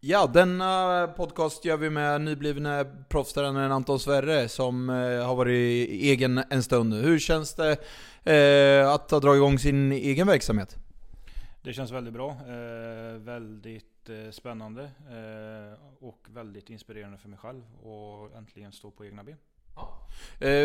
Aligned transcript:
Ja, 0.00 0.26
denna 0.26 1.08
podcast 1.16 1.64
gör 1.64 1.76
vi 1.76 1.90
med 1.90 2.20
nyblivna 2.20 2.84
proffstränaren 3.08 3.72
Anton 3.72 4.00
Sverre 4.00 4.48
som 4.48 4.90
eh, 4.90 5.26
har 5.26 5.34
varit 5.34 5.88
egen 5.90 6.42
en 6.50 6.62
stund 6.62 6.90
nu. 6.90 7.02
Hur 7.02 7.18
känns 7.18 7.54
det 7.54 7.76
eh, 8.24 8.90
att 8.90 9.10
ha 9.10 9.20
dragit 9.20 9.38
igång 9.38 9.58
sin 9.58 9.92
egen 9.92 10.26
verksamhet? 10.26 10.76
Det 11.62 11.72
känns 11.72 11.90
väldigt 11.90 12.14
bra. 12.14 12.30
Eh, 12.30 13.18
väldigt 13.18 14.08
eh, 14.08 14.30
spännande 14.30 14.90
och 16.00 16.26
väldigt 16.28 16.70
inspirerande 16.70 17.18
för 17.18 17.28
mig 17.28 17.38
själv 17.38 17.62
och 17.82 18.36
äntligen 18.36 18.72
stå 18.72 18.90
på 18.90 19.04
egna 19.04 19.24
ben. 19.24 19.36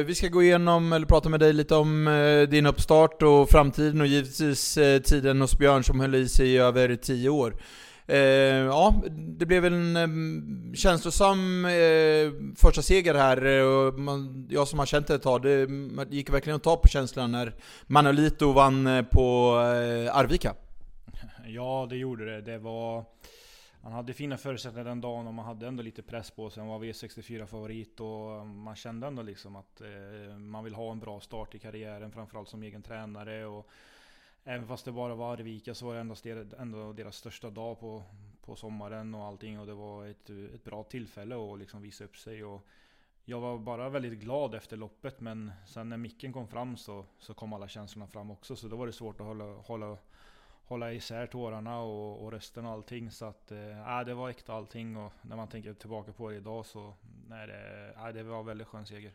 Vi 0.06 0.16
ska 0.16 0.28
gå 0.28 0.44
igenom, 0.44 0.94
eller 0.94 1.06
prata 1.06 1.30
med 1.30 1.40
dig 1.40 1.54
lite 1.54 1.76
om 1.76 2.06
din 2.50 2.66
uppstart 2.66 3.22
och 3.22 3.50
framtiden 3.50 4.02
och 4.02 4.08
givetvis 4.08 4.74
tiden 5.04 5.42
hos 5.42 5.58
Björn 5.58 5.84
som 5.84 6.00
höll 6.00 6.16
i 6.16 6.30
sig 6.30 6.48
i 6.48 6.58
över 6.58 6.96
10 6.96 7.30
år. 7.30 7.56
Eh, 8.08 8.18
ja, 8.18 9.02
det 9.10 9.46
blev 9.46 9.66
en 9.66 9.96
eh, 9.96 10.76
känslosam 10.76 11.66
eh, 11.66 12.32
första 12.56 12.82
seger 12.82 13.14
här. 13.14 13.46
Eh, 13.46 13.64
och 13.64 14.00
man, 14.00 14.48
jag 14.50 14.68
som 14.68 14.80
har 14.80 14.86
känt 14.86 15.08
det 15.08 15.16
ett 15.16 15.22
tag, 15.22 15.42
det 15.42 15.68
gick 16.10 16.30
verkligen 16.30 16.56
att 16.56 16.64
ta 16.64 16.78
på 16.78 16.88
känslan 16.88 17.32
när 17.32 17.56
Manolito 17.88 18.52
vann 18.52 18.88
eh, 18.88 19.06
på 19.06 19.58
eh, 19.60 20.18
Arvika. 20.18 20.54
Ja, 21.48 21.88
det 21.90 21.98
gjorde 21.98 22.26
det. 22.26 22.42
Det 22.42 22.58
var... 22.58 23.06
Han 23.84 23.92
hade 23.92 24.14
fina 24.14 24.38
förutsättningar 24.38 24.86
den 24.86 25.02
dagen 25.02 25.28
och 25.28 25.34
man 25.34 25.46
hade 25.46 25.68
ändå 25.68 25.84
lite 25.84 26.02
press 26.02 26.32
på 26.32 26.50
sig. 26.50 26.62
Han 26.62 26.70
var 26.70 26.80
V64 26.80 27.46
favorit 27.46 28.00
och 28.00 28.48
man 28.48 28.76
kände 28.76 29.08
ändå 29.08 29.22
liksom 29.22 29.56
att 29.56 29.82
eh, 29.82 30.38
man 30.38 30.64
vill 30.64 30.76
ha 30.76 30.92
en 30.92 31.00
bra 31.00 31.20
start 31.20 31.56
i 31.56 31.60
karriären, 31.60 32.12
framförallt 32.12 32.50
som 32.50 32.64
egen 32.64 32.82
tränare. 32.82 33.46
Och 33.46 33.70
även 34.44 34.68
fast 34.68 34.86
det 34.86 34.92
bara 34.92 35.16
var 35.16 35.34
Arvika 35.34 35.74
så 35.74 35.86
var 35.86 35.94
det 35.94 36.00
ändå, 36.00 36.16
ändå 36.60 36.94
deras 36.94 37.16
största 37.16 37.50
dag 37.50 37.80
på, 37.80 38.04
på 38.42 38.56
sommaren 38.56 39.16
och 39.16 39.24
allting. 39.24 39.60
Och 39.60 39.66
det 39.66 39.74
var 39.74 40.06
ett, 40.06 40.30
ett 40.30 40.64
bra 40.64 40.84
tillfälle 40.84 41.36
att 41.36 41.60
liksom 41.60 41.82
visa 41.82 42.04
upp 42.04 42.18
sig. 42.18 42.44
Och 42.44 42.68
jag 43.26 43.40
var 43.40 43.58
bara 43.58 43.90
väldigt 43.90 44.20
glad 44.20 44.56
efter 44.56 44.78
loppet 44.78 45.20
men 45.20 45.52
sen 45.68 45.90
när 45.90 45.98
micken 45.98 46.34
kom 46.34 46.48
fram 46.48 46.78
så, 46.78 47.06
så 47.20 47.34
kom 47.34 47.54
alla 47.54 47.68
känslorna 47.68 48.08
fram 48.08 48.32
också. 48.32 48.56
Så 48.56 48.68
då 48.68 48.76
var 48.76 48.88
det 48.88 48.94
svårt 48.94 49.22
att 49.22 49.28
hålla, 49.28 49.46
hålla 49.46 49.98
hålla 50.66 50.94
isär 50.94 51.28
tårarna 51.28 51.80
och, 51.80 52.24
och 52.24 52.32
rösten 52.32 52.66
och 52.66 52.72
allting. 52.72 53.12
Så 53.12 53.26
att, 53.26 53.52
eh, 53.52 53.98
äh, 54.00 54.06
det 54.06 54.14
var 54.14 54.30
äkta 54.30 54.54
allting 54.54 54.98
och 54.98 55.14
när 55.22 55.36
man 55.36 55.48
tänker 55.48 55.74
tillbaka 55.74 56.14
på 56.14 56.30
det 56.30 56.36
idag 56.36 56.66
så, 56.66 56.94
nej 57.28 57.48
det, 57.48 57.94
äh, 57.98 58.08
det 58.08 58.24
var 58.24 58.44
väldigt 58.44 58.68
skön 58.68 58.86
seger. 58.86 59.12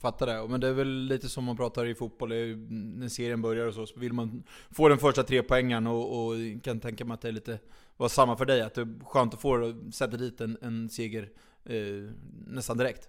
Fattar 0.00 0.26
det. 0.26 0.48
Men 0.48 0.60
det 0.60 0.68
är 0.68 0.72
väl 0.72 0.88
lite 0.88 1.28
som 1.28 1.44
man 1.44 1.56
pratar 1.56 1.86
i 1.86 1.94
fotboll, 1.94 2.28
när 2.28 3.08
serien 3.08 3.42
börjar 3.42 3.66
och 3.66 3.74
så, 3.74 3.86
så 3.86 4.00
vill 4.00 4.12
man 4.12 4.42
få 4.70 4.88
den 4.88 4.98
första 4.98 5.22
tre 5.22 5.42
poängen 5.42 5.86
och, 5.86 6.26
och 6.26 6.34
kan 6.62 6.80
tänka 6.80 7.04
mig 7.04 7.14
att 7.14 7.20
det 7.20 7.28
är 7.28 7.32
lite, 7.32 7.58
var 7.96 8.08
samma 8.08 8.36
för 8.36 8.44
dig, 8.44 8.60
att 8.60 8.74
det 8.74 8.80
är 8.80 9.04
skönt 9.04 9.34
att 9.34 9.40
få 9.40 9.74
sätta 9.92 10.16
dit 10.16 10.40
en, 10.40 10.58
en 10.62 10.88
seger 10.88 11.30
eh, 11.64 12.12
nästan 12.46 12.76
direkt. 12.76 13.08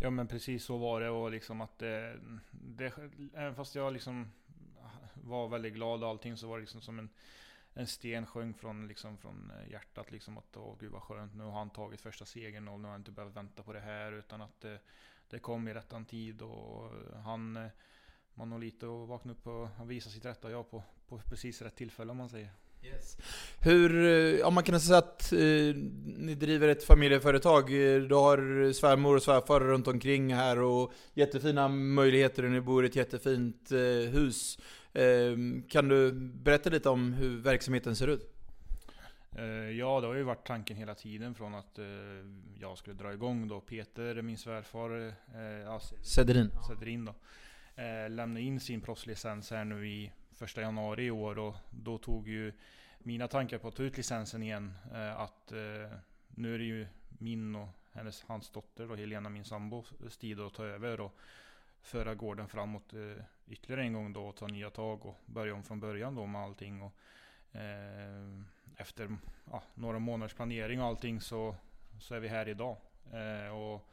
Ja 0.00 0.10
men 0.10 0.26
precis 0.26 0.64
så 0.64 0.76
var 0.76 1.00
det 1.00 1.10
och 1.10 1.30
liksom 1.30 1.60
att 1.60 1.78
det, 1.78 2.16
det 2.50 2.92
även 3.34 3.54
fast 3.54 3.74
jag 3.74 3.92
liksom 3.92 4.30
var 5.14 5.48
väldigt 5.48 5.74
glad 5.74 6.02
och 6.02 6.08
allting 6.08 6.36
så 6.36 6.48
var 6.48 6.56
det 6.56 6.60
liksom 6.60 6.80
som 6.80 6.98
en, 6.98 7.08
en 7.74 7.86
sten 7.86 8.26
sjöng 8.26 8.54
från, 8.54 8.88
liksom, 8.88 9.18
från 9.18 9.52
hjärtat. 9.70 10.10
Liksom 10.10 10.38
att 10.38 10.56
åh 10.56 10.76
gud 10.80 10.92
vad 10.92 11.02
skönt, 11.02 11.34
nu 11.34 11.44
har 11.44 11.58
han 11.58 11.70
tagit 11.70 12.00
första 12.00 12.24
segern 12.24 12.68
och 12.68 12.80
nu 12.80 12.84
har 12.84 12.92
han 12.92 13.00
inte 13.00 13.10
behövt 13.10 13.36
vänta 13.36 13.62
på 13.62 13.72
det 13.72 13.80
här. 13.80 14.12
Utan 14.12 14.40
att 14.40 14.64
eh, 14.64 14.74
det 15.30 15.38
kom 15.38 15.68
i 15.68 15.74
rättan 15.74 16.04
tid 16.04 16.42
och 16.42 16.90
han 17.24 17.56
eh, 17.56 17.70
man 18.34 18.52
har 18.52 18.58
lite 18.58 18.86
att 18.86 19.08
vakna 19.08 19.32
upp 19.32 19.46
och 19.46 19.90
visa 19.90 20.10
sitt 20.10 20.24
rätta 20.24 20.50
jag 20.50 20.70
på, 20.70 20.82
på 21.08 21.18
precis 21.18 21.62
rätt 21.62 21.76
tillfälle 21.76 22.10
om 22.10 22.16
man 22.16 22.28
säger. 22.28 22.50
Yes. 22.82 23.16
Hur, 23.60 24.04
eh, 24.04 24.46
om 24.46 24.54
man 24.54 24.64
kan 24.64 24.80
säga 24.80 24.98
att 24.98 25.32
eh, 25.32 25.38
ni 26.18 26.34
driver 26.34 26.68
ett 26.68 26.84
familjeföretag, 26.84 27.70
du 28.08 28.14
har 28.14 28.72
svärmor 28.72 29.16
och 29.16 29.22
svärfar 29.22 29.60
runt 29.60 29.88
omkring 29.88 30.34
här 30.34 30.58
och 30.58 30.92
jättefina 31.14 31.68
möjligheter 31.68 32.44
och 32.44 32.50
ni 32.50 32.60
bor 32.60 32.84
i 32.84 32.88
ett 32.88 32.96
jättefint 32.96 33.72
eh, 33.72 34.10
hus. 34.10 34.58
Ehm, 34.92 35.62
kan 35.68 35.88
du 35.88 36.12
berätta 36.12 36.70
lite 36.70 36.88
om 36.88 37.12
hur 37.12 37.36
verksamheten 37.36 37.96
ser 37.96 38.08
ut? 38.08 38.37
Eh, 39.32 39.44
ja, 39.70 40.00
det 40.00 40.06
har 40.06 40.14
ju 40.14 40.22
varit 40.22 40.46
tanken 40.46 40.76
hela 40.76 40.94
tiden 40.94 41.34
från 41.34 41.54
att 41.54 41.78
eh, 41.78 41.84
jag 42.60 42.78
skulle 42.78 42.96
dra 42.96 43.12
igång 43.12 43.48
då. 43.48 43.60
Peter, 43.60 44.22
min 44.22 44.38
svärfar, 44.38 45.14
eh, 45.34 45.42
ja, 45.42 45.80
Cederin. 46.02 46.50
Cederin 46.68 47.04
då, 47.04 47.14
lämnade 48.08 48.40
in 48.40 48.60
sin 48.60 48.80
proffslicens 48.80 49.50
här 49.50 49.64
nu 49.64 49.88
i 49.88 50.12
första 50.32 50.60
januari 50.60 51.04
i 51.04 51.10
år 51.10 51.38
och 51.38 51.54
då 51.70 51.98
tog 51.98 52.28
ju 52.28 52.52
mina 52.98 53.28
tankar 53.28 53.58
på 53.58 53.68
att 53.68 53.76
ta 53.76 53.82
ut 53.82 53.96
licensen 53.96 54.42
igen 54.42 54.74
att 55.16 55.52
nu 56.28 56.54
är 56.54 56.58
det 56.58 56.64
ju 56.64 56.86
min 57.08 57.54
och 57.54 57.68
hennes, 57.92 58.22
hans 58.22 58.50
dotter 58.50 58.86
då, 58.86 58.94
Helena, 58.94 59.28
min 59.28 59.44
sambo, 59.44 59.84
tid 60.20 60.40
att 60.40 60.54
ta 60.54 60.64
över 60.64 61.00
och 61.00 61.18
föra 61.82 62.14
gården 62.14 62.48
framåt 62.48 62.94
ytterligare 63.46 63.82
en 63.82 63.92
gång 63.92 64.12
då 64.12 64.26
och 64.26 64.36
ta 64.36 64.46
nya 64.46 64.70
tag 64.70 65.06
och 65.06 65.16
börja 65.26 65.54
om 65.54 65.62
från 65.62 65.80
början 65.80 66.14
då 66.14 66.26
med 66.26 66.42
allting. 66.42 66.82
Och, 66.82 66.94
eh, 67.56 68.42
efter 68.76 69.16
ja, 69.50 69.62
några 69.74 69.98
månaders 69.98 70.34
planering 70.34 70.80
och 70.80 70.86
allting 70.86 71.20
så, 71.20 71.56
så 72.00 72.14
är 72.14 72.20
vi 72.20 72.28
här 72.28 72.48
idag. 72.48 72.76
Eh, 73.12 73.56
och 73.56 73.88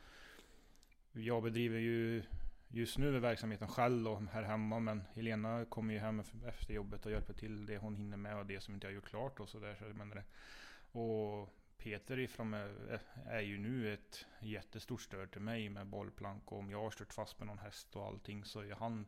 jag 1.11 1.43
bedriver 1.43 1.79
ju 1.79 2.23
just 2.67 2.97
nu 2.97 3.19
verksamheten 3.19 3.67
själv 3.67 4.07
och 4.07 4.21
här 4.31 4.43
hemma 4.43 4.79
men 4.79 5.03
Helena 5.13 5.65
kommer 5.65 5.93
ju 5.93 5.99
hem 5.99 6.23
efter 6.47 6.73
jobbet 6.73 7.05
och 7.05 7.11
hjälper 7.11 7.33
till 7.33 7.65
det 7.65 7.77
hon 7.77 7.95
hinner 7.95 8.17
med 8.17 8.37
och 8.37 8.45
det 8.45 8.61
som 8.61 8.73
inte 8.73 8.87
jag 8.87 8.93
gjort 8.93 9.09
klart 9.09 9.39
och 9.39 9.49
sådär. 9.49 9.75
Så 9.79 9.85
och 10.99 11.49
Peter 11.77 12.19
ifrån 12.19 12.53
är 13.25 13.41
ju 13.41 13.57
nu 13.57 13.93
ett 13.93 14.25
jättestort 14.39 15.01
stöd 15.01 15.31
till 15.31 15.41
mig 15.41 15.69
med 15.69 15.87
bollplank 15.87 16.51
och 16.51 16.59
om 16.59 16.69
jag 16.69 16.81
har 16.81 16.91
stört 16.91 17.13
fast 17.13 17.39
med 17.39 17.47
någon 17.47 17.59
häst 17.59 17.95
och 17.95 18.05
allting 18.05 18.45
så 18.45 18.59
är 18.59 18.75
han 18.75 19.05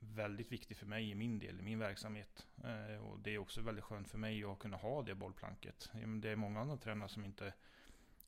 väldigt 0.00 0.52
viktig 0.52 0.76
för 0.76 0.86
mig 0.86 1.10
i 1.10 1.14
min 1.14 1.38
del, 1.38 1.58
i 1.60 1.62
min 1.62 1.78
verksamhet. 1.78 2.46
Eh, 2.64 3.04
och 3.04 3.18
det 3.18 3.34
är 3.34 3.38
också 3.38 3.60
väldigt 3.60 3.84
skönt 3.84 4.08
för 4.08 4.18
mig 4.18 4.44
att 4.44 4.58
kunna 4.58 4.76
ha 4.76 5.02
det 5.02 5.14
bollplanket. 5.14 5.90
Det 6.20 6.30
är 6.30 6.36
många 6.36 6.60
andra 6.60 6.76
tränare 6.76 7.08
som 7.08 7.24
inte 7.24 7.52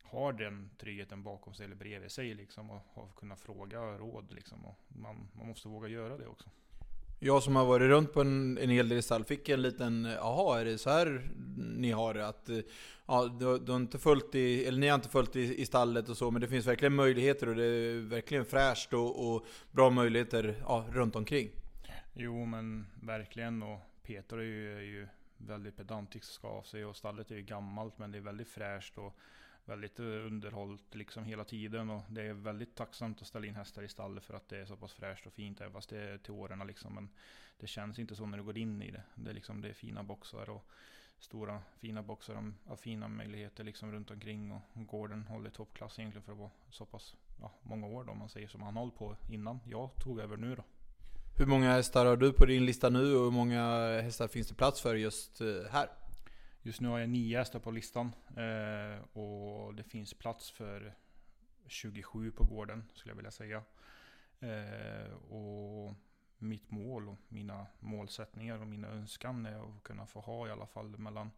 har 0.03 0.33
den 0.33 0.71
tryggheten 0.79 1.23
bakom 1.23 1.55
sig 1.55 1.65
eller 1.65 1.77
bredvid 1.77 2.11
sig 2.11 2.35
liksom 2.35 2.71
och 2.71 2.81
har 2.93 3.09
kunnat 3.17 3.41
fråga 3.41 3.81
råd 3.81 4.33
liksom. 4.33 4.65
Och 4.65 4.79
man, 4.89 5.29
man 5.33 5.47
måste 5.47 5.69
våga 5.69 5.89
göra 5.89 6.17
det 6.17 6.27
också. 6.27 6.51
Jag 7.23 7.43
som 7.43 7.57
har 7.57 7.65
varit 7.65 7.89
runt 7.89 8.13
på 8.13 8.21
en, 8.21 8.59
en 8.59 8.71
hel 8.71 8.89
del 8.89 9.03
stall 9.03 9.25
fick 9.25 9.49
en 9.49 9.63
liten, 9.63 10.05
jaha 10.05 10.61
är 10.61 10.65
det 10.65 10.79
så 10.79 10.91
här 10.91 11.31
ni 11.77 11.91
har 11.91 12.15
det? 12.15 12.27
Att, 12.27 12.51
ja, 13.07 13.37
du, 13.41 13.59
du 13.59 13.73
har 13.73 13.77
inte 13.81 13.99
följt 13.99 14.35
i, 14.35 14.65
eller 14.65 14.79
ni 14.79 14.89
har 14.89 14.95
inte 14.95 15.09
följt 15.09 15.37
i, 15.37 15.61
i 15.61 15.67
stallet 15.67 16.09
och 16.09 16.17
så, 16.17 16.31
men 16.31 16.41
det 16.41 16.49
finns 16.49 16.67
verkligen 16.67 16.95
möjligheter 16.95 17.49
och 17.49 17.55
det 17.55 17.65
är 17.65 18.01
verkligen 18.01 18.45
fräscht 18.45 18.93
och, 18.93 19.35
och 19.35 19.47
bra 19.71 19.91
möjligheter 19.91 20.55
ja, 20.61 20.87
runt 20.93 21.17
omkring. 21.17 21.51
Jo 22.15 22.45
men 22.45 22.87
verkligen 23.03 23.63
och 23.63 23.79
Peter 24.03 24.39
är 24.39 24.43
ju, 24.43 24.77
är 24.77 24.83
ju 24.83 25.09
väldigt 25.37 25.77
pedantisk 25.77 26.33
ska 26.33 26.49
av 26.49 26.63
sig 26.63 26.85
och 26.85 26.97
stallet 26.97 27.31
är 27.31 27.35
ju 27.35 27.43
gammalt 27.43 27.99
men 27.99 28.13
det 28.13 28.19
är 28.19 28.23
väldigt 28.23 28.49
fräscht 28.49 28.99
och 28.99 29.17
väldigt 29.71 29.99
eh, 29.99 30.05
underhållt 30.05 30.95
liksom 30.95 31.25
hela 31.25 31.45
tiden. 31.45 31.91
Och 31.91 32.03
det 32.09 32.23
är 32.23 32.33
väldigt 32.33 32.75
tacksamt 32.75 33.23
att 33.23 33.27
ställa 33.27 33.47
in 33.47 33.55
hästar 33.55 33.83
i 33.83 33.89
stallet 33.89 34.25
för 34.25 34.35
att 34.35 34.49
det 34.49 34.59
är 34.59 34.67
så 34.67 34.77
pass 34.77 34.93
fräscht 34.93 35.27
och 35.27 35.33
fint. 35.33 35.61
Även 35.61 35.73
fast 35.73 35.91
det 35.91 35.99
är 35.99 36.19
till 36.19 36.33
åren 36.33 36.67
liksom. 36.67 36.95
Men 36.95 37.09
det 37.59 37.67
känns 37.67 37.99
inte 37.99 38.17
så 38.17 38.27
när 38.27 38.39
du 38.39 38.45
går 38.45 38.59
in 38.59 38.83
i 38.83 38.91
det. 38.91 39.03
Det 39.15 39.31
är, 39.31 39.35
liksom, 39.35 39.61
det 39.61 39.69
är 39.69 39.73
fina 39.73 40.03
boxar 40.03 40.51
och 40.51 40.65
stora 41.19 41.63
fina 41.79 42.03
boxar 42.03 42.53
av 42.67 42.77
fina 42.77 43.09
möjligheter 43.09 43.65
liksom 43.65 43.93
runt 43.93 44.11
omkring. 44.11 44.53
Och 44.53 44.63
gården 44.75 45.27
håller 45.27 45.51
toppklass 45.51 45.99
egentligen 45.99 46.25
för 46.25 46.33
att 46.33 46.39
vara 46.39 46.51
så 46.71 46.87
pass 46.87 47.17
ja, 47.41 47.53
många 47.63 47.87
år 47.87 48.05
då. 48.05 48.13
Om 48.13 48.19
man 48.19 48.29
säger 48.29 48.49
som 48.49 48.63
han 48.63 48.77
hållit 48.77 48.95
på 48.95 49.17
innan 49.31 49.61
jag 49.65 49.91
tog 50.05 50.21
över 50.21 50.37
nu 50.37 50.55
då. 50.55 50.63
Hur 51.39 51.47
många 51.47 51.73
hästar 51.73 52.07
har 52.07 52.17
du 52.17 52.33
på 52.33 52.47
din 52.47 52.67
lista 52.67 52.89
nu 52.89 53.17
och 53.17 53.25
hur 53.25 53.31
många 53.31 53.63
hästar 54.01 54.29
finns 54.29 54.49
det 54.49 54.55
plats 54.55 54.81
för 54.81 54.95
just 54.95 55.41
eh, 55.41 55.47
här? 55.71 55.89
Just 56.63 56.81
nu 56.81 56.89
har 56.89 56.99
jag 56.99 57.09
nio 57.09 57.39
hästar 57.39 57.59
på 57.59 57.71
listan. 57.71 58.13
Eh, 58.37 59.19
och 59.19 59.75
det 59.75 59.83
finns 59.83 60.15
plats 60.15 60.51
för 60.51 60.95
27 61.67 62.31
på 62.31 62.45
gården 62.45 62.85
skulle 62.95 63.11
jag 63.11 63.17
vilja 63.17 63.31
säga. 63.31 63.63
Eh, 64.41 65.13
och 65.13 65.95
mitt 66.39 66.71
mål 66.71 67.09
och 67.09 67.19
mina 67.29 67.67
målsättningar 67.79 68.59
och 68.59 68.67
mina 68.67 68.89
önskan 68.89 69.47
är 69.47 69.77
att 69.77 69.83
kunna 69.83 70.07
få 70.07 70.21
ha 70.21 70.49
i 70.49 70.51
alla 70.51 70.67
fall 70.67 70.99
mellan 70.99 71.31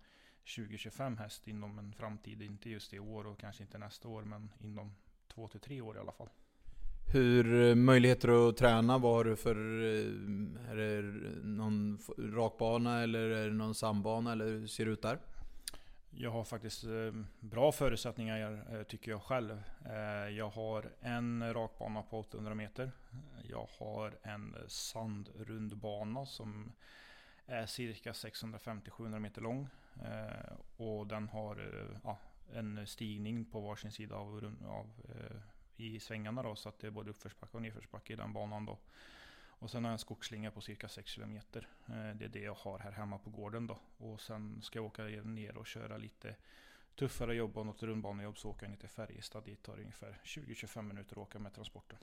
20-25 0.44 1.18
häst 1.18 1.48
inom 1.48 1.78
en 1.78 1.92
framtid. 1.92 2.42
Inte 2.42 2.70
just 2.70 2.94
i 2.94 2.98
år 2.98 3.26
och 3.26 3.38
kanske 3.38 3.62
inte 3.62 3.78
nästa 3.78 4.08
år 4.08 4.22
men 4.22 4.52
inom 4.60 4.94
2-3 5.34 5.80
år 5.80 5.96
i 5.96 6.00
alla 6.00 6.12
fall. 6.12 6.30
Hur 7.12 7.68
eh, 7.70 7.74
möjligheter 7.74 8.48
att 8.48 8.56
träna, 8.56 8.98
vad 8.98 9.14
har 9.14 9.24
du 9.24 9.36
för... 9.36 9.56
Eh, 9.56 10.70
är 10.70 10.76
det 10.76 11.02
någon 11.42 11.98
rakbana 12.18 13.02
eller 13.02 13.30
är 13.30 13.48
det 13.48 13.54
någon 13.54 13.74
sambana 13.74 14.32
eller 14.32 14.46
hur 14.46 14.66
ser 14.66 14.84
det 14.84 14.90
ut 14.90 15.02
där? 15.02 15.18
Jag 16.10 16.30
har 16.30 16.44
faktiskt 16.44 16.84
eh, 16.84 17.12
bra 17.40 17.72
förutsättningar 17.72 18.84
tycker 18.88 19.10
jag 19.10 19.22
själv. 19.22 19.62
Jag 20.36 20.48
har 20.48 20.92
en 21.00 21.54
rakbana 21.54 22.02
på 22.02 22.20
800 22.20 22.54
meter. 22.54 22.92
Jag 23.42 23.68
har 23.78 24.18
en 24.22 24.56
sandrundbana 24.66 26.26
som 26.26 26.72
är 27.46 27.66
cirka 27.66 28.12
650-700 28.12 29.18
meter 29.18 29.40
lång. 29.40 29.68
Och 30.76 31.06
den 31.06 31.28
har 31.28 31.58
ja, 32.04 32.18
en 32.52 32.86
stigning 32.86 33.44
på 33.44 33.60
varsin 33.60 33.92
sida 33.92 34.16
av, 34.16 34.54
av 34.66 34.90
i 35.86 36.00
svängarna 36.00 36.42
då, 36.42 36.54
så 36.56 36.68
att 36.68 36.78
det 36.78 36.86
är 36.86 36.90
både 36.90 37.10
uppförsbacke 37.10 37.56
och 37.56 37.62
nedförsbacke 37.62 38.12
i 38.12 38.16
den 38.16 38.32
banan 38.32 38.66
då. 38.66 38.78
Och 39.62 39.70
sen 39.70 39.84
har 39.84 39.90
jag 39.90 39.92
en 39.92 39.98
skogsslinga 39.98 40.50
på 40.50 40.60
cirka 40.60 40.88
6 40.88 41.14
km. 41.14 41.36
Eh, 41.36 41.62
det 42.14 42.24
är 42.24 42.28
det 42.28 42.40
jag 42.40 42.54
har 42.54 42.78
här 42.78 42.92
hemma 42.92 43.18
på 43.18 43.30
gården 43.30 43.66
då. 43.66 43.78
Och 43.98 44.20
sen 44.20 44.62
ska 44.62 44.78
jag 44.78 44.86
åka 44.86 45.02
ner 45.04 45.56
och 45.56 45.66
köra 45.66 45.96
lite 45.96 46.36
tuffare 46.94 47.34
jobb 47.34 47.58
och 47.58 47.66
något 47.66 47.82
rundbanejobb 47.82 48.38
så 48.38 48.50
åker 48.50 48.62
jag 48.62 48.70
ner 48.70 48.78
till 48.78 48.88
Färjestad. 48.88 49.44
Dit 49.44 49.62
tar 49.62 49.76
det 49.76 49.82
ungefär 49.82 50.20
20-25 50.24 50.82
minuter 50.82 51.12
att 51.12 51.18
åka 51.18 51.38
med 51.38 51.54
transporten. 51.54 51.98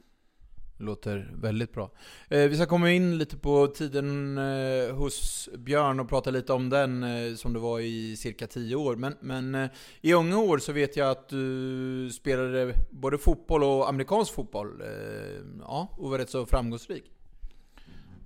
Låter 0.81 1.31
väldigt 1.34 1.74
bra. 1.74 1.92
Eh, 2.30 2.48
vi 2.50 2.56
ska 2.56 2.66
komma 2.66 2.92
in 2.92 3.18
lite 3.18 3.38
på 3.38 3.68
tiden 3.68 4.38
eh, 4.38 4.96
hos 4.96 5.50
Björn 5.58 6.00
och 6.00 6.10
prata 6.10 6.31
lite 6.31 6.54
om 6.54 6.70
den 6.70 7.04
eh, 7.04 7.36
som 7.36 7.54
det 7.54 7.60
var 7.60 7.80
i 7.80 8.16
cirka 8.16 8.48
10 8.48 8.76
år. 8.76 8.96
Men, 8.96 9.16
men 9.20 9.56
eh, 9.56 9.70
i 10.02 10.14
unga 10.14 10.38
år 10.38 10.58
så 10.58 10.72
vet 10.72 10.98
jag 10.98 11.12
att 11.12 11.30
du 11.30 12.10
spelade 12.14 12.74
både 12.90 13.18
fotboll 13.18 13.64
och 13.64 13.90
amerikansk 13.90 14.34
fotboll. 14.34 14.81
Eh, 14.81 15.42
ja, 15.62 15.88
och 15.98 16.10
var 16.10 16.18
rätt 16.18 16.30
så 16.30 16.46
framgångsrik. 16.46 17.12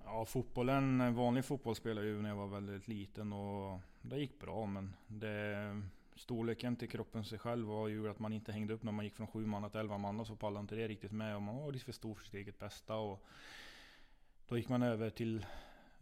Ja, 0.06 0.26
fotbollen, 0.26 1.16
vanlig 1.16 1.46
fotboll 1.46 1.76
spelade 1.76 2.08
jag 2.08 2.16
ju 2.16 2.22
när 2.22 2.30
jag 2.30 2.36
var 2.36 2.48
väldigt 2.48 2.88
liten 2.88 3.34
och 3.34 3.80
det 4.02 4.18
gick 4.18 4.40
bra. 4.40 4.66
Men 4.66 4.94
det, 5.08 5.82
storleken 6.16 6.76
till 6.76 6.90
kroppen 6.90 7.24
sig 7.24 7.40
själv 7.40 7.72
och 7.72 7.92
gjorde 7.92 8.12
att 8.12 8.20
man 8.20 8.34
inte 8.34 8.52
hängde 8.52 8.74
upp 8.74 8.84
när 8.84 8.92
man 8.92 9.06
gick 9.06 9.16
från 9.16 9.28
sju 9.28 9.46
man 9.46 9.70
till 9.70 9.80
elva 9.80 9.98
man 9.98 10.20
och 10.20 10.28
så 10.28 10.36
pallade 10.36 10.62
inte 10.62 10.76
det 10.76 10.88
riktigt 10.88 11.12
med 11.12 11.36
och 11.36 11.42
man 11.42 11.56
var 11.56 11.72
lite 11.72 11.86
för 11.86 11.92
stor 11.92 12.16
för 12.16 12.26
sitt 12.26 12.34
eget 12.34 12.60
bästa. 12.60 12.96
Och 12.96 13.26
då 14.48 14.58
gick 14.58 14.70
man 14.70 14.84
över 14.84 15.10
till 15.10 15.46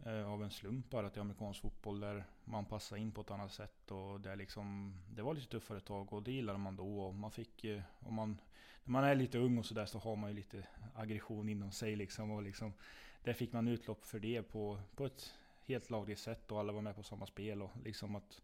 eh, 0.06 0.32
av 0.32 0.42
en 0.42 0.50
slump 0.50 0.90
bara 0.90 1.10
till 1.10 1.20
amerikansk 1.20 1.60
fotboll 1.60 2.00
där 2.00 2.24
man 2.44 2.64
passade 2.64 3.00
in 3.00 3.12
på 3.12 3.20
ett 3.20 3.30
annat 3.30 3.52
sätt 3.52 3.90
och 3.90 4.20
det, 4.20 4.36
liksom, 4.36 4.96
det 5.10 5.22
var 5.22 5.34
lite 5.34 5.46
tuffare 5.46 5.80
tag 5.80 6.12
och 6.12 6.22
det 6.22 6.32
gillade 6.32 6.58
man 6.58 6.76
då. 6.76 7.00
Och 7.00 7.14
man 7.14 7.30
fick, 7.30 7.64
eh, 7.64 7.82
och 7.98 8.12
man, 8.12 8.38
när 8.84 8.92
man 8.92 9.04
är 9.04 9.14
lite 9.14 9.38
ung 9.38 9.58
och 9.58 9.66
sådär 9.66 9.86
så 9.86 9.98
har 9.98 10.16
man 10.16 10.30
ju 10.30 10.36
lite 10.36 10.66
aggression 10.94 11.48
inom 11.48 11.72
sig 11.72 11.96
liksom. 11.96 12.30
Och 12.30 12.42
liksom 12.42 12.72
där 13.22 13.32
fick 13.32 13.52
man 13.52 13.68
utlopp 13.68 14.04
för 14.04 14.18
det 14.18 14.42
på, 14.42 14.78
på 14.96 15.06
ett 15.06 15.34
helt 15.66 15.90
lagligt 15.90 16.18
sätt 16.18 16.52
och 16.52 16.60
alla 16.60 16.72
var 16.72 16.82
med 16.82 16.96
på 16.96 17.02
samma 17.02 17.26
spel. 17.26 17.62
Och 17.62 17.70
liksom 17.84 18.16
att 18.16 18.40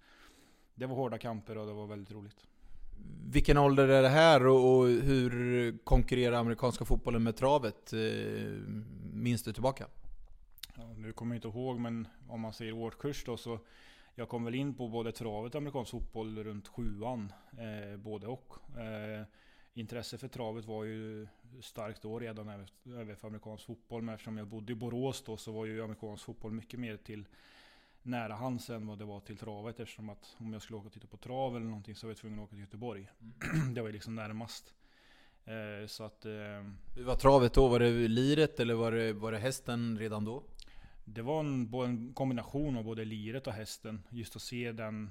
det 0.79 0.87
var 0.87 0.97
hårda 0.97 1.19
kamper 1.19 1.59
och 1.59 1.67
det 1.67 1.73
var 1.73 1.87
väldigt 1.87 2.13
roligt. 2.13 2.47
Vilken 3.31 3.59
ålder 3.59 3.89
är 3.89 4.03
det 4.03 4.09
här 4.09 4.47
och, 4.47 4.87
hur 4.89 5.79
konkurrerar 5.85 6.37
amerikanska 6.37 6.85
fotbollen 6.85 7.23
med 7.23 7.37
travet? 7.37 7.93
Eh, 7.93 7.99
minns 9.13 9.43
du 9.43 9.53
tillbaka? 9.53 9.87
Ja, 10.77 10.95
nu 10.97 11.13
kommer 11.13 11.35
jag 11.35 11.39
inte 11.39 11.59
ihåg, 11.59 11.81
men 11.81 12.09
om 12.29 12.41
man 12.41 12.53
säger 12.53 12.73
årskurs 12.73 13.25
då 13.25 13.37
så 13.37 13.59
jag 14.15 14.29
kom 14.29 14.45
väl 14.45 14.55
in 14.55 14.75
på 14.75 14.89
både 14.89 15.13
travet 15.13 15.55
och 15.55 15.59
amerikansk 15.59 15.91
fotboll 15.91 16.45
runt 16.45 16.69
sjuan. 16.69 17.33
Eh, 17.53 17.97
både 17.97 18.27
och. 18.27 18.55
Eh, 18.79 19.27
intresse 19.75 20.19
för 20.19 20.29
travet 20.29 20.65
var 20.65 20.85
ju 20.85 21.29
starkt 21.61 22.03
då 22.03 22.19
redan 22.19 22.67
även 22.85 23.17
för 23.17 23.29
amerikansk 23.29 23.67
fotboll. 23.67 24.03
Men 24.03 24.15
eftersom 24.15 24.39
jag 24.39 24.47
bodde 24.47 24.73
i 24.73 24.77
Borås 24.77 25.23
då 25.23 25.37
så 25.37 25.53
var 25.53 25.67
ju 25.67 25.83
amerikansk 25.83 26.25
fotboll 26.25 26.53
mycket 26.53 26.81
mer 26.81 26.97
till 26.97 27.25
nära 28.09 28.35
hands 28.35 28.71
än 28.71 28.87
vad 28.87 28.99
det 28.99 29.05
var 29.05 29.21
till 29.21 29.37
travet. 29.37 29.81
Eftersom 29.81 30.09
att 30.11 30.37
om 30.39 30.53
jag 30.53 30.63
skulle 30.63 30.77
åka 30.77 30.87
och 30.87 30.93
titta 30.93 31.07
på 31.07 31.17
trav 31.17 31.57
eller 31.57 31.67
någonting 31.67 31.95
så 31.95 32.07
var 32.07 32.11
jag 32.11 32.19
tvungen 32.19 32.39
att 32.39 32.45
åka 32.45 32.51
till 32.51 32.61
Göteborg. 32.61 33.09
Mm. 33.21 33.75
det 33.75 33.81
var 33.81 33.89
ju 33.89 33.93
liksom 33.93 34.15
närmast. 34.15 34.75
Eh, 35.45 35.87
så 35.87 36.05
att... 36.05 36.25
Eh, 36.25 36.31
Hur 36.97 37.05
var 37.05 37.17
travet 37.17 37.55
då? 37.55 37.69
Var 37.69 37.81
det 37.81 38.09
liret 38.09 38.61
eller 38.61 38.75
var 38.75 38.93
det, 38.93 39.13
var 39.13 39.33
det 39.33 39.39
hästen 39.39 39.99
redan 39.99 40.25
då? 40.25 40.43
Det 41.05 41.23
var 41.23 41.41
en, 41.41 41.75
en 41.75 42.13
kombination 42.15 42.77
av 42.77 42.85
både 42.85 43.05
liret 43.05 43.47
och 43.47 43.53
hästen. 43.53 44.03
Just 44.11 44.37
att 44.37 44.43
se 44.43 44.73
den 44.73 45.11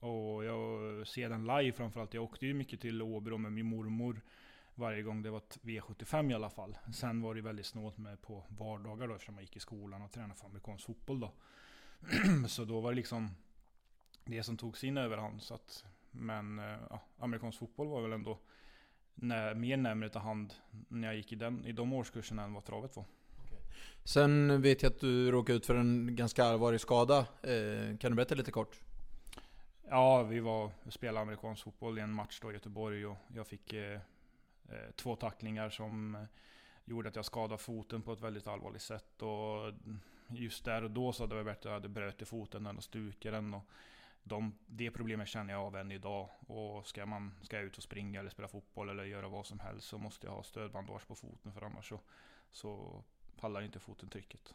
och 0.00 0.44
jag 0.44 1.06
ser 1.06 1.28
den 1.28 1.44
live 1.46 1.72
framförallt. 1.72 2.14
Jag 2.14 2.24
åkte 2.24 2.46
ju 2.46 2.54
mycket 2.54 2.80
till 2.80 3.02
Åbro 3.02 3.38
med 3.38 3.52
min 3.52 3.66
mormor 3.66 4.20
varje 4.74 5.02
gång 5.02 5.22
det 5.22 5.30
var 5.30 5.38
ett 5.38 5.58
V75 5.62 6.30
i 6.30 6.34
alla 6.34 6.50
fall. 6.50 6.78
Sen 6.94 7.22
var 7.22 7.34
det 7.34 7.40
väldigt 7.40 7.66
snålt 7.66 7.98
med 7.98 8.22
på 8.22 8.44
vardagar 8.48 9.08
då 9.08 9.14
eftersom 9.14 9.34
jag 9.34 9.42
gick 9.42 9.56
i 9.56 9.60
skolan 9.60 10.02
och 10.02 10.12
tränade 10.12 10.34
för 10.34 10.46
amerikansk 10.46 10.86
fotboll 10.86 11.20
då. 11.20 11.32
så 12.48 12.64
då 12.64 12.80
var 12.80 12.90
det 12.90 12.96
liksom 12.96 13.30
det 14.24 14.42
som 14.42 14.56
tog 14.56 14.78
sin 14.78 14.98
överhand. 14.98 15.42
Så 15.42 15.54
att, 15.54 15.84
men 16.10 16.58
eh, 16.58 16.78
ja, 16.90 17.00
amerikansk 17.18 17.58
fotboll 17.58 17.88
var 17.88 18.02
väl 18.02 18.12
ändå 18.12 18.38
när, 19.14 19.54
mer 19.54 19.76
närmare 19.76 20.10
till 20.10 20.20
hand 20.20 20.54
när 20.88 21.08
jag 21.08 21.16
gick 21.16 21.32
i, 21.32 21.36
den, 21.36 21.66
i 21.66 21.72
de 21.72 21.92
årskurserna 21.92 22.42
än 22.42 22.52
vad 22.52 22.64
travet 22.64 22.96
var. 22.96 23.04
Sen 24.04 24.62
vet 24.62 24.82
jag 24.82 24.92
att 24.92 25.00
du 25.00 25.30
råkade 25.30 25.56
ut 25.56 25.66
för 25.66 25.74
en 25.74 26.16
ganska 26.16 26.44
allvarlig 26.44 26.80
skada. 26.80 27.18
Eh, 27.42 27.96
kan 27.98 28.10
du 28.10 28.14
berätta 28.14 28.34
lite 28.34 28.50
kort? 28.50 28.80
Ja, 29.88 30.22
vi 30.22 30.40
var 30.40 30.70
spelade 30.88 31.20
amerikansk 31.20 31.64
fotboll 31.64 31.98
i 31.98 32.00
en 32.02 32.12
match 32.12 32.38
då 32.42 32.50
i 32.50 32.54
Göteborg 32.54 33.06
och 33.06 33.16
jag 33.34 33.46
fick 33.46 33.72
eh, 33.72 34.00
eh 34.68 34.90
två 34.96 35.16
tacklingar 35.16 35.70
som 35.70 36.14
eh, 36.14 36.22
gjorde 36.84 37.08
att 37.08 37.16
jag 37.16 37.24
skadade 37.24 37.58
foten 37.58 38.02
på 38.02 38.12
ett 38.12 38.20
väldigt 38.20 38.46
allvarligt 38.46 38.82
sätt. 38.82 39.22
Och 39.22 39.72
just 40.34 40.64
där 40.64 40.84
och 40.84 40.90
då 40.90 41.12
så 41.12 41.22
hade 41.22 41.34
det 41.34 41.42
varit 41.42 41.56
bättre 41.56 41.58
att 41.58 41.64
jag 41.64 41.72
hade 41.72 41.88
brutit 41.88 42.28
foten 42.28 42.66
än 42.66 42.78
att 42.78 42.84
stuka 42.84 43.30
den. 43.30 43.54
Och 43.54 43.62
de, 44.24 44.54
det 44.66 44.90
problemet 44.90 45.28
känner 45.28 45.52
jag 45.52 45.62
av 45.62 45.76
än 45.76 45.92
idag. 45.92 46.28
Och 46.46 46.86
ska, 46.86 47.06
man, 47.06 47.34
ska 47.42 47.56
jag 47.56 47.64
ut 47.64 47.76
och 47.76 47.82
springa 47.82 48.20
eller 48.20 48.30
spela 48.30 48.48
fotboll 48.48 48.88
eller 48.88 49.04
göra 49.04 49.28
vad 49.28 49.46
som 49.46 49.60
helst 49.60 49.88
så 49.88 49.98
måste 49.98 50.26
jag 50.26 50.34
ha 50.34 50.42
stödbandage 50.42 51.06
på 51.08 51.14
foten 51.14 51.52
för 51.52 51.62
annars 51.62 51.88
så, 51.88 52.00
så 52.52 53.02
pallar 53.40 53.62
inte 53.62 53.78
foten 53.78 54.08
trycket. 54.08 54.54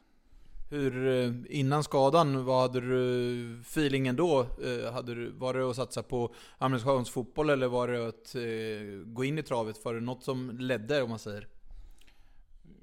Hur, 0.70 1.08
eh, 1.08 1.34
innan 1.50 1.84
skadan, 1.84 2.46
vad 2.46 2.62
hade 2.62 2.82
du 2.82 3.60
feelingen 3.62 4.16
då? 4.16 4.40
Eh, 4.42 4.94
hade 4.94 5.16
du, 5.16 5.32
var 5.32 5.54
det 5.54 5.70
att 5.70 5.76
satsa 5.76 6.04
på 6.04 6.34
amerikansk 6.58 7.14
fotboll 7.14 7.50
eller 7.50 7.68
var 7.68 7.88
det 7.88 8.08
att 8.08 8.36
eh, 8.36 9.14
gå 9.14 9.24
in 9.24 9.38
i 9.38 9.44
travet? 9.44 9.86
Var 9.86 9.94
det 9.94 10.02
något 10.02 10.24
som 10.24 10.58
ledde 10.60 11.02
om 11.02 11.10
man 11.10 11.20
säger? 11.20 11.48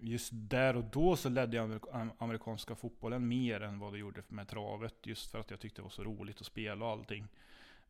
Just 0.05 0.31
där 0.33 0.77
och 0.77 0.85
då 0.85 1.17
så 1.17 1.29
ledde 1.29 1.57
jag 1.57 1.81
amerikanska 2.19 2.75
fotbollen 2.75 3.29
mer 3.29 3.61
än 3.61 3.79
vad 3.79 3.93
det 3.93 3.99
gjorde 3.99 4.23
med 4.29 4.49
travet. 4.49 4.95
Just 5.03 5.31
för 5.31 5.39
att 5.39 5.51
jag 5.51 5.61
tyckte 5.61 5.81
det 5.81 5.83
var 5.83 5.91
så 5.91 6.05
roligt 6.05 6.41
att 6.41 6.47
spela 6.47 6.85
och 6.85 6.91
allting. 6.91 7.27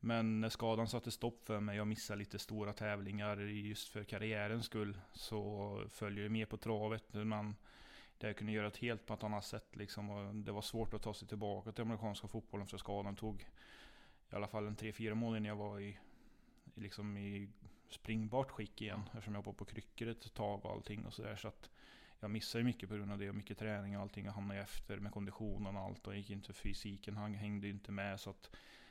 Men 0.01 0.41
när 0.41 0.49
skadan 0.49 0.89
satte 0.89 1.11
stopp 1.11 1.47
för 1.47 1.61
mig 1.61 1.81
och 1.81 1.87
missade 1.87 2.19
lite 2.19 2.39
stora 2.39 2.73
tävlingar 2.73 3.37
just 3.41 3.89
för 3.89 4.05
karriärens 4.05 4.67
skull 4.67 4.99
så 5.13 5.83
följer 5.91 6.23
jag 6.23 6.33
med 6.33 6.49
på 6.49 6.57
travet. 6.57 7.15
Man, 7.15 7.57
där 8.19 8.29
jag 8.29 8.37
kunde 8.37 8.53
göra 8.53 8.67
ett 8.67 8.77
helt 8.77 9.07
på 9.07 9.15
ett 9.15 9.23
annat 9.23 9.45
sätt 9.45 9.77
liksom. 9.77 10.11
Och 10.11 10.35
det 10.35 10.53
var 10.53 10.63
svårt 10.63 10.95
att 10.95 11.03
ta 11.03 11.15
sig 11.15 11.29
tillbaka 11.29 11.73
till 11.73 11.83
amerikanska 11.83 12.29
fotbollen 12.29 12.67
för 12.67 12.79
skadan 12.79 13.17
tog 13.17 13.47
i 14.33 14.37
alla 14.37 14.47
fall 14.47 14.67
en 14.67 14.77
3-4 14.77 15.15
månader 15.15 15.41
när 15.41 15.49
jag 15.49 15.57
var 15.57 15.81
i, 15.81 15.99
liksom 16.75 17.17
i 17.17 17.49
springbart 17.89 18.51
skick 18.51 18.83
igen. 18.83 19.03
Eftersom 19.13 19.35
jag 19.35 19.45
var 19.45 19.53
på 19.53 19.65
kryckor 19.65 20.09
ett 20.09 20.35
tag 20.35 20.65
och 20.65 20.73
allting 20.73 21.07
och 21.07 21.15
sådär. 21.15 21.37
Så 21.37 21.49
att 21.49 21.71
jag 22.21 22.31
missade 22.31 22.61
ju 22.61 22.65
mycket 22.65 22.89
på 22.89 22.95
grund 22.95 23.13
av 23.13 23.19
det 23.19 23.29
och 23.29 23.35
mycket 23.35 23.59
träning 23.59 23.97
och 23.97 24.03
allting. 24.03 24.25
Jag 24.25 24.33
hamnade 24.33 24.61
efter 24.61 24.97
med 24.97 25.13
konditionen 25.13 25.77
och 25.77 25.83
allt 25.83 26.07
och 26.07 26.17
gick 26.17 26.31
inte 26.31 26.53
fysiken, 26.53 27.17
han 27.17 27.35
hängde 27.35 27.69
inte 27.69 27.93
med 27.93 28.21
så 28.21 28.31
att 28.31 28.51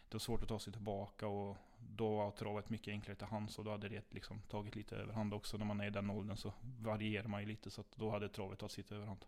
det 0.10 0.16
var 0.16 0.20
svårt 0.20 0.42
att 0.42 0.50
ta 0.50 0.60
sig 0.60 0.74
tillbaka 0.74 1.28
och 1.28 1.58
då 1.78 2.16
var 2.16 2.32
travet 2.32 2.70
mycket 2.70 2.92
enklare 2.92 3.16
till 3.16 3.28
hands 3.28 3.60
och 3.60 3.66
då 3.66 3.72
hade 3.72 3.90
det 3.90 4.14
liksom 4.14 4.42
tagit 4.42 4.76
lite 4.76 4.96
överhand 4.96 5.34
också. 5.34 5.58
När 5.58 5.66
man 5.66 5.82
är 5.82 5.88
i 5.88 5.90
den 5.90 6.10
åldern 6.10 6.38
så 6.38 6.54
varierar 6.82 7.28
man 7.28 7.42
ju 7.42 7.48
lite 7.48 7.70
så 7.70 7.82
att 7.82 7.96
då 7.96 8.10
hade 8.10 8.30
travet 8.30 8.60
tagit 8.60 8.72
sitt 8.72 8.92
överhand. 8.92 9.26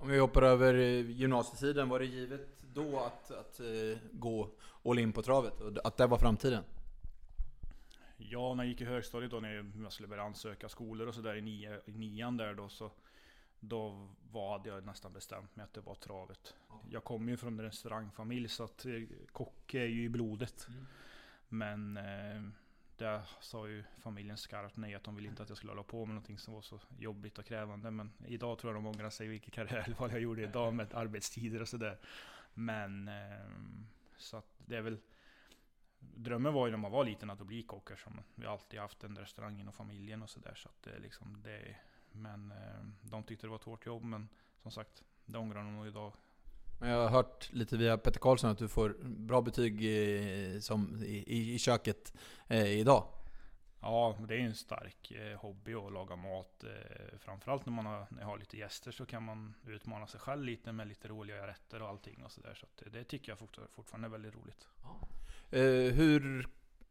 Om 0.00 0.08
vi 0.08 0.18
hoppar 0.18 0.42
över 0.42 0.74
gymnasietiden, 0.74 1.88
var 1.88 1.98
det 1.98 2.04
givet 2.06 2.62
då 2.74 3.00
att, 3.00 3.30
att 3.30 3.60
uh, 3.60 3.96
gå 4.12 4.50
all 4.84 4.98
in 4.98 5.12
på 5.12 5.22
travet? 5.22 5.60
Och 5.60 5.86
att 5.86 5.96
det 5.96 6.06
var 6.06 6.18
framtiden? 6.18 6.64
Ja, 8.16 8.54
när 8.54 8.64
jag 8.64 8.70
gick 8.70 8.80
i 8.80 8.84
högstadiet 8.84 9.30
då 9.30 9.40
när 9.40 9.72
jag 9.82 9.92
skulle 9.92 10.08
börja 10.08 10.22
ansöka 10.22 10.68
skolor 10.68 11.06
och 11.06 11.14
sådär 11.14 11.34
i, 11.34 11.40
nio, 11.40 11.80
i 11.86 11.92
nian 11.92 12.36
där 12.36 12.54
då 12.54 12.68
så 12.68 12.90
då 13.68 14.08
var 14.32 14.62
jag 14.64 14.86
nästan 14.86 15.12
bestämt 15.12 15.56
mig 15.56 15.64
att 15.64 15.74
det 15.74 15.80
var 15.80 15.94
travet. 15.94 16.54
Jag 16.90 17.04
kommer 17.04 17.30
ju 17.30 17.36
från 17.36 17.58
en 17.58 17.64
restaurangfamilj 17.64 18.48
så 18.48 18.64
att 18.64 18.84
eh, 18.84 19.02
kock 19.32 19.74
är 19.74 19.86
ju 19.86 20.04
i 20.04 20.08
blodet. 20.08 20.66
Mm. 20.68 20.86
Men 21.48 21.96
eh, 21.96 22.50
där 22.96 23.22
sa 23.40 23.68
ju 23.68 23.84
familjen 23.98 24.36
skarpt 24.36 24.76
nej 24.76 24.94
att 24.94 25.04
de 25.04 25.16
ville 25.16 25.28
inte 25.28 25.42
att 25.42 25.48
jag 25.48 25.58
skulle 25.58 25.72
hålla 25.72 25.82
på 25.82 26.06
med 26.06 26.14
någonting 26.14 26.38
som 26.38 26.54
var 26.54 26.62
så 26.62 26.80
jobbigt 26.98 27.38
och 27.38 27.44
krävande. 27.44 27.90
Men 27.90 28.12
idag 28.26 28.58
tror 28.58 28.72
jag 28.74 28.82
de 28.82 28.88
ångrar 28.88 29.10
sig 29.10 29.28
vilket 29.28 29.54
karriärval 29.54 30.10
jag 30.10 30.20
gjorde 30.20 30.42
idag 30.42 30.74
med 30.74 30.94
arbetstider 30.94 31.62
och 31.62 31.68
sådär. 31.68 31.98
Men 32.54 33.08
eh, 33.08 33.46
så 34.16 34.36
att 34.36 34.54
det 34.58 34.76
är 34.76 34.82
väl 34.82 34.98
Drömmen 35.98 36.52
var 36.52 36.66
ju 36.66 36.70
när 36.70 36.78
man 36.78 36.92
var 36.92 37.04
liten 37.04 37.30
att 37.30 37.46
bli 37.46 37.62
kock 37.62 37.90
eftersom 37.90 38.22
vi 38.34 38.46
alltid 38.46 38.80
haft 38.80 39.04
en 39.04 39.18
restaurang 39.18 39.60
inom 39.60 39.72
familjen 39.72 40.22
och 40.22 40.30
sådär. 40.30 40.54
Så 40.54 40.68
att 40.68 40.82
det 40.82 40.98
liksom, 40.98 41.42
det 41.42 41.76
men 42.16 42.50
eh, 42.50 42.86
de 43.02 43.22
tyckte 43.22 43.46
det 43.46 43.50
var 43.50 43.56
ett 43.56 43.64
hårt 43.64 43.86
jobb, 43.86 44.04
men 44.04 44.28
som 44.62 44.70
sagt, 44.70 45.02
det 45.24 45.38
ångrar 45.38 45.64
de 45.64 45.76
nog 45.76 45.86
idag. 45.86 46.12
Men 46.80 46.90
jag 46.90 47.02
har 47.02 47.08
hört 47.08 47.52
lite 47.52 47.76
via 47.76 47.98
Petter 47.98 48.20
Karlsson 48.20 48.50
att 48.50 48.58
du 48.58 48.68
får 48.68 48.96
bra 49.02 49.42
betyg 49.42 49.84
i, 49.84 50.58
som, 50.60 51.02
i, 51.02 51.54
i 51.54 51.58
köket 51.58 52.14
eh, 52.48 52.66
idag. 52.66 53.04
Ja, 53.80 54.18
det 54.28 54.34
är 54.34 54.38
en 54.38 54.54
stark 54.54 55.10
eh, 55.10 55.38
hobby 55.38 55.74
att 55.74 55.92
laga 55.92 56.16
mat. 56.16 56.64
Eh, 56.64 57.18
framförallt 57.18 57.66
när 57.66 57.72
man 57.72 57.86
har, 57.86 58.06
när 58.10 58.20
jag 58.20 58.28
har 58.28 58.38
lite 58.38 58.56
gäster 58.56 58.90
så 58.92 59.06
kan 59.06 59.22
man 59.22 59.54
utmana 59.66 60.06
sig 60.06 60.20
själv 60.20 60.44
lite 60.44 60.72
med 60.72 60.88
lite 60.88 61.08
roliga 61.08 61.46
rätter 61.46 61.82
och 61.82 61.88
allting 61.88 62.24
och 62.24 62.32
sådär. 62.32 62.54
Så, 62.54 62.66
så 62.74 62.84
det, 62.84 62.90
det, 62.90 63.04
tycker 63.04 63.32
jag 63.32 63.68
fortfarande 63.70 64.08
är 64.08 64.10
väldigt 64.10 64.34
roligt. 64.34 64.68
Ja. 64.82 65.08
Eh, 65.58 65.94
hur 65.94 66.48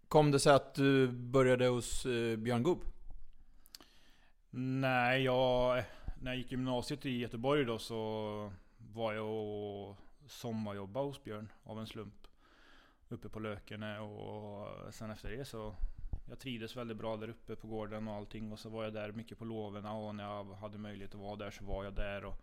kom 0.07 0.31
det 0.31 0.39
sig 0.39 0.53
att 0.53 0.75
du 0.75 1.07
började 1.07 1.67
hos 1.67 2.05
eh, 2.05 2.37
Björn 2.37 2.63
Goop? 2.63 2.94
Nej, 4.57 5.23
jag, 5.23 5.83
när 6.21 6.31
jag 6.31 6.37
gick 6.37 6.51
gymnasiet 6.51 7.05
i 7.05 7.17
Göteborg 7.17 7.65
då 7.65 7.79
så 7.79 8.51
var 8.77 9.13
jag 9.13 9.27
och 9.27 9.97
sommarjobbade 10.27 11.05
hos 11.05 11.23
Björn 11.23 11.51
av 11.63 11.79
en 11.79 11.87
slump. 11.87 12.27
Uppe 13.09 13.29
på 13.29 13.39
Lökene 13.39 13.99
och 13.99 14.93
sen 14.93 15.11
efter 15.11 15.29
det 15.29 15.45
så 15.45 15.75
jag 16.29 16.39
trivdes 16.39 16.77
väldigt 16.77 16.97
bra 16.97 17.17
där 17.17 17.29
uppe 17.29 17.55
på 17.55 17.67
gården 17.67 18.07
och 18.07 18.13
allting 18.13 18.51
och 18.51 18.59
så 18.59 18.69
var 18.69 18.83
jag 18.83 18.93
där 18.93 19.11
mycket 19.11 19.37
på 19.37 19.45
loven 19.45 19.85
och 19.85 20.15
när 20.15 20.23
jag 20.23 20.43
hade 20.43 20.77
möjlighet 20.77 21.15
att 21.15 21.21
vara 21.21 21.35
där 21.35 21.51
så 21.51 21.65
var 21.65 21.83
jag 21.83 21.93
där. 21.93 22.25
Och, 22.25 22.35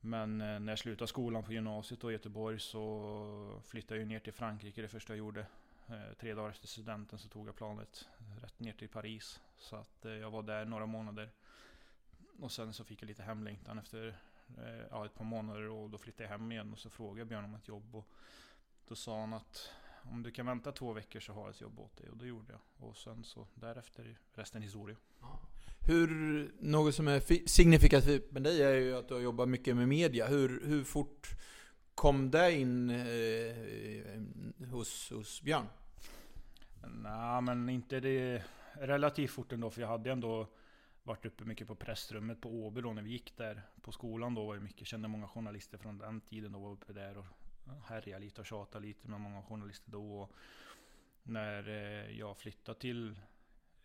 men 0.00 0.40
eh, 0.40 0.60
när 0.60 0.72
jag 0.72 0.78
slutade 0.78 1.08
skolan 1.08 1.44
på 1.44 1.52
gymnasiet 1.52 2.04
i 2.04 2.06
Göteborg 2.06 2.58
så 2.58 3.60
flyttade 3.66 4.00
jag 4.00 4.08
ner 4.08 4.20
till 4.20 4.32
Frankrike 4.32 4.82
det 4.82 4.88
första 4.88 5.12
jag 5.12 5.18
gjorde. 5.18 5.46
Eh, 5.88 6.14
tre 6.20 6.34
dagar 6.34 6.50
efter 6.50 6.68
studenten 6.68 7.18
så 7.18 7.28
tog 7.28 7.48
jag 7.48 7.56
planet 7.56 8.08
rätt 8.42 8.60
ner 8.60 8.72
till 8.72 8.88
Paris. 8.88 9.40
Så 9.56 9.76
att 9.76 10.04
eh, 10.04 10.12
jag 10.12 10.30
var 10.30 10.42
där 10.42 10.64
några 10.64 10.86
månader. 10.86 11.30
Och 12.38 12.52
sen 12.52 12.72
så 12.72 12.84
fick 12.84 13.02
jag 13.02 13.06
lite 13.06 13.22
hemlängtan 13.22 13.78
efter 13.78 14.18
eh, 14.58 14.86
ja, 14.90 15.06
ett 15.06 15.14
par 15.14 15.24
månader 15.24 15.68
och 15.68 15.90
då 15.90 15.98
flyttade 15.98 16.24
jag 16.24 16.30
hem 16.30 16.52
igen 16.52 16.72
och 16.72 16.78
så 16.78 16.90
frågade 16.90 17.20
jag 17.20 17.28
Björn 17.28 17.44
om 17.44 17.54
ett 17.54 17.68
jobb. 17.68 17.96
Och 17.96 18.08
då 18.88 18.94
sa 18.94 19.20
han 19.20 19.32
att 19.32 19.70
om 20.02 20.22
du 20.22 20.30
kan 20.30 20.46
vänta 20.46 20.72
två 20.72 20.92
veckor 20.92 21.20
så 21.20 21.32
har 21.32 21.42
jag 21.42 21.50
ett 21.50 21.60
jobb 21.60 21.80
åt 21.80 21.96
dig. 21.96 22.10
Och 22.10 22.16
det 22.16 22.26
gjorde 22.26 22.52
jag. 22.52 22.88
Och 22.88 22.96
sen 22.96 23.24
så 23.24 23.46
därefter 23.54 24.04
är 24.04 24.18
resten 24.34 24.62
historia. 24.62 24.96
Hur, 25.86 26.50
något 26.60 26.94
som 26.94 27.08
är 27.08 27.48
signifikativt 27.48 28.32
med 28.32 28.42
dig 28.42 28.62
är 28.62 28.74
ju 28.74 28.96
att 28.96 29.08
du 29.08 29.14
har 29.14 29.20
jobbat 29.20 29.48
mycket 29.48 29.76
med 29.76 29.88
media. 29.88 30.26
Hur, 30.26 30.66
hur 30.66 30.84
fort 30.84 31.28
kom 31.94 32.30
det 32.30 32.52
in 32.52 32.90
eh, 32.90 34.66
hos, 34.70 35.10
hos 35.10 35.42
Björn? 35.42 35.66
Nej, 36.86 37.42
men 37.42 37.68
inte 37.68 38.00
det 38.00 38.44
relativt 38.72 39.30
fort 39.30 39.52
ändå. 39.52 39.70
För 39.70 39.80
jag 39.80 39.88
hade 39.88 40.12
ändå 40.12 40.46
varit 41.02 41.26
uppe 41.26 41.44
mycket 41.44 41.66
på 41.68 41.74
pressrummet 41.74 42.40
på 42.40 42.50
Åby 42.50 42.80
då 42.80 42.92
när 42.92 43.02
vi 43.02 43.10
gick 43.10 43.36
där 43.36 43.62
på 43.80 43.92
skolan 43.92 44.34
då 44.34 44.46
var 44.46 44.54
jag 44.54 44.62
mycket, 44.62 44.86
kände 44.86 45.08
många 45.08 45.28
journalister 45.28 45.78
från 45.78 45.98
den 45.98 46.20
tiden 46.20 46.54
och 46.54 46.60
var 46.60 46.70
uppe 46.72 46.92
där 46.92 47.18
och 47.18 47.26
härjade 47.84 48.24
lite 48.24 48.40
och 48.40 48.46
tjatade 48.46 48.86
lite 48.86 49.08
med 49.08 49.20
många 49.20 49.42
journalister 49.42 49.90
då. 49.90 50.20
Och 50.20 50.32
när 51.22 51.68
eh, 51.68 52.18
jag 52.18 52.36
flyttade 52.36 52.78
till 52.78 53.16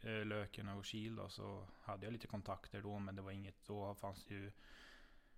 eh, 0.02 0.26
Löken 0.26 0.68
och 0.68 0.86
Kil 0.86 1.16
då, 1.16 1.30
så 1.30 1.68
hade 1.82 2.06
jag 2.06 2.14
lite 2.14 2.28
kontakter 2.28 2.82
då, 2.82 3.00
men 3.00 3.16
det 3.16 3.22
var 3.22 3.32
inget, 3.32 3.66
då 3.66 3.96
fanns 3.96 4.26
det 4.26 4.34
ju 4.34 4.52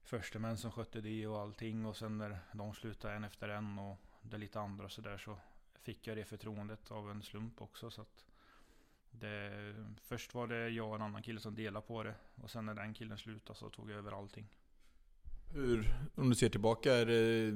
förstemän 0.10 0.58
som 0.58 0.72
skötte 0.72 1.02
det 1.02 1.28
och 1.28 1.40
allting 1.40 1.86
och 1.86 1.98
sen 1.98 2.18
när 2.18 2.40
de 2.54 2.74
slutade 2.74 3.14
en 3.14 3.24
efter 3.24 3.50
en 3.50 3.80
och 3.80 3.98
det 4.22 4.38
lite 4.38 4.60
andra 4.60 4.90
så 4.90 5.02
där 5.02 5.18
så 5.18 5.38
fick 5.82 6.08
jag 6.08 6.18
det 6.18 6.26
förtroendet 6.26 6.92
av 6.92 7.12
en 7.12 7.22
slump 7.22 7.62
också. 7.62 7.92
Så 7.92 8.06
det, 9.12 9.76
först 10.02 10.34
var 10.34 10.48
det 10.48 10.70
jag 10.70 10.90
och 10.90 10.96
en 10.96 11.02
annan 11.02 11.22
kille 11.22 11.40
som 11.40 11.56
delade 11.56 11.86
på 11.88 12.04
det 12.04 12.16
och 12.36 12.52
sen 12.52 12.66
när 12.66 12.74
den 12.74 12.94
killen 12.94 13.18
slutade 13.18 13.60
så 13.60 13.70
tog 13.70 13.92
jag 13.92 13.98
över 13.98 14.12
allting. 14.12 14.48
Hur, 15.54 15.94
om 16.16 16.30
du 16.30 16.36
ser 16.36 16.50
tillbaka, 16.50 16.94
är 16.94 17.06
det, 17.06 17.54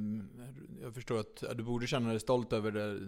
jag 0.82 0.94
förstår 0.94 1.20
att 1.20 1.44
du 1.58 1.64
borde 1.64 1.88
känna 1.88 2.10
dig 2.10 2.20
stolt 2.20 2.54
över 2.54 2.72
det 2.72 3.00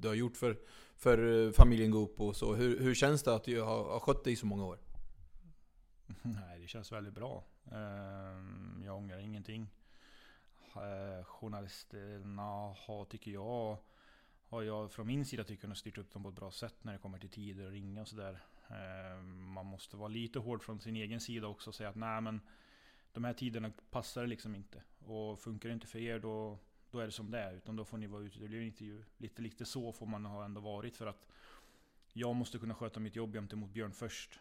du 0.00 0.08
har 0.08 0.14
gjort 0.14 0.36
för, 0.36 0.56
för 0.96 1.52
familjen 1.52 1.90
Goop 1.90 2.20
och 2.20 2.36
så. 2.36 2.54
Hur, 2.54 2.80
hur 2.80 2.94
känns 2.94 3.22
det 3.22 3.34
att 3.34 3.44
du 3.44 3.60
har, 3.60 3.84
har 3.84 4.00
skött 4.00 4.24
dig 4.24 4.32
i 4.32 4.36
så 4.36 4.46
många 4.46 4.64
år? 4.64 4.78
Nej, 6.22 6.60
det 6.60 6.66
känns 6.66 6.92
väldigt 6.92 7.14
bra. 7.14 7.44
Ehm, 7.72 8.82
jag 8.84 8.96
ångrar 8.96 9.18
ingenting. 9.18 9.70
Eh, 10.76 11.24
journalisterna 11.24 12.74
har, 12.76 13.04
tycker 13.04 13.30
jag, 13.30 13.76
har 14.48 14.62
jag 14.62 14.92
från 14.92 15.06
min 15.06 15.24
sida 15.24 15.44
tycker 15.44 15.68
jag 15.68 15.76
styrt 15.76 15.98
upp 15.98 16.12
dem 16.12 16.22
på 16.22 16.28
ett 16.28 16.34
bra 16.34 16.50
sätt 16.50 16.74
när 16.82 16.92
det 16.92 16.98
kommer 16.98 17.18
till 17.18 17.30
tider 17.30 17.64
och 17.64 17.70
ringa 17.70 18.00
och 18.00 18.08
sådär. 18.08 18.40
Ehm, 18.68 19.52
man 19.52 19.66
måste 19.66 19.96
vara 19.96 20.08
lite 20.08 20.38
hård 20.38 20.62
från 20.62 20.80
sin 20.80 20.96
egen 20.96 21.20
sida 21.20 21.46
också 21.46 21.70
och 21.70 21.74
säga 21.74 21.88
att 21.88 21.96
nej 21.96 22.20
men 22.20 22.40
de 23.12 23.24
här 23.24 23.32
tiderna 23.32 23.72
passar 23.90 24.26
liksom 24.26 24.54
inte. 24.54 24.82
Och 24.98 25.40
funkar 25.40 25.68
det 25.68 25.72
inte 25.72 25.86
för 25.86 25.98
er 25.98 26.18
då, 26.18 26.58
då 26.90 26.98
är 26.98 27.06
det 27.06 27.12
som 27.12 27.30
det 27.30 27.38
är. 27.38 27.54
Utan 27.54 27.76
då 27.76 27.84
får 27.84 27.98
ni 27.98 28.06
vara 28.06 28.22
ute. 28.22 28.38
Det 28.38 28.48
blir 28.48 28.58
en 28.58 28.66
intervju. 28.66 29.04
Lite, 29.16 29.42
lite 29.42 29.64
så 29.64 29.92
får 29.92 30.06
man 30.06 30.24
ha 30.24 30.44
ändå 30.44 30.60
varit 30.60 30.96
för 30.96 31.06
att 31.06 31.26
jag 32.12 32.36
måste 32.36 32.58
kunna 32.58 32.74
sköta 32.74 33.00
mitt 33.00 33.16
jobb 33.16 33.32
gentemot 33.32 33.70
Björn 33.70 33.92
först. 33.92 34.40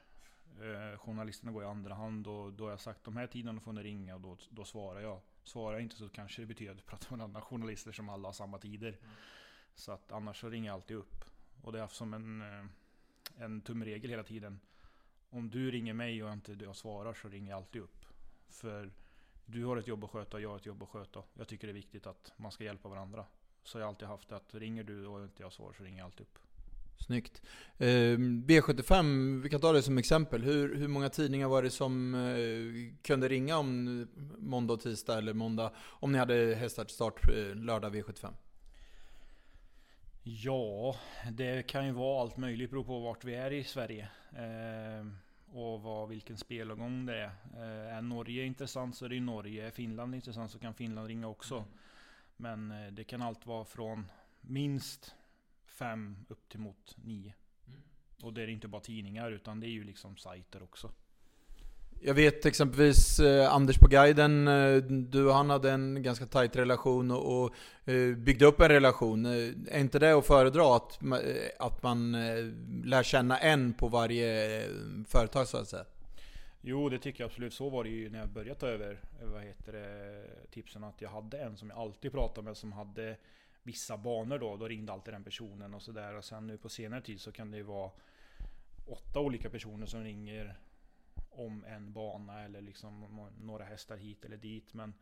Eh, 0.61 0.97
journalisterna 0.97 1.51
går 1.51 1.63
i 1.63 1.65
andra 1.65 1.93
hand 1.93 2.27
och 2.27 2.53
då 2.53 2.63
har 2.63 2.71
jag 2.71 2.79
sagt 2.79 3.03
de 3.03 3.17
här 3.17 3.27
tiderna 3.27 3.59
får 3.59 3.73
ni 3.73 3.83
ringa 3.83 4.15
och 4.15 4.21
då, 4.21 4.37
då 4.49 4.65
svarar 4.65 5.01
jag. 5.01 5.21
Svarar 5.43 5.73
jag 5.73 5.81
inte 5.81 5.95
så 5.95 6.09
kanske 6.09 6.41
det 6.41 6.45
betyder 6.45 6.71
att 6.71 6.77
jag 6.77 6.85
pratar 6.85 7.15
med 7.15 7.23
andra 7.23 7.41
journalister 7.41 7.91
som 7.91 8.09
alla 8.09 8.27
har 8.27 8.33
samma 8.33 8.57
tider. 8.57 8.89
Mm. 8.89 9.11
Så 9.75 9.91
att 9.91 10.11
annars 10.11 10.41
så 10.41 10.49
ringer 10.49 10.67
jag 10.67 10.73
alltid 10.73 10.97
upp. 10.97 11.25
Och 11.61 11.71
det 11.71 11.77
är 11.77 11.81
haft 11.81 11.95
som 11.95 12.13
en, 12.13 12.41
eh, 12.41 12.65
en 13.37 13.61
tumregel 13.61 14.09
hela 14.09 14.23
tiden. 14.23 14.59
Om 15.29 15.49
du 15.49 15.71
ringer 15.71 15.93
mig 15.93 16.23
och 16.23 16.33
inte 16.33 16.57
jag 16.61 16.75
svarar 16.75 17.13
så 17.13 17.29
ringer 17.29 17.49
jag 17.49 17.57
alltid 17.57 17.81
upp. 17.81 18.05
För 18.47 18.91
du 19.45 19.65
har 19.65 19.77
ett 19.77 19.87
jobb 19.87 20.03
att 20.03 20.09
sköta 20.09 20.37
och 20.37 20.43
jag 20.43 20.49
har 20.49 20.55
ett 20.55 20.65
jobb 20.65 20.83
att 20.83 20.89
sköta. 20.89 21.23
Jag 21.33 21.47
tycker 21.47 21.67
det 21.67 21.71
är 21.71 21.75
viktigt 21.75 22.07
att 22.07 22.33
man 22.37 22.51
ska 22.51 22.63
hjälpa 22.63 22.89
varandra. 22.89 23.25
Så 23.63 23.79
jag 23.79 23.85
har 23.85 23.89
alltid 23.89 24.07
haft 24.07 24.31
att 24.31 24.55
ringer 24.55 24.83
du 24.83 25.05
och 25.05 25.23
inte 25.23 25.43
jag 25.43 25.53
svarar 25.53 25.73
så 25.73 25.83
ringer 25.83 25.97
jag 25.97 26.05
alltid 26.05 26.21
upp. 26.21 26.39
Snyggt. 27.05 27.41
Eh, 27.77 28.17
B75, 28.17 29.41
vi 29.41 29.49
kan 29.49 29.61
ta 29.61 29.71
det 29.71 29.81
som 29.81 29.97
exempel. 29.97 30.43
Hur, 30.43 30.75
hur 30.75 30.87
många 30.87 31.09
tidningar 31.09 31.47
var 31.47 31.63
det 31.63 31.69
som 31.69 32.15
eh, 32.15 33.01
kunde 33.03 33.27
ringa 33.27 33.57
om 33.57 34.07
måndag 34.37 34.73
och 34.73 34.81
tisdag 34.81 35.17
eller 35.17 35.33
måndag 35.33 35.71
om 35.77 36.11
ni 36.11 36.17
hade 36.17 36.55
hästar 36.55 36.85
till 36.85 36.95
start 36.95 37.29
eh, 37.29 37.55
lördag 37.55 37.95
V75? 37.95 38.33
Ja, 40.23 40.95
det 41.31 41.67
kan 41.67 41.85
ju 41.85 41.91
vara 41.91 42.21
allt 42.21 42.37
möjligt 42.37 42.69
beroende 42.69 42.87
på 42.87 42.99
vart 42.99 43.23
vi 43.23 43.35
är 43.35 43.51
i 43.51 43.63
Sverige. 43.63 44.09
Eh, 44.31 45.07
och 45.57 45.81
vad, 45.81 46.09
vilken 46.09 46.37
spelomgång 46.37 47.05
det 47.05 47.17
är. 47.17 47.31
Eh, 47.57 47.97
är 47.97 48.01
Norge 48.01 48.43
intressant 48.43 48.95
så 48.95 49.05
är 49.05 49.09
det 49.09 49.15
ju 49.15 49.21
Norge. 49.21 49.67
Är 49.67 49.71
Finland 49.71 50.15
intressant 50.15 50.51
så 50.51 50.59
kan 50.59 50.73
Finland 50.73 51.07
ringa 51.07 51.27
också. 51.27 51.55
Mm. 51.55 51.67
Men 52.37 52.95
det 52.95 53.03
kan 53.03 53.21
allt 53.21 53.45
vara 53.45 53.65
från 53.65 54.11
minst 54.41 55.15
fem 55.79 56.25
upp 56.29 56.49
till 56.49 56.59
mot 56.59 56.95
nio. 57.03 57.33
Mm. 57.67 57.81
Och 58.23 58.33
det 58.33 58.41
är 58.41 58.47
inte 58.47 58.67
bara 58.67 58.81
tidningar 58.81 59.31
utan 59.31 59.59
det 59.59 59.67
är 59.67 59.71
ju 59.71 59.83
liksom 59.83 60.17
sajter 60.17 60.63
också. 60.63 60.91
Jag 62.01 62.13
vet 62.13 62.45
exempelvis 62.45 63.19
eh, 63.19 63.53
Anders 63.53 63.77
på 63.77 63.87
guiden, 63.87 64.47
eh, 64.47 64.75
du 64.85 65.25
och 65.25 65.33
han 65.33 65.49
hade 65.49 65.71
en 65.71 66.03
ganska 66.03 66.25
tajt 66.25 66.55
relation 66.55 67.11
och, 67.11 67.43
och 67.43 67.55
eh, 67.89 68.15
byggde 68.15 68.45
upp 68.45 68.61
en 68.61 68.69
relation. 68.69 69.25
Eh, 69.25 69.75
är 69.75 69.79
inte 69.79 69.99
det 69.99 70.11
att 70.11 70.25
föredra 70.25 70.75
att, 70.75 71.01
eh, 71.03 71.09
att 71.59 71.83
man 71.83 72.15
eh, 72.15 72.45
lär 72.83 73.03
känna 73.03 73.37
en 73.37 73.73
på 73.73 73.87
varje 73.87 74.61
företag 75.07 75.47
så 75.47 75.57
att 75.57 75.67
säga? 75.67 75.85
Jo, 76.61 76.89
det 76.89 76.99
tycker 76.99 77.23
jag 77.23 77.27
absolut. 77.29 77.53
Så 77.53 77.69
var 77.69 77.83
det 77.83 77.89
ju 77.89 78.09
när 78.09 78.19
jag 78.19 78.29
började 78.29 78.59
ta 78.59 78.67
över 78.67 78.99
vad 79.33 79.41
heter 79.41 79.73
det, 79.73 80.25
tipsen. 80.51 80.83
Att 80.83 81.01
jag 81.01 81.09
hade 81.09 81.37
en 81.37 81.57
som 81.57 81.69
jag 81.69 81.79
alltid 81.79 82.11
pratade 82.11 82.45
med 82.45 82.57
som 82.57 82.71
hade 82.71 83.15
vissa 83.69 83.97
banor 83.97 84.39
då. 84.39 84.57
Då 84.57 84.67
ringde 84.67 84.93
alltid 84.93 85.13
den 85.13 85.23
personen 85.23 85.73
och 85.73 85.81
sådär. 85.81 86.15
Och 86.15 86.25
sen 86.25 86.47
nu 86.47 86.57
på 86.57 86.69
senare 86.69 87.01
tid 87.01 87.21
så 87.21 87.31
kan 87.31 87.51
det 87.51 87.57
ju 87.57 87.63
vara 87.63 87.91
åtta 88.85 89.19
olika 89.19 89.49
personer 89.49 89.85
som 89.85 90.03
ringer 90.03 90.59
om 91.29 91.65
en 91.65 91.93
bana 91.93 92.43
eller 92.43 92.61
liksom 92.61 93.27
några 93.41 93.63
hästar 93.63 93.97
hit 93.97 94.25
eller 94.25 94.37
dit. 94.37 94.73
Men 94.73 94.93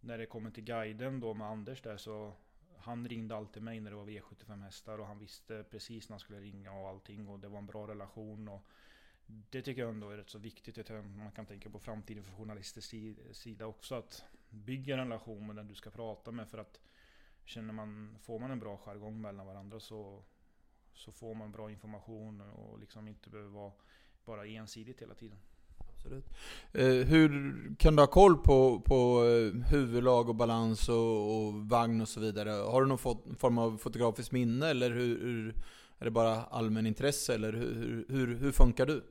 när 0.00 0.18
det 0.18 0.26
kommer 0.26 0.50
till 0.50 0.64
guiden 0.64 1.20
då 1.20 1.34
med 1.34 1.46
Anders 1.46 1.82
där 1.82 1.96
så 1.96 2.32
han 2.78 3.08
ringde 3.08 3.36
alltid 3.36 3.62
mig 3.62 3.80
när 3.80 3.90
det 3.90 3.96
var 3.96 4.06
V75 4.06 4.62
hästar 4.62 4.98
och 4.98 5.06
han 5.06 5.18
visste 5.18 5.64
precis 5.70 6.08
när 6.08 6.14
han 6.14 6.20
skulle 6.20 6.40
ringa 6.40 6.72
och 6.72 6.88
allting 6.88 7.28
och 7.28 7.40
det 7.40 7.48
var 7.48 7.58
en 7.58 7.66
bra 7.66 7.88
relation. 7.88 8.48
Och 8.48 8.62
det 9.26 9.62
tycker 9.62 9.82
jag 9.82 9.90
ändå 9.90 10.10
är 10.10 10.16
rätt 10.16 10.30
så 10.30 10.38
viktigt. 10.38 10.90
Man 10.90 11.32
kan 11.32 11.46
tänka 11.46 11.70
på 11.70 11.78
framtiden 11.78 12.24
för 12.24 12.32
journalisters 12.32 12.84
sida 13.32 13.66
också. 13.66 13.94
Att 13.94 14.24
bygga 14.50 14.94
en 14.94 15.00
relation 15.00 15.46
med 15.46 15.56
den 15.56 15.68
du 15.68 15.74
ska 15.74 15.90
prata 15.90 16.30
med 16.30 16.48
för 16.48 16.58
att 16.58 16.80
känner 17.44 17.72
man, 17.72 18.16
får 18.22 18.38
man 18.38 18.50
en 18.50 18.60
bra 18.60 18.76
jargong 18.76 19.20
mellan 19.20 19.46
varandra 19.46 19.80
så, 19.80 20.22
så 20.92 21.12
får 21.12 21.34
man 21.34 21.52
bra 21.52 21.70
information 21.70 22.40
och 22.40 22.78
liksom 22.78 23.08
inte 23.08 23.30
behöver 23.30 23.50
vara 23.50 23.72
bara 24.24 24.46
ensidigt 24.46 25.02
hela 25.02 25.14
tiden. 25.14 25.38
Absolut. 25.94 26.24
Eh, 26.72 27.06
hur 27.06 27.30
kan 27.78 27.96
du 27.96 28.02
ha 28.02 28.06
koll 28.06 28.36
på, 28.36 28.80
på 28.80 29.24
eh, 29.24 29.70
huvudlag 29.70 30.28
och 30.28 30.34
balans 30.34 30.88
och, 30.88 31.36
och, 31.36 31.54
vagn 31.54 32.00
och 32.00 32.08
så 32.08 32.20
vidare? 32.20 32.50
Har 32.50 32.82
du 32.82 32.88
någon 32.88 32.98
form 33.38 33.58
av 33.58 33.78
fotografiskt 33.78 34.32
minne 34.32 34.66
eller 34.66 34.90
hur, 34.90 35.20
hur 35.20 35.54
är 35.98 36.04
det 36.04 36.10
bara 36.10 36.44
allmänintresse 36.44 37.34
eller 37.34 37.52
hur, 37.52 38.04
hur, 38.08 38.36
hur 38.36 38.52
funkar 38.52 38.86
du? 38.86 39.04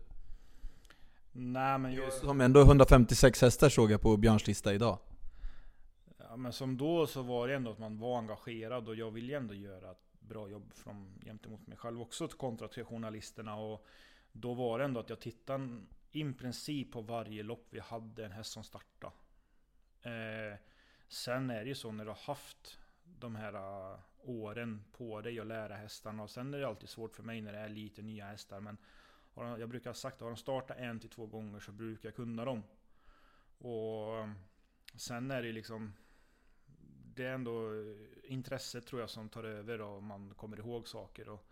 Nej 1.32 1.78
men 1.78 1.94
jag... 1.94 2.14
Som 2.14 2.42
ändå 2.42 2.62
156 2.62 3.42
hästar 3.42 3.70
såg 3.70 3.92
jag 3.92 4.02
på 4.02 4.18
Björns 4.18 4.48
lista 4.48 4.74
idag. 4.74 4.98
Ja, 6.32 6.38
men 6.38 6.54
som 6.54 6.78
då 6.78 7.08
så 7.08 7.22
var 7.22 7.48
det 7.48 7.56
ändå 7.56 7.72
att 7.72 7.80
man 7.80 7.98
var 7.98 8.18
engagerad 8.18 8.88
och 8.88 8.96
jag 8.96 9.12
ville 9.12 9.38
ändå 9.38 9.54
göra 9.54 9.92
ett 9.92 10.14
bra 10.20 10.50
jobb 10.50 10.74
från, 10.74 11.20
gentemot 11.26 11.68
mig 11.68 11.78
själv 11.78 12.02
också 12.02 12.28
kontra 12.28 12.68
till 12.68 12.86
journalisterna. 12.86 13.56
Och 13.56 13.86
då 14.32 14.54
var 14.54 14.80
det 14.80 14.86
ändå 14.86 15.00
att 15.00 15.10
jag 15.10 15.20
tittade 15.20 15.82
i 16.12 16.34
princip 16.34 16.92
på 16.92 17.02
varje 17.02 17.44
lopp 17.44 17.68
vi 17.70 17.80
hade 17.80 18.26
en 18.26 18.32
häst 18.32 18.52
som 18.52 18.64
startade. 18.64 19.14
Eh, 20.02 20.58
sen 21.08 21.50
är 21.50 21.64
det 21.64 21.68
ju 21.68 21.76
så 21.76 21.92
när 21.92 22.06
du 22.06 22.10
har 22.10 22.18
haft 22.18 22.80
de 23.04 23.36
här 23.36 23.54
eh, 23.54 24.00
åren 24.20 24.84
på 24.92 25.22
dig 25.22 25.40
att 25.40 25.48
lära 25.48 25.76
hästarna. 25.76 26.24
Och 26.24 26.30
sen 26.30 26.54
är 26.54 26.60
det 26.60 26.68
alltid 26.68 26.90
svårt 26.90 27.16
för 27.16 27.24
mig 27.24 27.42
när 27.42 27.54
det 27.54 27.60
är 27.60 27.70
lite 27.70 28.02
nya 28.02 28.26
hästar. 28.26 28.60
Men 28.60 28.78
jag 29.36 29.70
brukar 29.70 29.90
ha 29.90 29.96
sagt 29.96 30.16
att 30.16 30.22
har 30.22 30.30
de 30.30 30.38
startat 30.38 30.78
en 30.78 31.00
till 31.00 31.10
två 31.10 31.26
gånger 31.26 31.60
så 31.60 31.72
brukar 31.72 32.10
jag 32.10 32.16
kunna 32.16 32.46
dem. 32.46 32.64
Och 33.58 34.18
eh, 34.18 34.30
sen 34.96 35.32
är 35.32 35.42
det 35.42 35.52
liksom 35.52 35.94
det 37.16 37.26
är 37.26 37.34
ändå 37.34 37.72
intresset 38.24 38.86
tror 38.86 39.02
jag 39.02 39.10
som 39.10 39.30
tar 39.30 39.44
över 39.44 39.82
och 39.82 40.04
man 40.04 40.34
kommer 40.34 40.60
ihåg 40.60 40.88
saker. 40.88 41.30
Och 41.30 41.46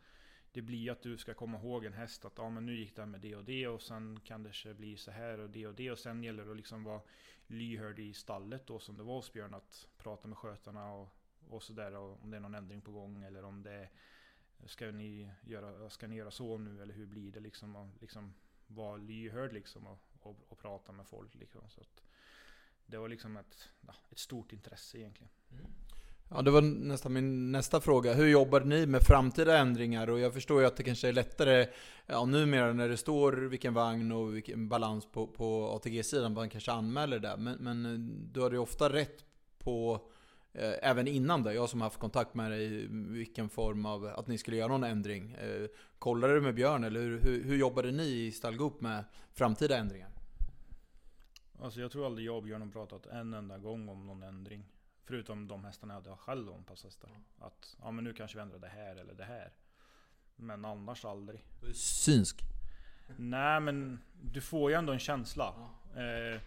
det 0.51 0.61
blir 0.61 0.91
att 0.91 1.01
du 1.01 1.17
ska 1.17 1.33
komma 1.33 1.57
ihåg 1.57 1.85
en 1.85 1.93
häst 1.93 2.25
att 2.25 2.37
ja, 2.37 2.49
men 2.49 2.65
nu 2.65 2.75
gick 2.75 2.95
det 2.95 3.05
med 3.05 3.21
det 3.21 3.35
och 3.35 3.43
det 3.43 3.67
och 3.67 3.81
sen 3.81 4.19
kan 4.19 4.43
det 4.43 4.73
bli 4.73 4.97
så 4.97 5.11
här 5.11 5.39
och 5.39 5.49
det 5.49 5.67
och 5.67 5.73
det 5.73 5.91
och 5.91 5.99
sen 5.99 6.23
gäller 6.23 6.45
det 6.45 6.51
att 6.51 6.57
liksom 6.57 6.83
vara 6.83 7.01
lyhörd 7.47 7.99
i 7.99 8.13
stallet 8.13 8.67
då 8.67 8.79
som 8.79 8.97
det 8.97 9.03
var 9.03 9.15
hos 9.15 9.33
Björn 9.33 9.53
att 9.53 9.87
prata 9.97 10.27
med 10.27 10.37
skötarna 10.37 10.93
och, 10.93 11.09
och 11.49 11.63
sådär 11.63 11.95
om 11.95 12.31
det 12.31 12.37
är 12.37 12.41
någon 12.41 12.55
ändring 12.55 12.81
på 12.81 12.91
gång 12.91 13.23
eller 13.23 13.43
om 13.43 13.63
det 13.63 13.71
är 13.71 13.89
Ska 14.65 14.91
ni 14.91 15.31
göra, 15.41 15.89
ska 15.89 16.07
ni 16.07 16.15
göra 16.15 16.31
så 16.31 16.57
nu 16.57 16.81
eller 16.81 16.93
hur 16.93 17.05
blir 17.05 17.31
det 17.31 17.39
liksom? 17.39 17.75
Och 17.75 17.87
liksom 17.99 18.33
vara 18.67 18.97
lyhörd 18.97 19.53
liksom 19.53 19.87
och, 19.87 19.99
och, 20.19 20.35
och 20.49 20.57
prata 20.57 20.91
med 20.91 21.07
folk 21.07 21.35
liksom. 21.35 21.69
Så 21.69 21.81
att 21.81 22.03
det 22.91 22.97
var 22.97 23.09
liksom 23.09 23.37
ett, 23.37 23.69
ja, 23.87 23.93
ett 24.11 24.19
stort 24.19 24.53
intresse 24.53 24.97
egentligen. 24.97 25.29
Mm. 25.51 25.65
Ja, 26.29 26.41
det 26.41 26.51
var 26.51 26.61
nästan 26.61 27.13
min 27.13 27.51
nästa 27.51 27.81
fråga. 27.81 28.13
Hur 28.13 28.27
jobbar 28.27 28.61
ni 28.61 28.85
med 28.85 29.01
framtida 29.01 29.57
ändringar? 29.57 30.09
Och 30.09 30.19
jag 30.19 30.33
förstår 30.33 30.61
ju 30.61 30.67
att 30.67 30.75
det 30.75 30.83
kanske 30.83 31.07
är 31.07 31.13
lättare 31.13 31.67
ja, 32.05 32.25
numera 32.25 32.73
när 32.73 32.89
det 32.89 32.97
står 32.97 33.33
vilken 33.33 33.73
vagn 33.73 34.11
och 34.11 34.35
vilken 34.35 34.69
balans 34.69 35.05
på, 35.11 35.27
på 35.27 35.69
ATG-sidan, 35.69 36.33
man 36.33 36.49
kanske 36.49 36.71
anmäler 36.71 37.19
det. 37.19 37.37
Men, 37.37 37.57
men 37.59 37.85
eh, 37.85 37.99
du 38.33 38.41
har 38.41 38.51
ju 38.51 38.57
ofta 38.57 38.93
rätt 38.93 39.25
på, 39.59 40.01
eh, 40.53 40.73
även 40.81 41.07
innan 41.07 41.43
det, 41.43 41.53
jag 41.53 41.69
som 41.69 41.81
har 41.81 41.85
haft 41.85 41.99
kontakt 41.99 42.33
med 42.33 42.51
dig, 42.51 42.87
vilken 42.89 43.49
form 43.49 43.85
av, 43.85 44.05
att 44.05 44.27
ni 44.27 44.37
skulle 44.37 44.57
göra 44.57 44.67
någon 44.67 44.83
ändring. 44.83 45.31
Eh, 45.31 45.67
kollade 45.99 46.33
du 46.33 46.41
med 46.41 46.55
Björn 46.55 46.83
eller 46.83 46.99
hur, 46.99 47.19
hur, 47.19 47.43
hur 47.43 47.57
jobbade 47.57 47.91
ni 47.91 48.25
i 48.25 48.31
Stallgop 48.31 48.81
med 48.81 49.03
framtida 49.33 49.77
ändringar? 49.77 50.09
Alltså 51.61 51.81
jag 51.81 51.91
tror 51.91 52.05
aldrig 52.05 52.27
jag 52.27 52.35
och 52.35 52.43
Björn 52.43 52.61
har 52.61 52.69
pratat 52.69 53.05
en 53.05 53.33
enda 53.33 53.57
gång 53.57 53.89
om 53.89 54.07
någon 54.07 54.23
ändring. 54.23 54.65
Förutom 55.03 55.47
de 55.47 55.65
hästarna 55.65 55.93
jag 55.93 56.01
hade 56.01 56.17
själv 56.17 56.49
om 56.49 56.63
passhästar. 56.63 57.09
Att 57.39 57.77
ja 57.81 57.91
men 57.91 58.03
nu 58.03 58.13
kanske 58.13 58.37
vi 58.37 58.41
ändrar 58.41 58.59
det 58.59 58.67
här 58.67 58.95
eller 58.95 59.13
det 59.13 59.23
här. 59.23 59.53
Men 60.35 60.65
annars 60.65 61.05
aldrig. 61.05 61.45
Du 61.61 61.69
är 61.69 61.73
synsk? 61.73 62.41
Nej 63.17 63.59
men 63.59 63.99
du 64.21 64.41
får 64.41 64.71
ju 64.71 64.77
ändå 64.77 64.93
en 64.93 64.99
känsla. 64.99 65.53
Ja. 65.95 66.01
Eh, 66.01 66.41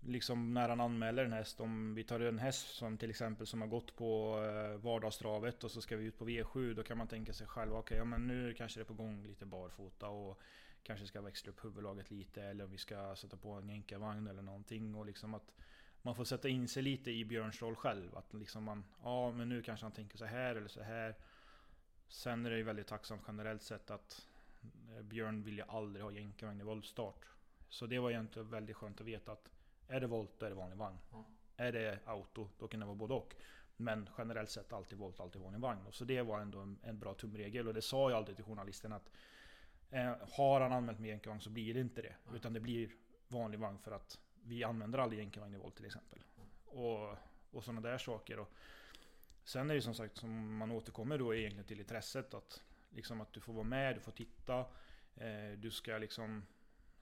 liksom 0.00 0.54
när 0.54 0.68
han 0.68 0.80
anmäler 0.80 1.24
en 1.24 1.32
häst. 1.32 1.60
Om 1.60 1.94
vi 1.94 2.04
tar 2.04 2.20
en 2.20 2.38
häst 2.38 2.74
som 2.74 2.98
till 2.98 3.10
exempel 3.10 3.46
som 3.46 3.60
har 3.60 3.68
gått 3.68 3.96
på 3.96 4.42
eh, 4.44 4.84
vardagstravet 4.84 5.64
och 5.64 5.70
så 5.70 5.80
ska 5.80 5.96
vi 5.96 6.04
ut 6.04 6.18
på 6.18 6.28
V7. 6.28 6.74
Då 6.74 6.82
kan 6.82 6.98
man 6.98 7.08
tänka 7.08 7.32
sig 7.32 7.46
själv, 7.46 7.70
okej 7.70 7.80
okay, 7.80 7.98
ja, 7.98 8.04
men 8.04 8.26
nu 8.26 8.54
kanske 8.54 8.80
det 8.80 8.82
är 8.82 8.94
på 8.94 8.94
gång 8.94 9.26
lite 9.26 9.46
barfota. 9.46 10.08
Och 10.08 10.40
kanske 10.82 11.06
ska 11.06 11.20
växla 11.20 11.52
upp 11.52 11.64
huvudlaget 11.64 12.10
lite. 12.10 12.42
Eller 12.42 12.64
om 12.64 12.70
vi 12.70 12.78
ska 12.78 13.16
sätta 13.16 13.36
på 13.36 13.52
en 13.52 13.68
jänkarvagn 13.68 14.26
eller 14.26 14.42
någonting. 14.42 14.94
Och 14.94 15.06
liksom 15.06 15.34
att 15.34 15.54
man 16.02 16.14
får 16.14 16.24
sätta 16.24 16.48
in 16.48 16.68
sig 16.68 16.82
lite 16.82 17.10
i 17.10 17.24
Björns 17.24 17.62
roll 17.62 17.76
själv. 17.76 18.16
Att 18.16 18.34
liksom 18.34 18.64
man, 18.64 18.84
ja 19.02 19.32
men 19.32 19.48
nu 19.48 19.62
kanske 19.62 19.84
han 19.84 19.92
tänker 19.92 20.18
så 20.18 20.24
här 20.24 20.56
eller 20.56 20.68
så 20.68 20.82
här. 20.82 21.14
Sen 22.08 22.46
är 22.46 22.50
det 22.50 22.56
ju 22.56 22.62
väldigt 22.62 22.86
tacksamt 22.86 23.22
generellt 23.26 23.62
sett 23.62 23.90
att 23.90 24.26
eh, 24.96 25.02
Björn 25.02 25.42
vill 25.42 25.56
ju 25.56 25.64
aldrig 25.68 26.04
ha 26.04 26.12
jänkarvagn 26.12 26.60
i 26.60 26.64
voltstart. 26.64 27.26
Så 27.68 27.86
det 27.86 27.98
var 27.98 28.10
egentligen 28.10 28.50
väldigt 28.50 28.76
skönt 28.76 29.00
att 29.00 29.06
veta 29.06 29.32
att 29.32 29.50
är 29.88 30.00
det 30.00 30.06
volt, 30.06 30.30
då 30.38 30.46
är 30.46 30.50
det 30.50 30.56
vanlig 30.56 30.76
vagn. 30.76 30.98
Mm. 31.12 31.24
Är 31.56 31.72
det 31.72 31.98
auto, 32.04 32.48
då 32.58 32.68
kan 32.68 32.80
det 32.80 32.86
vara 32.86 32.96
både 32.96 33.14
och. 33.14 33.34
Men 33.76 34.08
generellt 34.18 34.50
sett 34.50 34.72
alltid 34.72 34.98
volt, 34.98 35.20
alltid 35.20 35.42
vanlig 35.42 35.60
vagn. 35.60 35.86
Så 35.90 36.04
det 36.04 36.22
var 36.22 36.40
ändå 36.40 36.58
en, 36.58 36.78
en 36.82 36.98
bra 36.98 37.14
tumregel. 37.14 37.68
Och 37.68 37.74
det 37.74 37.82
sa 37.82 38.10
jag 38.10 38.16
alltid 38.16 38.36
till 38.36 38.44
journalisten 38.44 38.92
att 38.92 39.10
eh, 39.90 40.14
har 40.32 40.60
han 40.60 40.72
anmält 40.72 40.98
med 40.98 41.08
jänkarvagn 41.08 41.40
så 41.40 41.50
blir 41.50 41.74
det 41.74 41.80
inte 41.80 42.02
det. 42.02 42.14
Mm. 42.24 42.36
Utan 42.36 42.52
det 42.52 42.60
blir 42.60 42.90
vanlig 43.28 43.58
vagn 43.58 43.78
för 43.78 43.92
att 43.92 44.18
vi 44.42 44.64
använder 44.64 44.98
aldrig 44.98 45.20
jänkarvagn 45.20 45.54
i 45.54 45.58
volt 45.58 45.76
till 45.76 45.86
exempel. 45.86 46.18
Och, 46.64 47.16
och 47.50 47.64
sådana 47.64 47.80
där 47.80 47.98
saker. 47.98 48.38
Och 48.38 48.52
sen 49.44 49.70
är 49.70 49.74
det 49.74 49.82
som 49.82 49.94
sagt 49.94 50.16
som 50.16 50.56
man 50.56 50.70
återkommer 50.70 51.18
då 51.18 51.34
egentligen 51.34 51.66
till 51.66 51.80
intresset. 51.80 52.34
Att, 52.34 52.62
liksom 52.90 53.20
att 53.20 53.32
du 53.32 53.40
får 53.40 53.52
vara 53.52 53.64
med, 53.64 53.96
du 53.96 54.00
får 54.00 54.12
titta. 54.12 54.58
Eh, 55.14 55.52
du 55.56 55.70
ska 55.70 55.98
liksom 55.98 56.42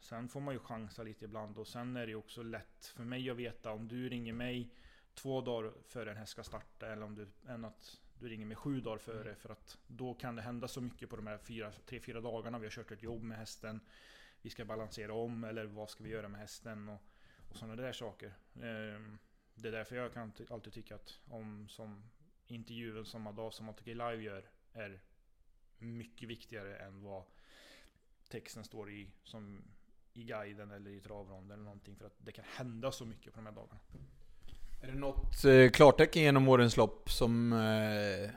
Sen 0.01 0.29
får 0.29 0.41
man 0.41 0.55
ju 0.55 0.61
chansa 0.61 1.03
lite 1.03 1.25
ibland 1.25 1.59
och 1.59 1.69
sen 1.69 1.97
är 1.97 2.07
det 2.07 2.15
också 2.15 2.43
lätt 2.43 2.93
för 2.97 3.05
mig 3.05 3.31
att 3.31 3.37
veta 3.37 3.73
om 3.73 3.89
du 3.89 4.09
ringer 4.09 4.33
mig 4.33 4.71
två 5.15 5.41
dagar 5.41 5.73
före 5.89 6.11
en 6.11 6.17
häst 6.17 6.33
ska 6.33 6.43
starta 6.43 6.93
eller 6.93 7.03
om 7.03 7.15
du, 7.15 7.29
än 7.49 7.65
att 7.65 8.01
du 8.21 8.29
ringer 8.29 8.47
mig 8.47 8.57
sju 8.57 8.81
dagar 8.81 8.99
före. 8.99 9.29
Mm. 9.29 9.37
För 9.37 9.49
att 9.49 9.79
då 9.87 10.15
kan 10.15 10.37
det 10.37 10.43
hända 10.43 10.69
så 10.69 10.81
mycket 10.81 11.11
på 11.11 11.17
de 11.17 11.27
här 11.27 11.39
fyra, 11.39 11.73
tre, 11.87 12.01
fyra 12.01 12.21
dagarna. 12.21 12.59
Vi 12.59 12.67
har 12.67 12.71
kört 12.71 12.91
ett 12.91 13.03
jobb 13.03 13.23
med 13.23 13.39
hästen. 13.39 13.81
Vi 14.43 14.51
ska 14.51 14.65
balansera 14.65 15.15
om 15.15 15.45
eller 15.45 15.67
vad 15.67 15.91
ska 15.91 16.05
vi 16.05 16.11
göra 16.11 16.29
med 16.29 16.41
hästen? 16.41 16.89
Och 16.89 17.03
och 17.49 17.57
sådana 17.57 17.77
där 17.77 17.93
saker. 17.93 18.35
Ehm, 18.63 19.19
det 19.55 19.69
är 19.69 19.73
därför 19.73 19.97
jag 19.97 20.13
kan 20.13 20.33
alltid 20.51 20.73
tycka 20.73 20.95
att 20.95 21.21
om 21.29 21.69
som 21.69 22.11
intervjun 22.47 23.07
samma 23.07 23.33
dag 23.33 23.53
som 23.53 23.69
ATG 23.69 23.95
Live 23.95 24.23
gör 24.23 24.51
är 24.73 25.01
mycket 25.79 26.29
viktigare 26.29 26.77
än 26.77 27.03
vad 27.03 27.25
texten 28.29 28.65
står 28.65 28.91
i 28.91 29.11
som 29.25 29.63
i 30.13 30.25
guiden 30.25 30.71
eller 30.71 30.91
i 30.91 31.01
travronden 31.01 31.51
eller 31.51 31.65
någonting. 31.65 31.97
För 31.97 32.07
att 32.07 32.17
det 32.19 32.33
kan 32.33 32.45
hända 32.45 32.93
så 32.93 33.05
mycket 33.05 33.33
på 33.33 33.41
de 33.41 33.47
här 33.47 33.55
dagarna. 33.55 33.81
Är 34.81 34.87
det 34.87 34.99
något 34.99 35.45
eh, 35.45 35.71
klartecken 35.71 36.23
genom 36.23 36.49
årens 36.49 36.77
lopp 36.77 37.11
som 37.11 37.53
eh, 37.53 38.31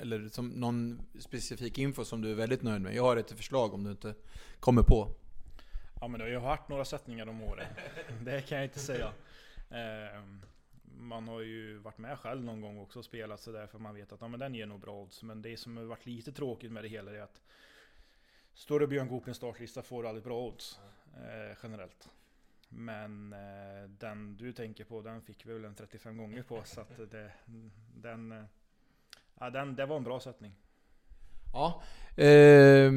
eller 0.00 0.28
som 0.28 0.48
någon 0.48 1.00
specifik 1.18 1.78
info 1.78 2.04
som 2.04 2.22
du 2.22 2.30
är 2.30 2.34
väldigt 2.34 2.62
nöjd 2.62 2.82
med? 2.82 2.94
Jag 2.94 3.02
har 3.02 3.16
ett 3.16 3.30
förslag 3.30 3.74
om 3.74 3.84
du 3.84 3.90
inte 3.90 4.14
kommer 4.60 4.82
på. 4.82 5.08
Ja 6.00 6.08
men 6.08 6.18
det 6.18 6.24
har 6.24 6.30
ju 6.30 6.38
varit 6.38 6.68
några 6.68 6.84
sättningar 6.84 7.26
om 7.26 7.42
åren. 7.42 7.66
Det 8.24 8.48
kan 8.48 8.58
jag 8.58 8.64
inte 8.64 8.78
säga. 8.78 9.12
Eh, 9.70 10.22
man 10.98 11.28
har 11.28 11.40
ju 11.40 11.78
varit 11.78 11.98
med 11.98 12.18
själv 12.18 12.44
någon 12.44 12.60
gång 12.60 12.78
också 12.78 12.98
och 12.98 13.04
spelat 13.04 13.40
sådär 13.40 13.66
för 13.66 13.78
man 13.78 13.94
vet 13.94 14.12
att 14.12 14.20
ja, 14.20 14.28
men 14.28 14.40
den 14.40 14.54
ger 14.54 14.66
nog 14.66 14.80
bra 14.80 15.02
odds. 15.02 15.22
Men 15.22 15.42
det 15.42 15.56
som 15.56 15.76
har 15.76 15.84
varit 15.84 16.06
lite 16.06 16.32
tråkigt 16.32 16.72
med 16.72 16.84
det 16.84 16.88
hela 16.88 17.10
är 17.10 17.20
att 17.20 17.40
Står 18.54 18.80
det 18.80 18.86
Björn 18.86 19.08
Goop 19.08 19.26
i 19.26 19.30
en 19.30 19.34
startlista 19.34 19.82
får 19.82 20.02
du 20.02 20.08
aldrig 20.08 20.24
bra 20.24 20.46
odds. 20.46 20.78
Eh, 21.16 21.56
generellt. 21.62 22.08
Men 22.68 23.32
eh, 23.32 23.90
den 23.98 24.36
du 24.36 24.52
tänker 24.52 24.84
på 24.84 25.02
den 25.02 25.22
fick 25.22 25.46
vi 25.46 25.52
väl 25.52 25.64
en 25.64 25.74
35 25.74 26.16
gånger 26.16 26.42
på. 26.42 26.62
Så 26.64 26.80
att 26.80 26.96
det, 27.10 27.30
den, 27.94 28.32
eh, 28.32 28.44
ja, 29.40 29.50
den, 29.50 29.76
det 29.76 29.86
var 29.86 29.96
en 29.96 30.04
bra 30.04 30.20
sättning. 30.20 30.54
Ja. 31.52 31.82
Eh, 32.24 32.92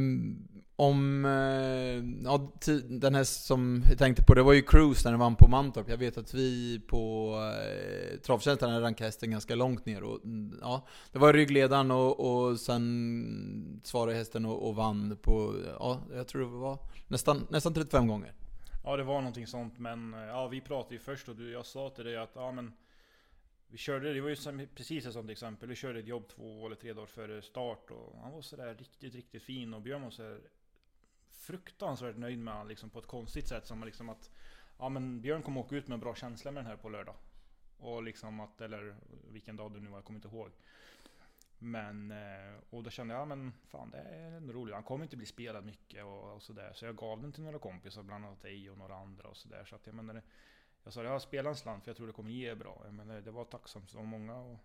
om... 0.75 1.25
Eh, 1.25 2.23
ja, 2.23 2.51
den 2.89 3.15
här 3.15 3.23
som 3.23 3.83
jag 3.89 3.97
tänkte 3.97 4.23
på, 4.23 4.33
det 4.33 4.43
var 4.43 4.53
ju 4.53 4.61
Cruise 4.61 5.01
när 5.07 5.11
den 5.11 5.19
vann 5.19 5.35
på 5.35 5.47
Mantorp. 5.47 5.89
Jag 5.89 5.97
vet 5.97 6.17
att 6.17 6.33
vi 6.33 6.79
på 6.87 7.35
eh, 7.39 8.19
Travtjänsten 8.19 8.69
hade 8.69 8.85
rankat 8.85 9.05
hästen 9.05 9.31
ganska 9.31 9.55
långt 9.55 9.85
ner. 9.85 10.03
Och, 10.03 10.23
mm, 10.23 10.59
ja, 10.61 10.87
det 11.11 11.19
var 11.19 11.33
ryggledaren 11.33 11.91
och, 11.91 12.19
och 12.19 12.59
sen 12.59 13.81
svarade 13.83 14.17
hästen 14.17 14.45
och, 14.45 14.67
och 14.67 14.75
vann 14.75 15.17
på, 15.21 15.55
ja, 15.79 16.01
jag 16.13 16.27
tror 16.27 16.41
det 16.41 16.47
var 16.47 16.77
nästan, 17.07 17.47
nästan 17.49 17.73
35 17.73 18.07
gånger. 18.07 18.33
Ja, 18.83 18.97
det 18.97 19.03
var 19.03 19.21
någonting 19.21 19.47
sånt. 19.47 19.79
Men 19.79 20.13
eh, 20.13 20.19
ja, 20.19 20.47
vi 20.47 20.61
pratade 20.61 20.95
ju 20.95 20.99
först 20.99 21.29
och 21.29 21.35
du, 21.35 21.51
jag 21.51 21.65
sa 21.65 21.89
till 21.89 22.05
dig 22.05 22.17
att 22.17 22.31
ja, 22.35 22.51
men 22.51 22.73
vi 23.67 23.77
körde, 23.77 24.13
det 24.13 24.21
var 24.21 24.29
ju 24.29 24.67
precis 24.67 25.05
ett 25.05 25.13
sånt 25.13 25.29
exempel. 25.29 25.69
Vi 25.69 25.75
körde 25.75 25.99
ett 25.99 26.07
jobb 26.07 26.27
två 26.27 26.65
eller 26.65 26.75
tre 26.75 26.93
dagar 26.93 27.07
före 27.07 27.41
start 27.41 27.91
och 27.91 28.19
han 28.21 28.31
var 28.31 28.41
sådär 28.41 28.75
riktigt, 28.75 29.15
riktigt 29.15 29.43
fin 29.43 29.73
och 29.73 29.81
Björn 29.81 30.01
var 30.01 30.09
sådär 30.09 30.41
fruktansvärt 31.29 32.17
nöjd 32.17 32.39
med 32.39 32.53
honom 32.53 32.67
liksom 32.67 32.89
på 32.89 32.99
ett 32.99 33.07
konstigt 33.07 33.47
sätt 33.47 33.67
som 33.67 33.83
liksom 33.83 34.09
att 34.09 34.31
Ja 34.77 34.89
men 34.89 35.21
Björn 35.21 35.41
kommer 35.41 35.61
åka 35.61 35.75
ut 35.75 35.87
med 35.87 35.93
en 35.93 35.99
bra 35.99 36.15
känsla 36.15 36.51
med 36.51 36.63
den 36.63 36.69
här 36.69 36.77
på 36.77 36.89
lördag. 36.89 37.15
Och 37.77 38.03
liksom 38.03 38.39
att, 38.39 38.61
eller 38.61 38.95
vilken 39.31 39.55
dag 39.55 39.73
det 39.73 39.79
nu 39.79 39.89
var, 39.89 39.97
jag 39.97 40.05
kommer 40.05 40.17
inte 40.17 40.27
ihåg. 40.27 40.51
Men, 41.63 42.11
eh, 42.11 42.53
och 42.69 42.83
då 42.83 42.89
kände 42.89 43.13
jag, 43.13 43.21
ja 43.21 43.25
men 43.25 43.53
fan 43.67 43.91
det 43.91 43.97
är 43.97 44.31
en 44.31 44.51
rolig. 44.51 44.73
Han 44.73 44.83
kommer 44.83 45.05
inte 45.05 45.17
bli 45.17 45.25
spelad 45.25 45.65
mycket 45.65 46.03
och, 46.03 46.35
och 46.35 46.41
sådär. 46.41 46.71
Så 46.73 46.85
jag 46.85 46.95
gav 46.95 47.21
den 47.21 47.31
till 47.31 47.43
några 47.43 47.59
kompisar, 47.59 48.03
bland 48.03 48.25
annat 48.25 48.41
dig 48.41 48.69
och 48.69 48.77
några 48.77 48.95
andra 48.95 49.27
och 49.27 49.37
sådär. 49.37 49.65
Så 49.65 49.75
att 49.75 49.85
jag 49.85 49.95
menar, 49.95 50.21
jag 50.83 50.93
sa 50.93 51.03
jag 51.03 51.11
har 51.11 51.19
spelat 51.19 51.49
en 51.49 51.55
slant 51.55 51.83
för 51.83 51.89
jag 51.89 51.97
tror 51.97 52.07
det 52.07 52.13
kommer 52.13 52.31
ge 52.31 52.55
bra. 52.55 52.81
Jag 52.85 52.93
menar, 52.93 53.21
det 53.21 53.31
var 53.31 53.45
tacksamt. 53.45 53.93
Var 53.93 54.03
många 54.03 54.35
och 54.35 54.57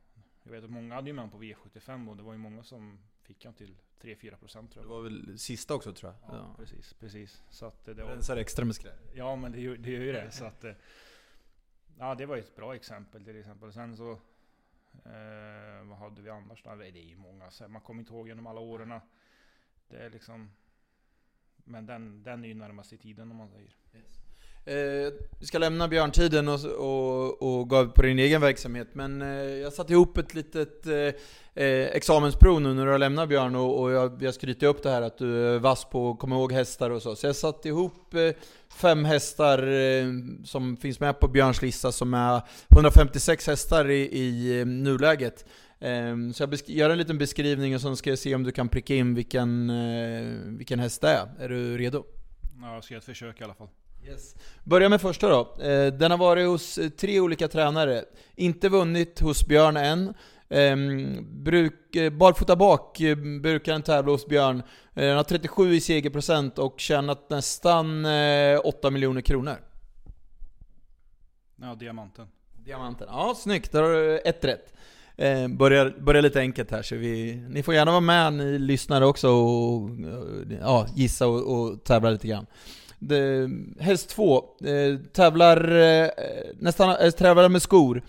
jag 0.43 0.53
vet 0.53 0.65
att 0.65 0.71
många 0.71 0.95
hade 0.95 1.11
ju 1.11 1.13
med 1.13 1.33
på 1.33 1.43
V75 1.43 2.09
och 2.11 2.17
det 2.17 2.23
var 2.23 2.33
ju 2.33 2.39
många 2.39 2.63
som 2.63 2.99
fick 3.23 3.45
han 3.45 3.55
till 3.55 3.77
3-4% 4.01 4.51
tror 4.51 4.71
jag. 4.75 4.85
Det 4.85 4.89
var 4.89 5.03
väl 5.03 5.39
sista 5.39 5.75
också 5.75 5.93
tror 5.93 6.13
jag? 6.13 6.35
Ja, 6.35 6.39
ja. 6.39 6.55
precis, 6.59 6.95
precis. 6.95 7.43
Så 7.51 7.67
att 7.67 7.85
det 7.85 7.95
var... 7.95 8.11
Rensar 8.11 8.37
extra 8.37 8.65
med 8.65 8.75
skräp. 8.75 9.13
Ja 9.15 9.37
men 9.37 9.53
det 9.53 9.61
gör, 9.61 9.77
det 9.77 9.91
gör 9.91 10.01
ju 10.01 10.13
det. 10.13 10.31
så 10.31 10.45
att, 10.45 10.65
eh, 10.65 10.73
ja 11.99 12.15
det 12.15 12.27
var 12.27 12.37
ett 12.37 12.57
bra 12.57 12.75
exempel 12.75 13.25
till 13.25 13.39
exempel. 13.39 13.73
Sen 13.73 13.97
så 13.97 14.19
eh, 15.05 15.89
vad 15.89 15.99
hade 15.99 16.23
vi 16.23 16.31
annars 16.31 16.63
då? 16.63 16.75
Det 16.75 16.87
är 16.87 16.91
ju 16.91 17.17
många, 17.17 17.51
så 17.51 17.69
man 17.69 17.83
kommer 17.83 18.01
inte 18.01 18.13
ihåg 18.13 18.29
genom 18.29 18.47
alla 18.47 18.61
åren. 18.61 19.01
Det 19.89 19.97
är 19.97 20.11
liksom 20.11 20.51
Men 21.57 21.87
den, 21.87 22.23
den 22.23 22.45
är 22.45 22.49
ju 22.49 22.55
närmast 22.55 22.93
i 22.93 22.99
tiden 22.99 23.31
om 23.31 23.37
man 23.37 23.49
säger. 23.49 23.77
Yes. 23.95 24.26
Eh, 24.68 25.12
vi 25.38 25.46
ska 25.46 25.59
lämna 25.59 25.88
björntiden 25.88 26.48
och, 26.48 26.64
och, 26.64 27.42
och 27.42 27.68
gå 27.68 27.87
på 27.87 28.02
din 28.02 28.18
egen 28.18 28.40
verksamhet, 28.40 28.88
men 28.92 29.22
eh, 29.22 29.29
jag 29.29 29.72
satte 29.72 29.92
ihop 29.92 30.18
ett 30.18 30.35
litet 30.35 30.87
eh, 30.87 30.94
eh 31.64 31.87
examensprov 31.87 32.61
nu 32.61 32.74
när 32.74 32.87
du 32.87 32.92
har 32.92 32.98
lämnat 32.98 33.29
Björn 33.29 33.57
och, 33.57 33.81
och 33.81 33.90
jag, 33.90 34.22
jag 34.22 34.35
skryter 34.35 34.66
upp 34.66 34.83
det 34.83 34.90
här 34.90 35.02
att 35.02 35.18
du 35.18 35.55
är 35.55 35.59
vass 35.59 35.85
på 35.85 36.11
att 36.11 36.18
komma 36.18 36.37
ihåg 36.37 36.52
hästar 36.52 36.90
och 36.90 37.02
så. 37.02 37.16
Så 37.16 37.26
jag 37.26 37.37
satte 37.37 37.68
ihop 37.68 38.14
eh, 38.14 38.33
fem 38.68 39.05
hästar 39.05 39.59
eh, 39.72 40.07
som 40.44 40.76
finns 40.76 41.00
med 41.00 41.20
på 41.20 41.29
Björns 41.29 41.62
lista 41.62 41.92
som 41.92 42.14
är 42.14 42.42
156 42.68 43.46
hästar 43.46 43.90
i, 43.90 44.00
i 44.00 44.61
eh, 44.61 44.66
nuläget. 44.66 45.44
Ehm, 45.81 46.33
så 46.33 46.42
jag 46.42 46.61
gör 46.66 46.90
en 46.90 46.98
liten 46.98 47.18
beskrivning 47.18 47.74
och 47.74 47.81
sen 47.81 47.96
ska 47.96 48.11
jag 48.11 48.18
se 48.18 48.35
om 48.35 48.42
du 48.42 48.52
kan 48.52 48.68
pricka 48.68 48.94
in 48.94 49.14
vilken, 49.14 49.70
eh, 49.70 50.26
vilken 50.44 50.79
häst 50.79 51.00
det 51.00 51.09
är. 51.09 51.29
Är 51.38 51.48
du 51.48 51.79
redo? 51.79 52.05
Ja, 52.62 52.74
jag 52.74 52.85
ska 52.85 52.94
göra 52.94 52.98
ett 52.98 53.05
försök 53.05 53.40
i 53.40 53.44
alla 53.44 53.55
fall. 53.55 53.68
Yes. 54.09 54.35
Börja 54.64 54.88
med 54.88 55.01
första 55.01 55.29
då. 55.29 55.62
Eh, 55.62 55.92
den 55.92 56.11
har 56.11 56.19
varit 56.19 56.47
hos 56.47 56.79
eh, 56.79 56.88
tre 56.88 57.21
olika 57.21 57.49
tränare. 57.49 58.05
Inte 58.35 58.69
vunnit 58.69 59.21
hos 59.21 59.47
Björn 59.47 59.77
än. 59.77 60.14
Ehm, 60.49 61.45
bruk, 61.45 61.97
eh, 61.97 62.12
barfota 62.12 62.57
bak 62.57 62.99
brukar 63.42 63.73
den 63.73 63.83
tävla 63.83 64.12
hos 64.12 64.27
Björn. 64.27 64.62
Den 64.95 65.16
har 65.16 65.25
37 65.25 65.75
i 65.75 65.81
segerprocent 65.81 66.59
och 66.59 66.81
tjänat 66.81 67.31
nästan 67.31 68.07
8 68.64 68.90
miljoner 68.90 69.21
kronor. 69.21 69.57
Ja, 71.57 71.75
diamanten. 71.75 72.27
Diamanten. 72.64 73.09
Ja, 73.11 73.35
snyggt. 73.37 73.73
Där 73.73 73.83
har 73.83 73.90
du 73.90 74.19
ett 74.19 74.45
rätt. 74.45 74.73
Eh, 75.16 75.49
börjar, 75.49 75.95
börjar 76.01 76.23
lite 76.23 76.40
enkelt 76.40 76.71
här, 76.71 76.83
så 76.83 76.97
vi, 76.97 77.35
ni 77.49 77.62
får 77.62 77.75
gärna 77.75 77.90
vara 77.90 78.01
med, 78.01 78.33
ni 78.33 78.59
lyssnare 78.59 79.07
också, 79.07 79.29
och 79.29 79.90
ja, 80.61 80.87
gissa 80.95 81.27
och, 81.27 81.61
och 81.61 81.85
tävla 81.85 82.11
lite 82.11 82.29
grann. 82.29 82.47
Det, 82.99 83.51
häst 83.81 84.09
2 84.09 84.45
eh, 84.65 84.97
tävlar 85.13 85.77
eh, 85.77 86.09
nästan 86.59 86.91
eh, 86.91 87.11
tävlar 87.11 87.49
med 87.49 87.63
skor. 87.63 88.03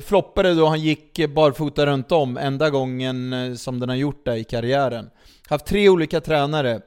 Floppade 0.00 0.54
då 0.54 0.66
han 0.66 0.80
gick 0.80 1.28
barfota 1.34 1.86
runt 1.86 2.12
om, 2.12 2.36
enda 2.36 2.70
gången 2.70 3.32
eh, 3.32 3.54
som 3.54 3.80
den 3.80 3.88
har 3.88 3.96
gjort 3.96 4.24
det 4.24 4.36
i 4.36 4.44
karriären. 4.44 5.10
Haft 5.48 5.66
tre 5.66 5.88
olika 5.88 6.20
tränare. 6.20 6.80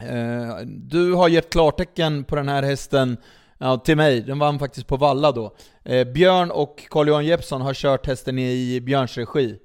Eh, 0.00 0.56
du 0.66 1.12
har 1.14 1.28
gett 1.28 1.50
klartecken 1.50 2.24
på 2.24 2.36
den 2.36 2.48
här 2.48 2.62
hästen 2.62 3.16
ja, 3.58 3.76
till 3.78 3.96
mig, 3.96 4.20
den 4.20 4.38
vann 4.38 4.58
faktiskt 4.58 4.86
på 4.86 4.96
Valla 4.96 5.32
då. 5.32 5.56
Eh, 5.84 6.08
Björn 6.08 6.50
och 6.50 6.86
Carl-Johan 6.90 7.26
Jeppsson 7.26 7.60
har 7.60 7.74
kört 7.74 8.06
hästen 8.06 8.38
i 8.38 8.80
Björns 8.80 9.16
regi. 9.16 9.58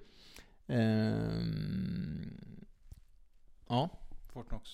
Ehm, 0.68 2.38
ja. 3.70 3.90
Fortnox. 4.34 4.70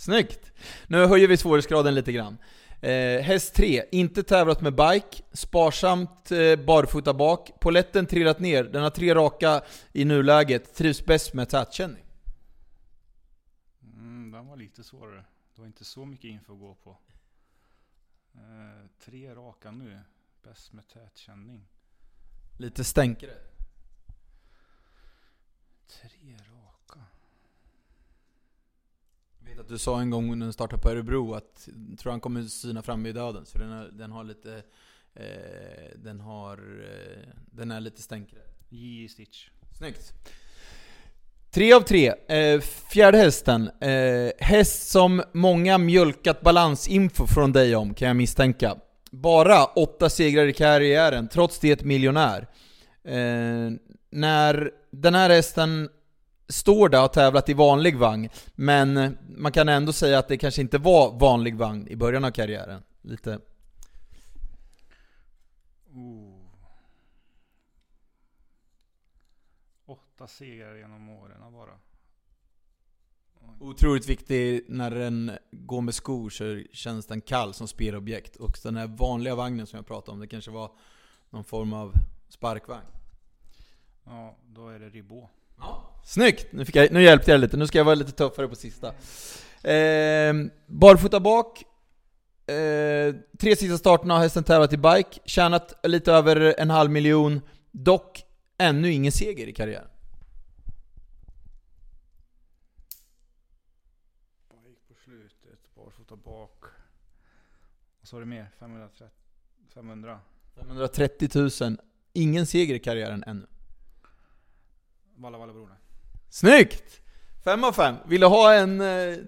Snyggt! 0.00 0.52
Nu 0.86 1.06
höjer 1.06 1.28
vi 1.28 1.36
svårighetsgraden 1.36 1.94
lite 1.94 2.12
grann. 2.12 2.38
Eh, 2.80 3.22
häst 3.22 3.54
3, 3.54 3.84
inte 3.92 4.22
tävlat 4.22 4.60
med 4.60 4.74
bike, 4.74 5.22
sparsamt 5.32 6.32
eh, 6.32 6.56
barfota 6.56 7.14
bak, 7.14 7.50
poletten 7.60 8.06
trillat 8.06 8.40
ner, 8.40 8.64
den 8.64 8.82
har 8.82 8.90
tre 8.90 9.14
raka 9.14 9.62
i 9.92 10.04
nuläget, 10.04 10.74
trivs 10.74 11.04
bäst 11.04 11.34
med 11.34 11.48
tätkänning. 11.48 12.04
Mm, 13.82 14.30
den 14.30 14.46
var 14.46 14.56
lite 14.56 14.84
svårare. 14.84 15.24
Det 15.54 15.60
var 15.60 15.66
inte 15.66 15.84
så 15.84 16.04
mycket 16.04 16.28
info 16.28 16.52
att 16.52 16.60
gå 16.60 16.74
på. 16.74 16.98
Eh, 18.34 18.86
tre 19.04 19.34
raka 19.34 19.70
nu, 19.70 20.00
bäst 20.42 20.72
med 20.72 20.88
tätkänning. 20.88 21.68
Lite 22.58 22.84
stänkare. 22.84 23.34
Tre 25.86 26.32
raka 26.32 26.69
vet 29.40 29.60
att 29.60 29.68
du 29.68 29.78
sa 29.78 30.00
en 30.00 30.10
gång 30.10 30.38
när 30.38 30.46
den 30.46 30.52
startade 30.52 30.82
på 30.82 30.90
Örebro 30.90 31.34
att 31.34 31.68
jag 31.90 31.98
tror 31.98 32.10
han 32.10 32.20
kommer 32.20 32.42
syna 32.42 32.82
fram 32.82 33.06
i 33.06 33.12
döden. 33.12 33.46
För 33.46 33.58
den, 33.58 33.70
har, 33.70 33.84
den 33.84 34.12
har 34.12 34.24
lite... 34.24 34.62
Eh, 35.14 35.90
den 35.96 36.20
har... 36.20 36.58
Eh, 36.58 37.28
den 37.50 37.70
är 37.70 37.80
lite 37.80 38.02
stänkare. 38.02 38.40
J 38.68 39.08
Stitch. 39.08 39.48
Snyggt. 39.78 40.12
Tre 41.50 41.72
av 41.72 41.80
tre. 41.80 42.12
Eh, 42.28 42.60
fjärde 42.60 43.18
hästen. 43.18 43.70
Eh, 43.80 44.32
häst 44.38 44.90
som 44.90 45.22
många 45.32 45.78
mjölkat 45.78 46.40
balansinfo 46.40 47.26
från 47.26 47.52
dig 47.52 47.76
om, 47.76 47.94
kan 47.94 48.08
jag 48.08 48.16
misstänka. 48.16 48.76
Bara 49.10 49.64
åtta 49.64 50.10
segrar 50.10 50.46
i 50.46 50.52
karriären, 50.52 51.28
trots 51.28 51.58
det 51.58 51.70
ett 51.70 51.84
miljonär. 51.84 52.46
Eh, 53.04 53.70
när 54.10 54.70
den 54.90 55.14
här 55.14 55.30
hästen 55.30 55.88
står 56.52 56.88
där 56.88 56.98
och 56.98 57.02
har 57.02 57.08
tävlat 57.08 57.48
i 57.48 57.54
vanlig 57.54 57.98
vagn, 57.98 58.28
men 58.54 59.18
man 59.36 59.52
kan 59.52 59.68
ändå 59.68 59.92
säga 59.92 60.18
att 60.18 60.28
det 60.28 60.36
kanske 60.36 60.60
inte 60.60 60.78
var 60.78 61.18
vanlig 61.18 61.56
vagn 61.56 61.88
i 61.88 61.96
början 61.96 62.24
av 62.24 62.30
karriären. 62.30 62.82
Lite... 63.02 63.40
Oh. 65.94 66.40
Åtta 69.86 70.26
segrar 70.26 70.76
genom 70.76 71.08
åren 71.08 71.52
bara. 71.52 71.78
Otroligt 73.58 74.08
viktig 74.08 74.64
när 74.68 74.90
den 74.90 75.32
går 75.50 75.80
med 75.80 75.94
skor 75.94 76.30
så 76.30 76.62
känns 76.72 77.06
den 77.06 77.20
kall 77.20 77.54
som 77.54 77.68
spelobjekt. 77.68 78.36
Och 78.36 78.58
den 78.62 78.76
här 78.76 78.86
vanliga 78.86 79.34
vagnen 79.34 79.66
som 79.66 79.76
jag 79.76 79.86
pratade 79.86 80.12
om, 80.12 80.20
det 80.20 80.26
kanske 80.26 80.50
var 80.50 80.72
någon 81.30 81.44
form 81.44 81.72
av 81.72 81.92
sparkvagn. 82.28 82.86
Ja, 84.04 84.36
då 84.46 84.68
är 84.68 84.78
det 84.78 84.88
Ribot. 84.88 85.30
Ja. 85.60 86.00
Snyggt! 86.04 86.46
Nu, 86.52 86.64
fick 86.64 86.76
jag, 86.76 86.92
nu 86.92 87.02
hjälpte 87.02 87.30
jag 87.30 87.40
lite, 87.40 87.56
nu 87.56 87.66
ska 87.66 87.78
jag 87.78 87.84
vara 87.84 87.94
lite 87.94 88.12
tuffare 88.12 88.48
på 88.48 88.54
sista. 88.54 88.88
Eh, 89.62 90.34
barfota 90.66 91.20
bak. 91.20 91.64
Eh, 92.46 93.14
tre 93.38 93.56
sista 93.56 93.78
starterna 93.78 94.14
har 94.14 94.20
hästen 94.20 94.44
tävlat 94.44 94.72
i 94.72 94.76
bike, 94.76 95.20
tjänat 95.24 95.80
lite 95.82 96.12
över 96.12 96.54
en 96.58 96.70
halv 96.70 96.90
miljon. 96.90 97.40
Dock 97.70 98.24
ännu 98.58 98.92
ingen 98.92 99.12
seger 99.12 99.46
i 99.46 99.52
karriären. 99.52 99.88
Bike 104.64 104.80
på 104.88 104.94
slutet, 105.04 105.74
barfota 105.74 106.16
bak. 106.16 106.64
Vad 108.00 108.08
sa 108.08 108.18
du 108.18 108.24
mer? 108.24 108.50
530, 108.58 109.06
500? 109.74 110.20
530 110.54 111.28
000. 111.60 111.76
Ingen 112.12 112.46
seger 112.46 112.74
i 112.74 112.78
karriären 112.78 113.24
ännu. 113.26 113.46
Walla 115.20 115.38
Walla 115.38 115.52
Broline. 115.52 115.76
Snyggt! 116.28 117.00
Fem 117.44 117.64
av 117.64 117.72
fem. 117.72 117.96
Vill 118.06 118.20
du 118.20 118.26
ha 118.26 118.54
en... 118.54 118.80
Eh, 118.80 119.18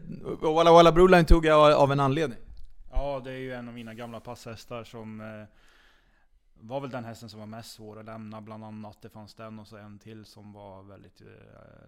Walla 0.40 0.72
Walla 0.72 0.92
Broline 0.92 1.24
tog 1.24 1.46
jag 1.46 1.72
av 1.72 1.92
en 1.92 2.00
anledning. 2.00 2.38
Ja, 2.90 3.20
det 3.24 3.30
är 3.30 3.38
ju 3.38 3.52
en 3.52 3.68
av 3.68 3.74
mina 3.74 3.94
gamla 3.94 4.20
passhästar 4.20 4.84
som 4.84 5.20
eh, 5.20 5.44
var 6.54 6.80
väl 6.80 6.90
den 6.90 7.04
hästen 7.04 7.28
som 7.28 7.40
var 7.40 7.46
mest 7.46 7.72
svår 7.72 7.98
att 7.98 8.04
lämna 8.04 8.40
bland 8.40 8.64
annat. 8.64 9.02
Det 9.02 9.08
fanns 9.08 9.34
den 9.34 9.58
och 9.58 9.66
så 9.66 9.76
en 9.76 9.98
till 9.98 10.24
som 10.24 10.52
var 10.52 10.82
väldigt 10.82 11.20
eh, 11.20 11.26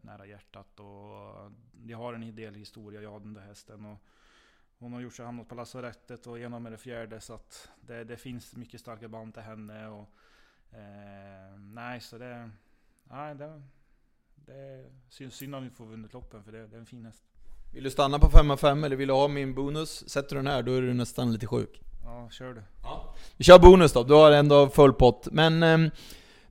nära 0.02 0.26
hjärtat. 0.26 0.80
Och 0.80 1.52
jag 1.86 1.98
har 1.98 2.14
en 2.14 2.36
del 2.36 2.54
historia, 2.54 3.02
jag 3.02 3.10
har 3.10 3.20
den 3.20 3.34
där 3.34 3.42
hästen. 3.42 3.84
Och 3.84 3.98
hon 4.78 4.92
har 4.92 5.00
gjort 5.00 5.14
sig 5.14 5.24
hamnat 5.24 5.48
på 5.48 5.54
lasarettet 5.54 6.26
och 6.26 6.38
genom 6.38 6.62
med 6.62 6.72
det 6.72 6.78
fjärde. 6.78 7.20
Så 7.20 7.34
att 7.34 7.70
det, 7.80 8.04
det 8.04 8.16
finns 8.16 8.56
mycket 8.56 8.80
starka 8.80 9.08
band 9.08 9.34
till 9.34 9.42
henne. 9.42 9.88
Och, 9.88 10.08
eh, 10.72 11.58
nej, 11.58 12.00
så 12.00 12.18
det... 12.18 12.50
Nej, 13.04 13.34
det, 13.34 13.62
det 14.46 14.84
syns 15.08 15.34
synd 15.34 15.54
om 15.54 15.64
vi 15.64 15.70
får 15.70 15.84
vunnit 15.84 16.12
loppen 16.12 16.42
för 16.42 16.52
det, 16.52 16.66
det 16.66 16.76
är 16.76 16.80
en 16.80 16.86
fin 16.86 17.04
häst. 17.04 17.22
Vill 17.72 17.84
du 17.84 17.90
stanna 17.90 18.18
på 18.18 18.30
5 18.30 18.50
av 18.50 18.56
5 18.56 18.84
eller 18.84 18.96
vill 18.96 19.08
du 19.08 19.14
ha 19.14 19.28
min 19.28 19.54
bonus? 19.54 20.08
Sätter 20.08 20.36
du 20.36 20.42
den 20.42 20.46
här, 20.46 20.62
då 20.62 20.72
är 20.72 20.82
du 20.82 20.94
nästan 20.94 21.32
lite 21.32 21.46
sjuk. 21.46 21.80
Ja, 22.04 22.28
kör 22.30 22.54
du. 22.54 22.62
Ja. 22.82 23.14
Vi 23.36 23.44
kör 23.44 23.58
bonus 23.58 23.92
då, 23.92 24.02
du 24.02 24.14
har 24.14 24.32
ändå 24.32 24.68
full 24.68 24.92
pott. 24.92 25.28
Men 25.32 25.62
eh, 25.62 25.78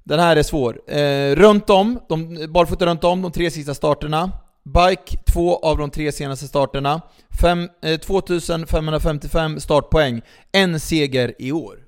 den 0.04 0.20
här 0.20 0.36
är 0.36 0.44
svår. 0.44 0.92
Eh, 0.92 1.36
runt 1.36 1.70
om, 1.70 2.00
de, 2.10 2.48
barfota 2.50 2.86
runt 2.86 3.04
om 3.04 3.22
de 3.22 3.32
tre 3.32 3.52
sista 3.52 3.74
starterna. 3.74 4.32
Bike, 4.64 5.18
två 5.34 5.58
av 5.58 5.78
de 5.78 5.90
tre 5.90 6.12
senaste 6.12 6.48
starterna. 6.48 7.02
Fem, 7.42 7.70
eh, 7.82 8.00
2555 8.00 9.60
startpoäng. 9.60 10.22
En 10.52 10.80
seger 10.80 11.34
i 11.40 11.52
år. 11.52 11.83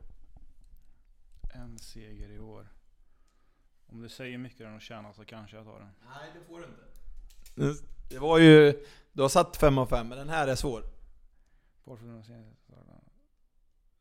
Du 4.06 4.10
säger 4.10 4.38
mycket 4.38 4.60
den 4.60 4.76
att 4.76 4.82
tjäna 4.82 5.14
så 5.14 5.26
kanske 5.26 5.58
jag 5.58 5.66
tar 5.66 5.80
den. 5.80 5.90
Nej, 6.06 6.32
det 6.34 6.46
får 6.46 6.60
du 6.60 6.66
inte. 6.66 7.84
Det 8.10 8.20
var 8.20 8.40
ju... 8.40 8.86
Du 9.14 9.22
har 9.22 9.30
satt 9.30 9.58
5 9.58 9.78
av 9.78 9.86
5, 9.86 10.08
men 10.08 10.18
den 10.18 10.30
här 10.30 10.48
är 10.48 10.56
svår. 10.56 10.84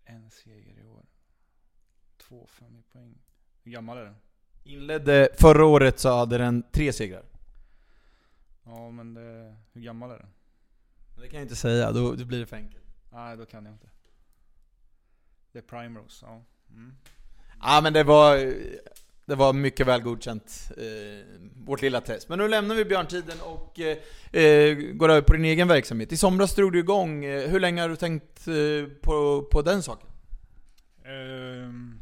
En 0.04 0.30
seger 0.30 0.78
i 0.78 0.84
år. 0.84 1.04
Två 2.16 2.46
fem 2.46 2.76
i 2.76 2.82
poäng. 2.92 3.18
Hur 3.62 3.72
gammal 3.72 3.98
är 3.98 4.04
den? 4.04 4.16
Inledde 4.64 5.28
förra 5.38 5.64
året 5.64 5.98
så 5.98 6.16
hade 6.16 6.38
den 6.38 6.62
tre 6.72 6.92
segrar. 6.92 7.24
Ja, 8.64 8.90
men 8.90 9.14
det, 9.14 9.56
hur 9.72 9.80
gammal 9.80 10.10
är 10.10 10.18
den? 10.18 10.32
Det 11.16 11.28
kan 11.28 11.38
jag 11.38 11.44
inte 11.44 11.56
säga, 11.56 11.92
då, 11.92 12.14
då 12.14 12.24
blir 12.24 12.40
det 12.40 12.46
för 12.46 12.56
enkelt. 12.56 12.84
Nej, 13.12 13.36
då 13.36 13.46
kan 13.46 13.64
jag 13.64 13.74
inte. 13.74 13.90
Det 15.52 15.58
är 15.58 15.62
Primrose, 15.62 16.26
ja. 16.26 16.42
Mm. 16.70 16.96
Ja 17.60 17.80
men 17.82 17.92
det 17.92 18.04
var... 18.04 18.54
Det 19.26 19.34
var 19.34 19.52
mycket 19.52 19.86
väl 19.86 20.02
godkänt, 20.02 20.70
eh, 20.76 21.40
vårt 21.56 21.82
lilla 21.82 22.00
test. 22.00 22.28
Men 22.28 22.38
nu 22.38 22.48
lämnar 22.48 22.74
vi 22.74 22.84
björntiden 22.84 23.40
och 23.40 23.80
eh, 23.80 23.98
eh 24.32 24.76
går 24.76 25.08
över 25.08 25.22
på 25.22 25.32
din 25.32 25.44
egen 25.44 25.68
verksamhet. 25.68 26.12
I 26.12 26.16
somras 26.16 26.54
drog 26.54 26.72
du 26.72 26.78
igång. 26.78 27.24
Eh, 27.24 27.50
hur 27.50 27.60
länge 27.60 27.82
har 27.82 27.88
du 27.88 27.96
tänkt 27.96 28.48
eh, 28.48 28.92
på, 29.02 29.42
på 29.52 29.62
den 29.62 29.82
saken? 29.82 30.08
Ehm, 31.04 32.00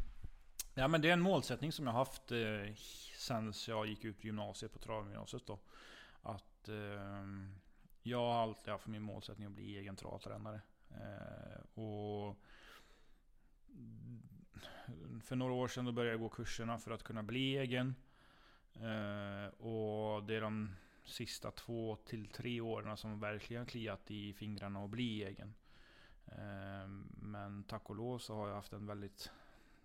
ja 0.73 0.87
men 0.87 1.01
det 1.01 1.09
är 1.09 1.13
en 1.13 1.21
målsättning 1.21 1.71
som 1.71 1.87
jag 1.87 1.93
haft 1.93 2.31
eh, 2.31 2.73
sen 3.17 3.53
jag 3.67 3.87
gick 3.87 4.03
ut 4.03 4.23
gymnasiet 4.23 4.73
på 4.73 4.79
travgymnasiet 4.79 5.43
då. 5.45 5.59
Att 6.21 6.69
eh, 6.69 6.75
jag 8.03 8.19
har 8.19 8.43
alltid 8.43 8.71
haft 8.71 8.87
min 8.87 9.01
målsättning 9.01 9.47
att 9.47 9.53
bli 9.53 9.77
egen 9.77 9.95
travtränare. 9.95 10.61
Eh, 10.89 11.81
och 11.83 12.37
för 15.23 15.35
några 15.35 15.53
år 15.53 15.67
sedan 15.67 15.85
då 15.85 15.91
började 15.91 16.13
jag 16.13 16.21
gå 16.21 16.29
kurserna 16.29 16.79
för 16.79 16.91
att 16.91 17.03
kunna 17.03 17.23
bli 17.23 17.57
egen. 17.57 17.95
Eh, 18.75 19.65
och 19.65 20.23
det 20.23 20.35
är 20.35 20.41
de 20.41 20.75
sista 21.03 21.51
två 21.51 21.95
till 21.95 22.27
tre 22.27 22.61
åren 22.61 22.97
som 22.97 23.19
verkligen 23.19 23.65
kliat 23.65 24.11
i 24.11 24.33
fingrarna 24.33 24.79
och 24.79 24.89
bli 24.89 25.23
egen. 25.23 25.53
Eh, 26.25 26.87
men 27.21 27.63
tack 27.63 27.89
och 27.89 27.95
lov 27.95 28.19
så 28.19 28.35
har 28.35 28.47
jag 28.47 28.55
haft 28.55 28.73
en 28.73 28.87
väldigt 28.87 29.31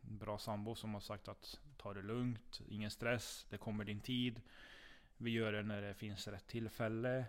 bra 0.01 0.39
sambo 0.39 0.75
som 0.75 0.95
har 0.95 1.01
sagt 1.01 1.29
att 1.29 1.61
ta 1.77 1.95
det 1.95 2.03
lugnt, 2.03 2.61
ingen 2.69 2.91
stress, 2.91 3.47
det 3.51 3.59
kommer 3.59 3.85
din 3.85 4.01
tid. 4.01 4.41
Vi 5.17 5.31
gör 5.31 5.53
det 5.53 5.63
när 5.63 5.83
det 5.83 5.95
finns 5.95 6.29
rätt 6.29 6.47
tillfälle. 6.47 7.25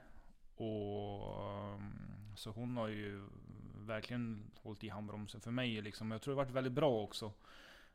Och, 0.55 1.73
mm, 1.73 2.36
så 2.36 2.51
hon 2.51 2.77
har 2.77 2.88
ju 2.88 3.27
verkligen 3.86 4.52
hållit 4.56 4.84
i 4.84 4.89
handbromsen 4.89 5.42
för 5.42 5.52
mig. 5.52 5.82
Liksom. 5.82 6.12
Jag 6.12 6.22
tror 6.22 6.34
det 6.34 6.39
har 6.39 6.46
varit 6.46 6.56
väldigt 6.56 6.74
bra 6.74 7.02
också. 7.02 7.26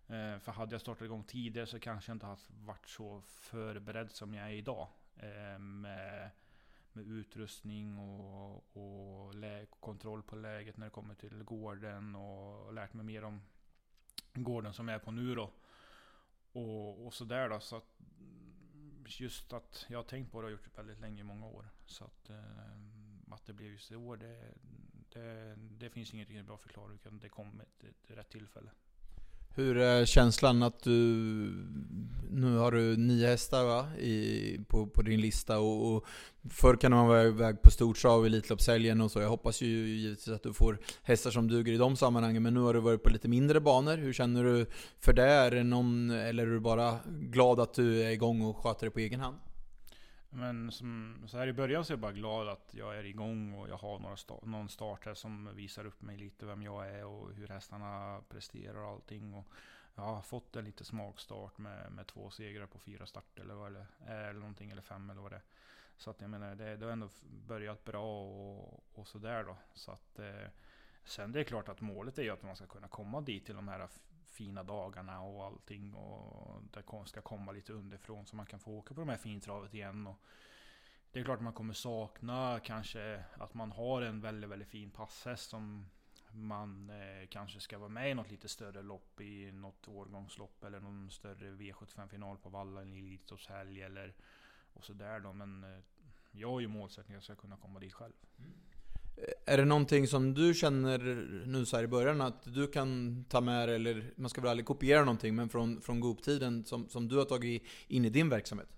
Eh, 0.06 0.38
för 0.38 0.52
hade 0.52 0.74
jag 0.74 0.80
startat 0.80 1.02
igång 1.02 1.24
tidigare 1.24 1.66
så 1.66 1.80
kanske 1.80 2.10
jag 2.10 2.14
inte 2.14 2.26
hade 2.26 2.40
varit 2.64 2.88
så 2.88 3.22
förberedd 3.26 4.10
som 4.10 4.34
jag 4.34 4.46
är 4.46 4.52
idag. 4.52 4.88
Eh, 5.16 5.58
med, 5.58 6.30
med 6.92 7.06
utrustning 7.06 7.98
och, 7.98 8.76
och 8.76 9.34
kontroll 9.80 10.22
på 10.22 10.36
läget 10.36 10.76
när 10.76 10.86
det 10.86 10.90
kommer 10.90 11.14
till 11.14 11.42
gården. 11.42 12.14
Och 12.14 12.72
lärt 12.72 12.92
mig 12.92 13.04
mer 13.04 13.24
om 13.24 13.42
gården 14.34 14.72
som 14.72 14.88
jag 14.88 14.94
är 14.94 15.04
på 15.04 15.10
nu 15.10 15.34
då. 15.34 15.50
Och, 16.52 17.06
och 17.06 17.14
sådär 17.14 17.48
då. 17.48 17.60
Så 17.60 17.76
att, 17.76 18.00
just 19.06 19.52
att 19.52 19.86
jag 19.88 19.98
har 19.98 20.04
tänkt 20.04 20.32
på 20.32 20.40
det 20.40 20.46
och 20.46 20.52
gjort 20.52 20.64
det 20.64 20.76
väldigt 20.76 21.00
länge, 21.00 21.20
i 21.20 21.24
många 21.24 21.46
år. 21.46 21.68
Så 21.86 22.04
att, 22.04 22.30
eh, 22.30 22.44
att 23.30 23.46
det 23.46 23.52
blev 23.52 23.70
just 23.70 23.92
i 23.92 23.96
år, 23.96 24.16
det, 24.16 24.54
det, 25.14 25.56
det 25.78 25.90
finns 25.90 26.14
inget 26.14 26.28
riktigt 26.28 26.46
bra 26.46 26.56
förklaring. 26.56 26.94
Utan 26.94 27.18
det 27.18 27.28
kom 27.28 27.60
ett, 27.60 27.84
ett 27.84 28.16
rätt 28.16 28.30
tillfälle. 28.30 28.70
Hur 29.56 29.76
är 29.76 30.04
känslan 30.04 30.62
att 30.62 30.82
du... 30.82 30.92
Nu 32.30 32.56
har 32.56 32.72
du 32.72 32.96
nio 32.96 33.26
hästar 33.26 33.64
va? 33.64 33.96
I, 33.96 34.58
på, 34.68 34.86
på 34.86 35.02
din 35.02 35.20
lista 35.20 35.58
och, 35.58 35.94
och 35.94 36.06
Förr 36.50 36.76
kan 36.76 36.92
man 36.92 37.08
vara 37.08 37.22
iväg 37.22 37.62
på 37.62 37.70
stortrav, 37.70 38.26
Elitloppshelgen 38.26 39.00
och 39.00 39.10
så. 39.10 39.20
Jag 39.20 39.28
hoppas 39.28 39.62
ju 39.62 39.66
givetvis 39.66 40.28
att 40.28 40.42
du 40.42 40.52
får 40.52 40.78
hästar 41.02 41.30
som 41.30 41.48
duger 41.48 41.72
i 41.72 41.76
de 41.76 41.96
sammanhangen. 41.96 42.42
Men 42.42 42.54
nu 42.54 42.60
har 42.60 42.74
du 42.74 42.80
varit 42.80 43.02
på 43.02 43.10
lite 43.10 43.28
mindre 43.28 43.60
banor. 43.60 43.96
Hur 43.96 44.12
känner 44.12 44.44
du 44.44 44.66
för 45.00 45.12
det? 45.12 45.30
Är 45.30 45.50
det 45.50 45.64
någon, 45.64 46.10
eller 46.10 46.46
är 46.46 46.50
du 46.50 46.60
bara 46.60 46.98
glad 47.06 47.60
att 47.60 47.74
du 47.74 48.02
är 48.02 48.10
igång 48.10 48.42
och 48.42 48.56
sköter 48.56 48.86
det 48.86 48.90
på 48.90 49.00
egen 49.00 49.20
hand? 49.20 49.36
Men 50.34 50.72
som, 50.72 51.22
så 51.26 51.38
här 51.38 51.46
i 51.46 51.52
början 51.52 51.84
så 51.84 51.92
är 51.92 51.94
jag 51.94 52.00
bara 52.00 52.12
glad 52.12 52.48
att 52.48 52.74
jag 52.74 52.98
är 52.98 53.04
igång 53.04 53.54
och 53.54 53.68
jag 53.68 53.76
har 53.76 53.98
några 53.98 54.16
sta 54.16 54.38
någon 54.42 54.68
start 54.68 55.06
här 55.06 55.14
som 55.14 55.54
visar 55.54 55.86
upp 55.86 56.02
mig 56.02 56.16
lite 56.16 56.46
vem 56.46 56.62
jag 56.62 56.88
är 56.88 57.04
och 57.04 57.34
hur 57.34 57.48
hästarna 57.48 58.20
presterar 58.28 58.78
och 58.78 58.88
allting. 58.88 59.34
Och 59.34 59.46
jag 59.94 60.02
har 60.02 60.22
fått 60.22 60.56
en 60.56 60.64
lite 60.64 60.84
smakstart 60.84 61.58
med, 61.58 61.92
med 61.92 62.06
två 62.06 62.30
segrar 62.30 62.66
på 62.66 62.78
fyra 62.78 63.06
starter 63.06 63.42
eller, 63.42 63.54
vad, 63.54 63.66
eller, 63.66 63.86
eller 64.06 64.40
någonting, 64.40 64.70
eller 64.70 64.82
fem 64.82 65.10
eller 65.10 65.20
vad 65.20 65.32
det 65.32 65.36
är. 65.36 65.42
Så 65.96 66.10
att 66.10 66.20
jag 66.20 66.30
menar, 66.30 66.54
det, 66.54 66.76
det 66.76 66.84
har 66.84 66.92
ändå 66.92 67.08
börjat 67.46 67.84
bra 67.84 68.22
och, 68.24 68.84
och 68.94 69.08
sådär 69.08 69.44
då. 69.44 69.56
Så 69.74 69.90
att, 69.90 70.18
eh, 70.18 70.48
sen 71.04 71.32
det 71.32 71.40
är 71.40 71.44
klart 71.44 71.68
att 71.68 71.80
målet 71.80 72.18
är 72.18 72.22
ju 72.22 72.30
att 72.30 72.42
man 72.42 72.56
ska 72.56 72.66
kunna 72.66 72.88
komma 72.88 73.20
dit 73.20 73.46
till 73.46 73.54
de 73.54 73.68
här 73.68 73.88
fina 74.34 74.62
dagarna 74.62 75.20
och 75.20 75.44
allting. 75.44 75.94
Och 75.94 76.62
det 76.72 76.82
ska 77.06 77.20
komma 77.20 77.52
lite 77.52 77.72
underifrån 77.72 78.26
så 78.26 78.36
man 78.36 78.46
kan 78.46 78.60
få 78.60 78.72
åka 78.72 78.94
på 78.94 79.00
de 79.00 79.08
här 79.08 79.16
fintravet 79.16 79.74
igen. 79.74 80.06
Och 80.06 80.16
det 81.12 81.20
är 81.20 81.24
klart 81.24 81.40
man 81.40 81.52
kommer 81.52 81.74
sakna 81.74 82.60
kanske 82.64 83.24
att 83.34 83.54
man 83.54 83.72
har 83.72 84.02
en 84.02 84.20
väldigt, 84.20 84.50
väldigt 84.50 84.68
fin 84.68 84.90
passhäst 84.90 85.50
som 85.50 85.86
man 86.32 86.90
eh, 86.90 87.26
kanske 87.28 87.60
ska 87.60 87.78
vara 87.78 87.88
med 87.88 88.10
i 88.10 88.14
något 88.14 88.30
lite 88.30 88.48
större 88.48 88.82
lopp 88.82 89.20
i 89.20 89.52
något 89.52 89.88
årgångslopp 89.88 90.64
eller 90.64 90.80
någon 90.80 91.10
större 91.10 91.50
V75-final 91.50 92.38
på 92.38 92.48
Valla, 92.48 92.82
en 92.82 92.92
Elitloppshelg 92.92 93.82
eller 93.82 94.14
och 94.72 94.84
sådär 94.84 95.20
då. 95.20 95.32
Men 95.32 95.64
eh, 95.64 95.80
jag 96.32 96.50
har 96.50 96.60
ju 96.60 96.68
målsättningen 96.68 97.18
att 97.18 97.28
jag 97.28 97.36
ska 97.36 97.42
kunna 97.42 97.56
komma 97.56 97.80
dit 97.80 97.92
själv. 97.92 98.14
Mm. 98.38 98.52
Är 99.44 99.56
det 99.56 99.64
någonting 99.64 100.06
som 100.06 100.34
du 100.34 100.54
känner 100.54 100.98
nu 101.46 101.66
så 101.66 101.80
i 101.80 101.86
början 101.86 102.20
att 102.20 102.54
du 102.54 102.66
kan 102.66 103.24
ta 103.28 103.40
med 103.40 103.68
dig, 103.68 103.76
eller 103.76 104.12
man 104.16 104.30
ska 104.30 104.40
väl 104.40 104.50
aldrig 104.50 104.66
kopiera 104.66 105.00
någonting, 105.00 105.34
men 105.34 105.48
från, 105.48 105.80
från 105.80 106.00
Goop-tiden 106.00 106.64
som, 106.64 106.88
som 106.88 107.08
du 107.08 107.16
har 107.16 107.24
tagit 107.24 107.62
in 107.88 108.04
i 108.04 108.10
din 108.10 108.28
verksamhet? 108.28 108.68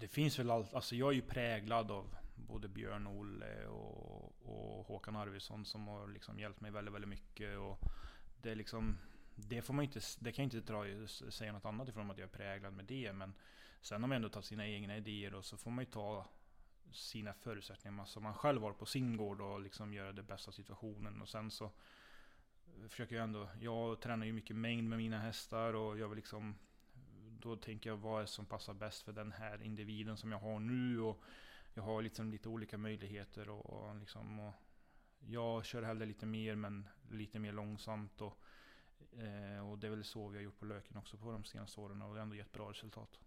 Det 0.00 0.08
finns 0.08 0.38
väl 0.38 0.50
allt, 0.50 0.74
alltså 0.74 0.96
jag 0.96 1.08
är 1.08 1.12
ju 1.12 1.22
präglad 1.22 1.90
av 1.90 2.16
både 2.34 2.68
Björn 2.68 3.06
Olle 3.06 3.66
och, 3.66 4.32
och 4.42 4.86
Håkan 4.86 5.16
Arvidsson 5.16 5.64
som 5.64 5.88
har 5.88 6.08
liksom 6.08 6.38
hjälpt 6.38 6.60
mig 6.60 6.70
väldigt, 6.70 6.94
väldigt 6.94 7.10
mycket. 7.10 7.58
Och 7.58 7.80
det 8.42 8.50
är 8.50 8.56
liksom, 8.56 8.98
det 9.34 9.62
får 9.62 9.74
man 9.74 9.84
inte, 9.84 10.00
det 10.18 10.32
kan 10.32 10.42
jag 10.42 10.54
inte 10.54 10.72
dra, 10.72 10.84
säga 11.30 11.52
något 11.52 11.64
annat 11.64 11.88
ifrån 11.88 12.10
att 12.10 12.18
jag 12.18 12.28
är 12.28 12.36
präglad 12.36 12.72
med 12.72 12.84
det, 12.84 13.12
men 13.12 13.34
sen 13.80 14.02
har 14.02 14.08
man 14.08 14.16
ändå 14.16 14.28
tagit 14.28 14.46
sina 14.46 14.66
egna 14.66 14.96
idéer 14.96 15.34
och 15.34 15.44
så 15.44 15.56
får 15.56 15.70
man 15.70 15.84
ju 15.84 15.90
ta 15.90 16.26
sina 16.92 17.32
förutsättningar 17.32 18.04
som 18.04 18.22
man 18.22 18.34
själv 18.34 18.62
har 18.62 18.72
på 18.72 18.86
sin 18.86 19.16
gård 19.16 19.40
och 19.40 19.60
liksom 19.60 19.94
göra 19.94 20.12
det 20.12 20.22
bästa 20.22 20.48
av 20.48 20.52
situationen. 20.52 21.22
Och 21.22 21.28
sen 21.28 21.50
så 21.50 21.64
eh, 21.64 22.88
försöker 22.88 23.16
jag 23.16 23.24
ändå, 23.24 23.48
jag 23.60 24.00
tränar 24.00 24.26
ju 24.26 24.32
mycket 24.32 24.56
mängd 24.56 24.88
med 24.88 24.98
mina 24.98 25.18
hästar 25.18 25.74
och 25.74 25.98
jag 25.98 26.08
vill 26.08 26.16
liksom 26.16 26.54
då 27.40 27.56
tänker 27.56 27.90
jag 27.90 27.96
vad 27.96 28.22
är 28.22 28.26
som 28.26 28.46
passar 28.46 28.74
bäst 28.74 29.02
för 29.02 29.12
den 29.12 29.32
här 29.32 29.62
individen 29.62 30.16
som 30.16 30.32
jag 30.32 30.38
har 30.38 30.60
nu 30.60 31.00
och 31.00 31.22
jag 31.74 31.82
har 31.82 32.02
liksom 32.02 32.30
lite 32.30 32.48
olika 32.48 32.78
möjligheter 32.78 33.48
och, 33.48 33.66
och 33.66 33.96
liksom 33.96 34.40
och 34.40 34.54
jag 35.18 35.64
kör 35.64 35.82
hellre 35.82 36.06
lite 36.06 36.26
mer 36.26 36.54
men 36.54 36.88
lite 37.10 37.38
mer 37.38 37.52
långsamt 37.52 38.20
och, 38.20 38.38
eh, 39.12 39.70
och 39.70 39.78
det 39.78 39.86
är 39.86 39.90
väl 39.90 40.04
så 40.04 40.28
vi 40.28 40.36
har 40.36 40.42
gjort 40.42 40.58
på 40.58 40.64
löken 40.64 40.96
också 40.96 41.16
på 41.16 41.32
de 41.32 41.44
senaste 41.44 41.80
åren 41.80 42.02
och 42.02 42.08
det 42.08 42.20
har 42.20 42.22
ändå 42.22 42.36
gett 42.36 42.52
bra 42.52 42.70
resultat. 42.70 43.20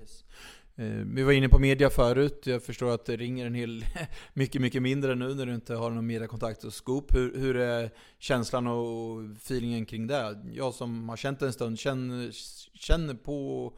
Yes. 0.00 0.24
Eh, 0.76 0.86
vi 0.86 1.22
var 1.22 1.32
inne 1.32 1.48
på 1.48 1.58
media 1.58 1.90
förut. 1.90 2.42
Jag 2.44 2.62
förstår 2.62 2.94
att 2.94 3.04
det 3.04 3.16
ringer 3.16 3.46
en 3.46 3.54
hel, 3.54 3.84
mycket, 4.34 4.60
mycket 4.60 4.82
mindre 4.82 5.14
nu 5.14 5.34
när 5.34 5.46
du 5.46 5.54
inte 5.54 5.74
har 5.74 5.90
någon 5.90 6.06
mediekontakt 6.06 6.64
och 6.64 6.72
Scoop. 6.72 7.14
Hur, 7.14 7.38
hur 7.38 7.56
är 7.56 7.90
känslan 8.18 8.66
och 8.66 9.24
feelingen 9.36 9.86
kring 9.86 10.06
det? 10.06 10.42
Jag 10.52 10.74
som 10.74 11.08
har 11.08 11.16
känt 11.16 11.40
det 11.40 11.46
en 11.46 11.52
stund 11.52 11.78
känner, 11.78 12.30
känner 12.78 13.14
på, 13.14 13.72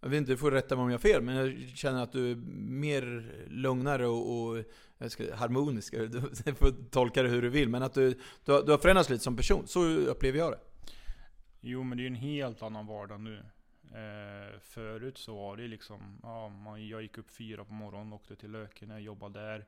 jag 0.00 0.08
vet 0.08 0.18
inte, 0.18 0.32
du 0.32 0.36
får 0.36 0.50
rätta 0.50 0.76
mig 0.76 0.82
om 0.82 0.90
jag 0.90 0.98
har 0.98 1.02
fel, 1.02 1.22
men 1.22 1.36
jag 1.36 1.68
känner 1.74 2.02
att 2.02 2.12
du 2.12 2.30
är 2.30 2.36
mer 2.56 3.32
lugnare 3.48 4.06
och, 4.06 4.48
och 4.48 4.64
ska, 5.08 5.34
harmonisk. 5.34 5.94
Du 6.44 6.54
får 6.54 6.90
tolka 6.90 7.22
det 7.22 7.28
hur 7.28 7.42
du 7.42 7.48
vill, 7.48 7.68
men 7.68 7.82
att 7.82 7.94
du, 7.94 8.14
du, 8.44 8.52
har, 8.52 8.62
du 8.62 8.70
har 8.70 8.78
förändrats 8.78 9.10
lite 9.10 9.24
som 9.24 9.36
person. 9.36 9.66
Så 9.66 9.84
upplever 9.84 10.38
jag 10.38 10.52
det. 10.52 10.58
Jo, 11.60 11.82
men 11.82 11.98
det 11.98 12.02
är 12.02 12.04
ju 12.04 12.08
en 12.08 12.14
helt 12.14 12.62
annan 12.62 12.86
vardag 12.86 13.20
nu. 13.20 13.42
Eh, 13.94 14.58
förut 14.60 15.18
så 15.18 15.34
var 15.36 15.56
det 15.56 15.68
liksom, 15.68 16.20
ja, 16.22 16.48
man, 16.48 16.88
jag 16.88 17.02
gick 17.02 17.18
upp 17.18 17.30
fyra 17.30 17.64
på 17.64 17.72
morgonen, 17.72 18.12
åkte 18.12 18.36
till 18.36 18.50
Lökene, 18.50 19.00
jobbade 19.00 19.40
där. 19.40 19.66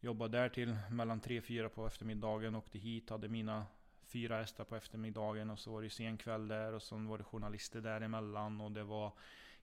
Jobbade 0.00 0.38
där 0.38 0.48
till 0.48 0.76
mellan 0.90 1.20
tre, 1.20 1.40
fyra 1.40 1.68
på 1.68 1.86
eftermiddagen, 1.86 2.54
åkte 2.54 2.78
hit, 2.78 3.10
hade 3.10 3.28
mina 3.28 3.66
fyra 4.08 4.36
hästar 4.36 4.64
på 4.64 4.76
eftermiddagen 4.76 5.50
och 5.50 5.58
så 5.58 5.72
var 5.72 5.82
det 5.82 5.90
sen 5.90 6.18
kväll 6.18 6.48
där 6.48 6.72
och 6.72 6.82
så 6.82 6.96
var 6.96 7.18
det 7.18 7.24
journalister 7.24 7.80
däremellan 7.80 8.60
och 8.60 8.72
det 8.72 8.84
var 8.84 9.12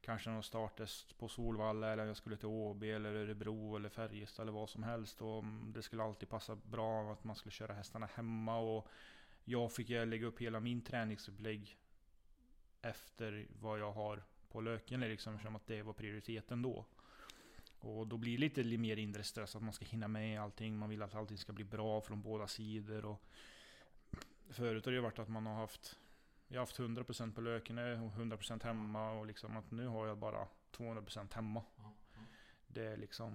kanske 0.01 0.29
någon 0.29 0.43
startest 0.43 1.17
på 1.17 1.27
Solvalla 1.27 1.93
eller 1.93 2.05
jag 2.05 2.17
skulle 2.17 2.37
till 2.37 2.47
Åby 2.47 2.91
eller 2.91 3.13
Örebro 3.13 3.75
eller 3.75 3.89
Färjestad 3.89 4.43
eller 4.43 4.51
vad 4.51 4.69
som 4.69 4.83
helst 4.83 5.21
och 5.21 5.43
det 5.73 5.81
skulle 5.81 6.03
alltid 6.03 6.29
passa 6.29 6.55
bra 6.55 7.11
att 7.11 7.23
man 7.23 7.35
skulle 7.35 7.51
köra 7.51 7.73
hästarna 7.73 8.09
hemma 8.15 8.57
och 8.57 8.87
jag 9.45 9.71
fick 9.71 9.89
lägga 9.89 10.27
upp 10.27 10.41
hela 10.41 10.59
min 10.59 10.81
träningsupplägg 10.81 11.77
efter 12.85 13.47
vad 13.59 13.79
jag 13.79 13.91
har 13.91 14.23
på 14.49 14.61
löken 14.61 14.99
liksom, 14.99 15.39
som 15.39 15.55
att 15.55 15.67
det 15.67 15.81
var 15.81 15.93
prioriteten 15.93 16.61
då. 16.61 16.85
Och 17.79 18.07
då 18.07 18.17
blir 18.17 18.37
det 18.37 18.41
lite 18.41 18.77
mer 18.77 18.97
inre 18.97 19.23
stress 19.23 19.55
att 19.55 19.63
man 19.63 19.73
ska 19.73 19.85
hinna 19.85 20.07
med 20.07 20.41
allting. 20.41 20.77
Man 20.77 20.89
vill 20.89 21.01
att 21.01 21.15
allting 21.15 21.37
ska 21.37 21.53
bli 21.53 21.63
bra 21.63 22.01
från 22.01 22.21
båda 22.21 22.47
sidor. 22.47 23.05
Och 23.05 23.21
förut 24.49 24.85
har 24.85 24.91
det 24.91 25.01
varit 25.01 25.19
att 25.19 25.29
man 25.29 25.45
har 25.45 25.55
haft 25.55 25.99
jag 26.47 26.55
har 26.55 26.65
haft 26.65 26.79
100% 26.79 27.33
på 27.33 27.41
löken 27.41 27.77
och 27.77 28.11
100% 28.11 28.63
hemma 28.63 29.11
och 29.11 29.25
liksom 29.25 29.57
att 29.57 29.71
nu 29.71 29.87
har 29.87 30.07
jag 30.07 30.17
bara 30.17 30.47
200% 30.71 31.35
hemma. 31.35 31.63
Det 32.67 32.85
är 32.85 32.97
liksom 32.97 33.33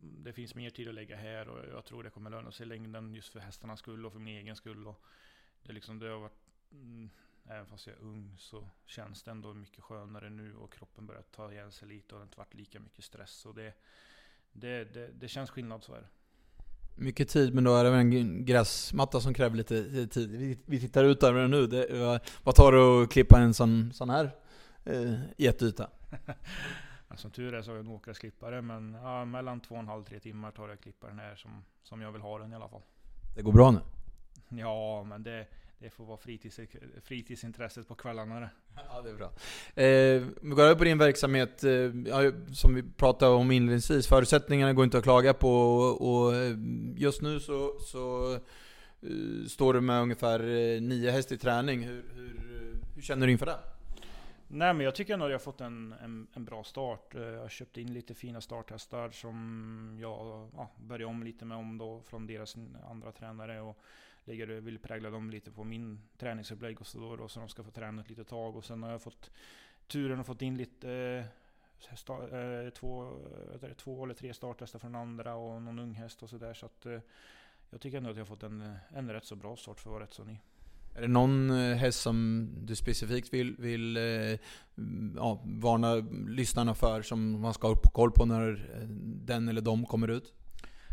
Det 0.00 0.32
finns 0.32 0.54
mer 0.54 0.70
tid 0.70 0.88
att 0.88 0.94
lägga 0.94 1.16
här 1.16 1.48
och 1.48 1.66
jag 1.68 1.84
tror 1.84 2.02
det 2.02 2.10
kommer 2.10 2.30
löna 2.30 2.52
sig 2.52 2.66
i 2.66 2.68
längden 2.68 3.14
just 3.14 3.32
för 3.32 3.40
hästarnas 3.40 3.78
skull 3.78 4.06
och 4.06 4.12
för 4.12 4.20
min 4.20 4.36
egen 4.36 4.56
skull. 4.56 4.86
Och 4.86 5.04
det, 5.62 5.72
liksom, 5.72 5.98
det 5.98 6.08
har 6.08 6.18
varit 6.18 6.48
mm, 6.72 7.10
även 7.44 7.66
fast 7.66 7.86
jag 7.86 7.96
är 7.96 8.00
ung 8.00 8.34
så 8.38 8.68
känns 8.86 9.22
det 9.22 9.30
ändå 9.30 9.54
mycket 9.54 9.84
skönare 9.84 10.30
nu 10.30 10.56
och 10.56 10.72
kroppen 10.72 11.06
börjar 11.06 11.22
ta 11.22 11.52
igen 11.52 11.72
sig 11.72 11.88
lite 11.88 12.14
och 12.14 12.18
det 12.18 12.22
har 12.22 12.26
inte 12.26 12.38
varit 12.38 12.54
lika 12.54 12.80
mycket 12.80 13.04
stress. 13.04 13.46
Och 13.46 13.54
det, 13.54 13.74
det, 14.52 14.84
det, 14.84 15.10
det 15.20 15.28
känns 15.28 15.50
skillnad 15.50 15.84
så 15.84 15.94
är 15.94 16.00
det. 16.00 16.08
Mycket 16.96 17.28
tid, 17.28 17.54
men 17.54 17.64
då 17.64 17.76
är 17.76 17.84
det 17.84 17.96
en 17.96 18.44
gräsmatta 18.44 19.20
som 19.20 19.34
kräver 19.34 19.56
lite 19.56 20.06
tid. 20.06 20.30
Vi, 20.30 20.58
vi 20.66 20.80
tittar 20.80 21.04
ut 21.04 21.22
över 21.22 21.40
den 21.40 21.50
nu. 21.50 21.66
Det, 21.66 22.20
vad 22.42 22.54
tar 22.54 22.72
det 22.72 23.04
att 23.04 23.10
klippa 23.10 23.38
en 23.38 23.54
sån, 23.54 23.92
sån 23.92 24.10
här 24.10 24.30
eh, 24.84 25.14
jätteyta? 25.36 25.90
som 27.16 27.30
tur 27.30 27.54
är 27.54 27.62
så 27.62 27.70
har 27.70 27.76
jag 27.76 27.86
en 27.86 27.92
åkgräsklippare, 27.92 28.62
men 28.62 28.94
ja, 28.94 29.24
mellan 29.24 29.60
två 29.60 29.74
och 29.74 29.80
en 29.80 29.88
halv, 29.88 30.04
tre 30.04 30.20
timmar 30.20 30.50
tar 30.50 30.68
det 30.68 30.74
att 30.74 30.80
klippa 30.80 31.06
den 31.06 31.18
här 31.18 31.36
som, 31.36 31.64
som 31.82 32.00
jag 32.00 32.12
vill 32.12 32.22
ha 32.22 32.38
den 32.38 32.52
i 32.52 32.56
alla 32.56 32.68
fall. 32.68 32.82
Det 33.34 33.42
går 33.42 33.52
bra 33.52 33.70
nu? 33.70 33.80
Ja, 34.48 35.04
men 35.04 35.22
det, 35.22 35.46
det 35.84 35.90
får 35.90 36.04
vara 36.04 36.16
fritids, 36.16 36.60
fritidsintresset 37.02 37.88
på 37.88 37.94
kvällarna. 37.94 38.48
Ja, 38.88 39.02
det 39.02 39.10
är 39.10 39.14
bra. 39.14 39.32
Eh, 39.82 40.22
vi 40.42 40.50
går 40.50 40.62
över 40.62 40.74
på 40.74 40.84
din 40.84 40.98
verksamhet, 40.98 41.64
eh, 41.64 41.90
som 42.52 42.74
vi 42.74 42.82
pratade 42.82 43.34
om 43.34 43.50
inledningsvis. 43.50 44.06
Förutsättningarna 44.06 44.72
går 44.72 44.84
inte 44.84 44.98
att 44.98 45.04
klaga 45.04 45.34
på 45.34 45.50
och, 45.50 46.10
och 46.10 46.34
eh, 46.34 46.56
just 46.96 47.22
nu 47.22 47.40
så, 47.40 47.78
så 47.80 48.32
uh, 48.32 49.46
står 49.46 49.74
du 49.74 49.80
med 49.80 50.02
ungefär 50.02 50.40
eh, 50.40 50.80
nio 50.80 51.10
häst 51.10 51.32
i 51.32 51.38
träning. 51.38 51.82
Hur, 51.82 52.04
hur, 52.14 52.40
hur 52.94 53.02
känner 53.02 53.26
du 53.26 53.32
inför 53.32 53.46
det? 53.46 53.58
Nej 54.48 54.74
men 54.74 54.84
jag 54.84 54.94
tycker 54.94 55.14
ändå 55.14 55.24
att 55.24 55.30
jag 55.30 55.38
har 55.38 55.44
fått 55.44 55.60
en, 55.60 55.94
en, 56.02 56.26
en, 56.34 56.44
bra 56.44 56.64
start. 56.64 57.14
Jag 57.14 57.40
har 57.40 57.48
köpt 57.48 57.76
in 57.76 57.92
lite 57.92 58.14
fina 58.14 58.40
starthästar 58.40 59.10
som 59.10 59.98
jag 60.00 60.48
ja, 60.56 60.70
började 60.76 61.04
om 61.04 61.22
lite 61.22 61.44
med 61.44 61.56
om 61.56 61.78
då 61.78 62.02
från 62.06 62.26
deras 62.26 62.56
andra 62.90 63.12
tränare. 63.12 63.60
Och 63.60 63.78
lägger, 64.24 64.46
vill 64.46 64.78
prägla 64.78 65.10
dem 65.10 65.30
lite 65.30 65.50
på 65.50 65.64
min 65.64 66.00
träningsupplägg 66.18 66.80
och 66.80 66.86
så 66.86 66.98
då, 66.98 67.16
då 67.16 67.28
så 67.28 67.40
de 67.40 67.48
ska 67.48 67.62
få 67.62 67.70
träna 67.70 68.02
ett 68.02 68.08
litet 68.08 68.28
tag. 68.28 68.56
Och 68.56 68.64
sen 68.64 68.82
har 68.82 68.90
jag 68.90 69.02
fått 69.02 69.30
turen 69.86 70.20
att 70.20 70.26
fått 70.26 70.42
in 70.42 70.56
lite 70.56 70.90
eh, 71.90 71.96
sta, 71.96 72.14
eh, 72.14 72.70
två, 72.70 73.18
det, 73.60 73.74
två 73.74 74.04
eller 74.04 74.14
tre 74.14 74.34
starthästar 74.34 74.78
från 74.78 74.94
andra 74.94 75.34
och 75.34 75.62
någon 75.62 75.78
unghäst 75.78 76.22
och 76.22 76.30
sådär. 76.30 76.54
Så 76.54 76.66
att 76.66 76.86
eh, 76.86 77.00
jag 77.70 77.80
tycker 77.80 77.98
ändå 77.98 78.10
att 78.10 78.16
jag 78.16 78.24
har 78.24 78.36
fått 78.36 78.42
en, 78.42 78.76
en 78.88 79.10
rätt 79.10 79.24
så 79.24 79.36
bra 79.36 79.56
start 79.56 79.80
för 79.80 79.90
att 79.90 79.92
vara 79.92 80.02
rätt 80.02 80.14
så 80.14 80.24
ny. 80.24 80.38
Är 80.96 81.00
det 81.00 81.08
någon 81.08 81.50
eh, 81.50 81.76
häst 81.76 82.00
som 82.00 82.48
du 82.60 82.76
specifikt 82.76 83.32
vill, 83.32 83.56
vill 83.58 83.96
eh, 83.96 84.38
ja, 85.16 85.40
varna 85.44 85.94
lyssnarna 86.28 86.74
för, 86.74 87.02
som 87.02 87.40
man 87.40 87.54
ska 87.54 87.68
ha 87.68 87.76
koll 87.76 88.10
på 88.10 88.24
när 88.24 88.70
eh, 88.74 88.88
den 89.26 89.48
eller 89.48 89.60
de 89.60 89.86
kommer 89.86 90.08
ut? 90.08 90.32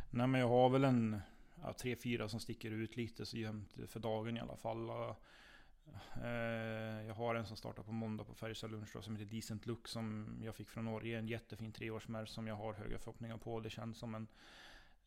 Nej 0.09 0.27
men 0.27 0.41
jag 0.41 0.47
har 0.47 0.69
väl 0.69 0.83
en 0.83 1.21
ja, 1.61 1.73
tre, 1.73 1.95
fyra 1.95 2.29
som 2.29 2.39
sticker 2.39 2.71
ut 2.71 2.97
lite 2.97 3.25
så 3.25 3.37
jämnt 3.37 3.77
för 3.87 3.99
dagen 3.99 4.37
i 4.37 4.39
alla 4.39 4.55
fall. 4.55 4.89
Eh, 6.23 7.05
jag 7.07 7.13
har 7.13 7.35
en 7.35 7.45
som 7.45 7.57
startar 7.57 7.83
på 7.83 7.91
måndag 7.91 8.23
på 8.23 8.33
Färjestad 8.33 8.71
lunch 8.71 8.89
då, 8.93 9.01
som 9.01 9.15
heter 9.15 9.35
Decent 9.35 9.65
Look 9.65 9.87
som 9.87 10.37
jag 10.43 10.55
fick 10.55 10.69
från 10.69 10.85
Norge. 10.85 11.19
En 11.19 11.27
jättefin 11.27 11.71
treårsmärr 11.71 12.25
som 12.25 12.47
jag 12.47 12.55
har 12.55 12.73
höga 12.73 12.99
förhoppningar 12.99 13.37
på. 13.37 13.59
Det 13.59 13.69
känns 13.69 13.97
som 13.97 14.15
en 14.15 14.27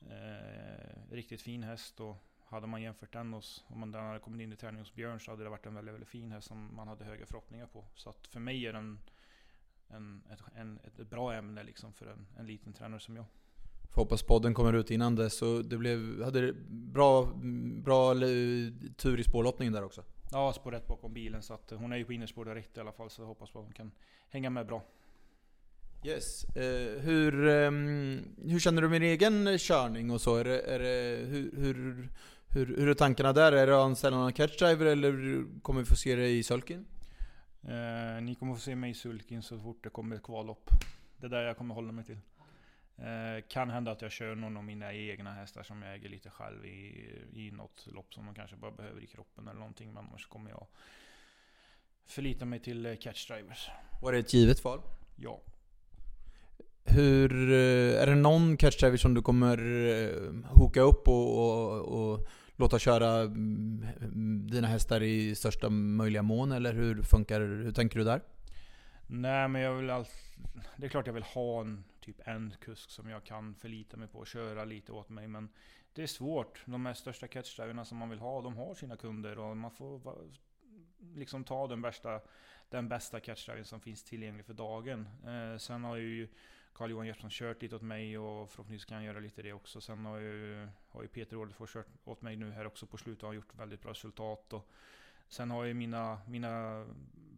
eh, 0.00 1.10
riktigt 1.10 1.42
fin 1.42 1.62
häst. 1.62 2.00
Och 2.00 2.16
hade 2.44 2.66
man 2.66 2.82
jämfört 2.82 3.12
den 3.12 3.32
hos, 3.32 3.64
om 3.66 3.80
man 3.80 3.92
den 3.92 4.04
hade 4.04 4.18
kommit 4.18 4.40
in 4.40 4.52
i 4.52 4.56
träning 4.56 4.80
hos 4.80 4.94
Björn 4.94 5.20
så 5.20 5.30
hade 5.30 5.44
det 5.44 5.50
varit 5.50 5.66
en 5.66 5.74
väldigt, 5.74 5.94
väldigt 5.94 6.08
fin 6.08 6.32
häst 6.32 6.48
som 6.48 6.76
man 6.76 6.88
hade 6.88 7.04
höga 7.04 7.26
förhoppningar 7.26 7.66
på. 7.66 7.84
Så 7.94 8.10
att 8.10 8.26
för 8.26 8.40
mig 8.40 8.66
är 8.66 8.72
den 8.72 9.00
en, 9.88 10.22
ett, 10.30 10.40
en, 10.54 10.80
ett 10.84 11.10
bra 11.10 11.34
ämne 11.34 11.62
liksom 11.62 11.92
för 11.92 12.06
en, 12.06 12.26
en 12.36 12.46
liten 12.46 12.72
tränare 12.72 13.00
som 13.00 13.16
jag. 13.16 13.24
Får 13.94 14.02
hoppas 14.02 14.22
podden 14.22 14.54
kommer 14.54 14.72
ut 14.72 14.90
innan 14.90 15.14
dess. 15.14 15.34
Så 15.34 15.58
det 15.58 15.76
blev, 15.76 16.22
hade 16.22 16.52
bra, 16.68 17.24
bra 17.84 18.14
tur 18.96 19.20
i 19.20 19.24
spårlottningen 19.24 19.72
där 19.72 19.84
också. 19.84 20.02
Ja, 20.32 20.52
spår 20.52 20.72
rätt 20.72 20.86
bakom 20.86 21.12
bilen. 21.12 21.42
Så 21.42 21.54
att 21.54 21.72
hon 21.76 21.92
är 21.92 21.96
ju 21.96 22.04
på 22.04 22.12
innerspår 22.12 22.44
direkt 22.44 22.76
i 22.76 22.80
alla 22.80 22.92
fall. 22.92 23.10
Så 23.10 23.22
jag 23.22 23.26
hoppas 23.26 23.50
på 23.50 23.58
att 23.58 23.64
hon 23.64 23.72
kan 23.72 23.90
hänga 24.28 24.50
med 24.50 24.66
bra. 24.66 24.82
Yes. 26.04 26.44
Eh, 26.44 27.02
hur, 27.02 27.48
eh, 27.48 27.70
hur 28.50 28.58
känner 28.58 28.82
du 28.82 28.88
med 28.88 29.00
din 29.00 29.10
egen 29.10 29.58
körning 29.58 30.10
och 30.10 30.20
så? 30.20 30.36
Är 30.36 30.44
det, 30.44 30.60
är 30.60 30.78
det, 30.78 31.26
hur, 31.26 31.50
hur, 31.56 32.08
hur, 32.48 32.66
hur 32.66 32.88
är 32.88 32.94
tankarna 32.94 33.32
där? 33.32 33.52
Är 33.52 33.66
det 33.66 33.76
att 33.76 33.84
anställa 33.84 34.16
någon 34.16 34.32
catchdriver 34.32 34.86
eller 34.86 35.44
kommer 35.62 35.80
vi 35.80 35.86
få 35.86 35.96
se 35.96 36.16
det 36.16 36.28
i 36.28 36.42
sulkin? 36.42 36.84
Eh, 37.62 38.22
ni 38.22 38.34
kommer 38.34 38.54
få 38.54 38.60
se 38.60 38.76
mig 38.76 38.90
i 38.90 38.94
sulkin 38.94 39.42
så 39.42 39.58
fort 39.58 39.84
det 39.84 39.90
kommer 39.90 40.16
ett 40.16 40.22
kvallopp. 40.22 40.70
Det 41.16 41.26
är 41.26 41.30
där 41.30 41.42
jag 41.42 41.56
kommer 41.56 41.74
hålla 41.74 41.92
mig 41.92 42.04
till. 42.04 42.18
Eh, 42.98 43.42
kan 43.48 43.70
hända 43.70 43.90
att 43.90 44.02
jag 44.02 44.12
kör 44.12 44.34
någon 44.34 44.56
av 44.56 44.64
mina 44.64 44.92
egna 44.92 45.32
hästar 45.32 45.62
som 45.62 45.82
jag 45.82 45.94
äger 45.94 46.08
lite 46.08 46.30
själv 46.30 46.66
i, 46.66 47.10
i 47.32 47.50
något 47.50 47.86
lopp 47.86 48.14
som 48.14 48.26
de 48.26 48.34
kanske 48.34 48.56
bara 48.56 48.70
behöver 48.70 49.00
i 49.00 49.06
kroppen 49.06 49.48
eller 49.48 49.58
någonting. 49.58 49.92
Men 49.92 50.06
annars 50.06 50.26
kommer 50.26 50.50
jag 50.50 50.66
förlita 52.06 52.44
mig 52.44 52.60
till 52.60 52.86
eh, 52.86 52.96
catch 52.96 53.28
drivers. 53.28 53.70
Var 54.02 54.12
det 54.12 54.18
ett 54.18 54.34
givet 54.34 54.64
val? 54.64 54.80
Ja. 55.16 55.40
Hur, 56.84 57.52
eh, 57.52 58.02
är 58.02 58.06
det 58.06 58.14
någon 58.14 58.56
catch 58.56 58.80
driver 58.80 58.96
som 58.96 59.14
du 59.14 59.22
kommer 59.22 59.58
hoka 60.58 60.80
upp 60.80 61.08
och, 61.08 61.38
och, 61.38 62.12
och 62.12 62.28
låta 62.56 62.78
köra 62.78 63.20
mm, 63.20 64.46
dina 64.50 64.68
hästar 64.68 65.02
i 65.02 65.34
största 65.34 65.70
möjliga 65.70 66.22
mån? 66.22 66.52
Eller 66.52 66.72
hur 66.72 67.02
funkar 67.02 67.40
Hur 67.40 67.72
tänker 67.72 67.98
du 67.98 68.04
där? 68.04 68.20
Nej 69.06 69.48
men 69.48 69.62
jag 69.62 69.74
vill 69.74 69.90
all... 69.90 70.06
Det 70.76 70.86
är 70.86 70.90
klart 70.90 71.06
jag 71.06 71.14
vill 71.14 71.22
ha 71.22 71.60
en 71.60 71.84
typ 72.04 72.20
en 72.28 72.54
kusk 72.60 72.90
som 72.90 73.08
jag 73.08 73.24
kan 73.24 73.54
förlita 73.54 73.96
mig 73.96 74.08
på 74.08 74.18
och 74.18 74.26
köra 74.26 74.64
lite 74.64 74.92
åt 74.92 75.08
mig. 75.08 75.28
Men 75.28 75.48
det 75.92 76.02
är 76.02 76.06
svårt. 76.06 76.62
De 76.66 76.86
här 76.86 76.94
största 76.94 77.28
catchdriverna 77.28 77.84
som 77.84 77.98
man 77.98 78.10
vill 78.10 78.18
ha, 78.18 78.42
de 78.42 78.56
har 78.56 78.74
sina 78.74 78.96
kunder 78.96 79.38
och 79.38 79.56
man 79.56 79.70
får 79.70 80.00
liksom 81.14 81.44
ta 81.44 81.66
den 81.66 81.82
bästa, 81.82 82.20
den 82.68 82.88
bästa 82.88 83.20
catchdriven 83.20 83.64
som 83.64 83.80
finns 83.80 84.04
tillgänglig 84.04 84.46
för 84.46 84.54
dagen. 84.54 85.08
Eh, 85.26 85.58
sen 85.58 85.84
har 85.84 85.96
ju 85.96 86.28
Carl-Johan 86.72 87.06
Hjertsson 87.06 87.30
kört 87.30 87.62
lite 87.62 87.76
åt 87.76 87.82
mig 87.82 88.18
och 88.18 88.50
förhoppningsvis 88.50 88.84
kan 88.84 88.94
han 88.94 89.04
göra 89.04 89.20
lite 89.20 89.42
det 89.42 89.52
också. 89.52 89.80
Sen 89.80 90.04
har 90.04 90.18
ju, 90.18 90.68
har 90.88 91.02
ju 91.02 91.08
Peter 91.08 91.36
Årdefors 91.36 91.72
kört 91.72 91.86
åt 92.04 92.22
mig 92.22 92.36
nu 92.36 92.50
här 92.50 92.66
också 92.66 92.86
på 92.86 92.96
slutet 92.96 93.22
och 93.22 93.28
har 93.28 93.34
gjort 93.34 93.54
väldigt 93.54 93.80
bra 93.82 93.90
resultat. 93.90 94.52
Och 94.52 94.70
sen 95.28 95.50
har 95.50 95.64
jag 95.64 95.76
mina, 95.76 96.20
mina 96.26 96.84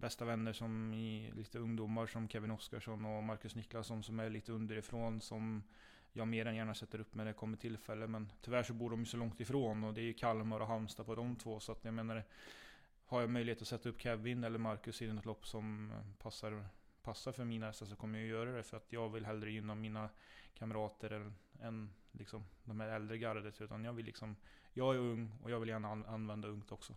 bästa 0.01 0.25
vänner 0.25 0.53
som 0.53 0.94
är 0.94 1.33
lite 1.33 1.59
ungdomar 1.59 2.07
som 2.07 2.29
Kevin 2.29 2.51
Oskarsson 2.51 3.05
och 3.05 3.22
Marcus 3.22 3.55
Niklasson 3.55 4.03
som 4.03 4.20
är 4.20 4.31
lite 4.31 4.53
underifrån 4.53 5.20
som 5.20 5.62
jag 6.12 6.29
mer 6.29 6.46
än 6.46 6.57
gärna 6.57 6.75
sätter 6.75 7.01
upp 7.01 7.14
när 7.14 7.25
det 7.25 7.33
kommer 7.33 7.57
tillfälle. 7.57 8.07
Men 8.07 8.33
tyvärr 8.40 8.62
så 8.62 8.72
bor 8.72 8.90
de 8.90 9.01
ju 9.01 9.07
så 9.07 9.16
långt 9.16 9.40
ifrån 9.40 9.85
och 9.85 9.94
det 9.94 10.01
är 10.01 10.05
ju 10.05 10.14
Kalmar 10.14 10.61
och 10.61 10.66
Halmstad 10.66 11.07
på 11.07 11.14
de 11.14 11.37
två. 11.37 11.61
Så 11.61 11.72
att 11.72 11.85
jag 11.85 11.94
menar, 11.94 12.25
har 13.05 13.20
jag 13.20 13.31
möjlighet 13.31 13.62
att 13.62 13.68
sätta 13.68 13.88
upp 13.88 14.01
Kevin 14.01 14.44
eller 14.44 14.59
Marcus 14.59 15.03
i 15.03 15.12
något 15.12 15.25
lopp 15.25 15.46
som 15.46 15.92
passar, 16.18 16.66
passar 17.03 17.33
för 17.33 17.44
mina 17.44 17.66
hästar 17.66 17.87
så 17.87 17.96
kommer 17.96 18.18
jag 18.18 18.29
göra 18.29 18.53
det. 18.53 18.62
För 18.62 18.77
att 18.77 18.92
jag 18.92 19.09
vill 19.09 19.27
hellre 19.27 19.51
gynna 19.51 19.75
mina 19.75 20.09
kamrater 20.55 21.11
än, 21.11 21.35
än 21.61 21.90
liksom 22.12 22.44
de 22.64 22.81
här 22.81 22.88
äldre 22.88 23.18
gardet. 23.18 23.61
Utan 23.61 23.85
jag 23.85 23.92
vill 23.92 24.07
liksom, 24.07 24.37
jag 24.72 24.94
är 24.94 24.99
ung 24.99 25.33
och 25.42 25.51
jag 25.51 25.61
vill 25.61 25.68
gärna 25.68 25.88
använda 25.88 26.49
ungt 26.49 26.72
också. 26.72 26.94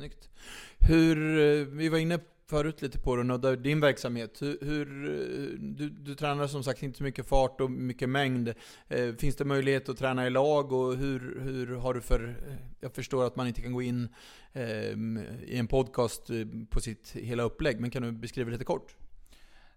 Snyggt. 0.00 0.30
Hur, 0.78 1.38
eh, 1.38 1.66
vi 1.66 1.88
var 1.88 1.98
inne 1.98 2.18
förut 2.46 2.82
lite 2.82 2.98
på 2.98 3.16
det, 3.16 3.56
din 3.56 3.80
verksamhet. 3.80 4.42
Hur, 4.42 4.58
hur, 4.60 5.04
eh, 5.04 5.58
du, 5.58 5.90
du 5.90 6.14
tränar 6.14 6.46
som 6.46 6.64
sagt 6.64 6.82
inte 6.82 6.98
så 6.98 7.04
mycket 7.04 7.26
fart 7.26 7.60
och 7.60 7.70
mycket 7.70 8.08
mängd. 8.08 8.54
Eh, 8.88 9.14
finns 9.14 9.36
det 9.36 9.44
möjlighet 9.44 9.88
att 9.88 9.98
träna 9.98 10.26
i 10.26 10.30
lag 10.30 10.72
och 10.72 10.96
hur, 10.96 11.40
hur 11.40 11.76
har 11.76 11.94
du 11.94 12.00
för... 12.00 12.28
Eh, 12.48 12.54
jag 12.80 12.94
förstår 12.94 13.26
att 13.26 13.36
man 13.36 13.46
inte 13.46 13.62
kan 13.62 13.72
gå 13.72 13.82
in 13.82 14.08
eh, 14.52 14.64
i 14.64 15.56
en 15.56 15.66
podcast 15.66 16.30
på 16.70 16.80
sitt 16.80 17.10
hela 17.10 17.42
upplägg, 17.42 17.80
men 17.80 17.90
kan 17.90 18.02
du 18.02 18.12
beskriva 18.12 18.50
lite 18.50 18.64
kort? 18.64 18.96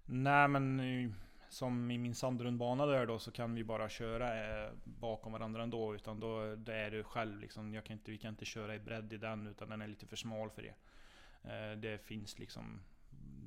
Nej 0.06 0.48
men 0.48 0.82
som 1.54 1.92
i 1.92 1.98
min 1.98 2.16
sandrundbana 2.16 2.86
där 2.86 3.06
då 3.06 3.20
så 3.20 3.32
kan 3.32 3.56
vi 3.56 3.64
bara 3.64 3.90
köra 3.90 4.64
eh, 4.66 4.72
bakom 4.84 5.32
varandra 5.32 5.64
ändå. 5.64 5.96
Utan 5.96 6.20
då 6.20 6.56
det 6.56 6.76
är 6.76 6.92
du 6.92 7.04
själv 7.04 7.40
liksom. 7.40 7.74
Jag 7.74 7.84
kan 7.84 7.94
inte, 7.94 8.12
vi 8.12 8.18
kan 8.18 8.30
inte 8.30 8.46
köra 8.46 8.76
i 8.76 8.80
bredd 8.80 9.14
i 9.14 9.18
den 9.18 9.48
utan 9.48 9.70
den 9.70 9.82
är 9.82 9.88
lite 9.88 10.08
för 10.08 10.16
smal 10.16 10.50
för 10.50 10.62
det. 10.62 10.76
Eh, 11.50 11.78
det 11.78 11.98
finns 11.98 12.40
liksom, 12.40 12.82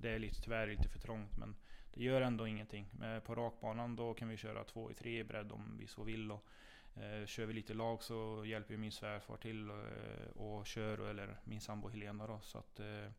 det 0.01 0.11
är 0.11 0.19
lite, 0.19 0.43
tyvärr 0.43 0.67
lite 0.67 0.89
för 0.89 0.99
trångt 0.99 1.37
men 1.39 1.57
det 1.95 2.03
gör 2.05 2.21
ändå 2.21 2.47
ingenting. 2.47 2.89
Men 2.93 3.21
på 3.21 3.35
rakbanan 3.35 3.97
då 3.97 4.15
kan 4.15 4.29
vi 4.29 4.37
köra 4.37 4.65
två 4.65 4.91
i 4.91 4.95
tre 4.95 5.19
i 5.19 5.25
bredd 5.25 5.53
om 5.53 5.77
vi 5.79 5.87
så 5.87 6.03
vill. 6.03 6.31
Och, 6.33 6.47
eh, 6.95 7.27
kör 7.27 7.47
vi 7.47 7.53
lite 7.53 7.75
lag 7.75 8.03
så 8.03 8.45
hjälper 8.47 8.77
min 8.77 8.93
svärfar 8.93 9.37
till 9.37 9.71
och, 9.71 9.87
och 10.35 10.67
kör, 10.67 11.11
eller 11.11 11.37
min 11.45 11.61
sambo 11.61 11.89
Helena 11.89 12.27
då. 12.27 12.41
Så 12.43 12.59
att 12.59 12.81
eh, 12.81 13.11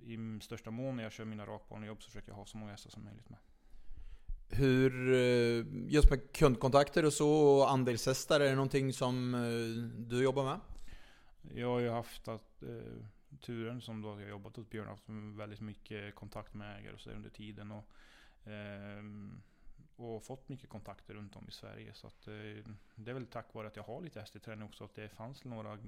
i 0.00 0.40
största 0.40 0.70
mån 0.70 0.96
när 0.96 1.02
jag 1.02 1.12
kör 1.12 1.24
mina 1.24 1.46
rakbanejobb 1.46 2.02
så 2.02 2.10
försöker 2.10 2.28
jag 2.28 2.36
ha 2.36 2.46
så 2.46 2.56
många 2.56 2.70
hästar 2.70 2.90
som 2.90 3.04
möjligt 3.04 3.28
med. 3.28 3.38
Hur, 4.54 5.12
eh, 5.12 5.64
just 5.88 6.10
med 6.10 6.32
kundkontakter 6.32 7.04
och 7.04 7.12
så, 7.12 7.30
och 7.30 7.70
andelshästar, 7.70 8.40
är 8.40 8.48
det 8.48 8.54
någonting 8.54 8.92
som 8.92 9.34
eh, 9.34 10.00
du 10.08 10.22
jobbar 10.22 10.44
med? 10.44 10.60
Jag 11.54 11.68
har 11.68 11.80
ju 11.80 11.90
haft 11.90 12.28
att, 12.28 12.62
eh, 12.62 13.04
turen 13.40 13.80
som 13.80 14.02
då 14.02 14.20
jag 14.20 14.28
jobbat 14.28 14.58
åt 14.58 14.70
Björn, 14.70 14.88
haft 14.88 15.08
väldigt 15.36 15.60
mycket 15.60 16.14
kontakt 16.14 16.54
med 16.54 16.78
ägare 16.78 16.94
och 16.94 17.00
så 17.00 17.10
under 17.10 17.30
tiden. 17.30 17.72
Och, 17.72 18.48
eh, 18.50 19.02
och 19.96 20.24
fått 20.24 20.48
mycket 20.48 20.68
kontakter 20.68 21.14
runt 21.14 21.36
om 21.36 21.48
i 21.48 21.52
Sverige. 21.52 21.94
Så 21.94 22.06
att, 22.06 22.28
eh, 22.28 22.72
det 22.94 23.10
är 23.10 23.14
väl 23.14 23.26
tack 23.26 23.54
vare 23.54 23.66
att 23.66 23.76
jag 23.76 23.82
har 23.82 24.02
lite 24.02 24.20
häst 24.20 24.36
i 24.36 24.40
träning 24.40 24.64
också, 24.64 24.84
att 24.84 24.94
det 24.94 25.08
fanns 25.08 25.44
några 25.44 25.78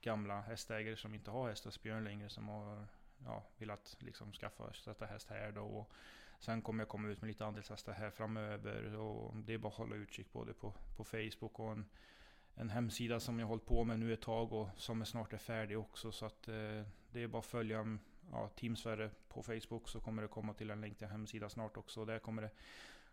gamla 0.00 0.40
hästägare 0.40 0.96
som 0.96 1.14
inte 1.14 1.30
har 1.30 1.48
häst 1.48 1.64
hos 1.64 1.82
Björn 1.82 2.04
längre 2.04 2.28
som 2.28 2.48
har 2.48 2.86
ja, 3.24 3.44
velat 3.58 3.96
liksom 3.98 4.32
skaffa 4.32 4.72
sätta 4.72 5.06
häst 5.06 5.28
här 5.30 5.52
då. 5.52 5.62
Och 5.62 5.92
sen 6.38 6.62
kommer 6.62 6.80
jag 6.80 6.88
komma 6.88 7.08
ut 7.08 7.20
med 7.20 7.28
lite 7.28 7.46
andelshästar 7.46 7.92
här 7.92 8.10
framöver 8.10 8.96
och 8.96 9.36
det 9.36 9.54
är 9.54 9.58
bara 9.58 9.68
att 9.68 9.74
hålla 9.74 9.96
utkik 9.96 10.32
både 10.32 10.54
på, 10.54 10.74
på 10.96 11.04
Facebook 11.04 11.60
och 11.60 11.72
en, 11.72 11.86
en 12.54 12.70
hemsida 12.70 13.20
som 13.20 13.38
jag 13.38 13.46
hållit 13.46 13.66
på 13.66 13.84
med 13.84 13.98
nu 13.98 14.12
ett 14.12 14.22
tag 14.22 14.52
och 14.52 14.68
som 14.76 15.00
är 15.00 15.04
snart 15.04 15.32
är 15.32 15.38
färdig 15.38 15.78
också. 15.78 16.12
Så 16.12 16.26
att 16.26 16.48
eh, 16.48 16.82
det 17.12 17.22
är 17.22 17.26
bara 17.26 17.38
att 17.38 17.46
följa 17.46 17.98
ja, 18.30 18.48
Team 18.48 18.76
Sverige 18.76 19.10
på 19.28 19.42
Facebook 19.42 19.88
så 19.88 20.00
kommer 20.00 20.22
det 20.22 20.28
komma 20.28 20.54
till 20.54 20.70
en 20.70 20.80
länk 20.80 20.98
till 20.98 21.06
hemsida 21.06 21.48
snart 21.48 21.76
också. 21.76 22.04
Där 22.04 22.18
kommer 22.18 22.42
det 22.42 22.50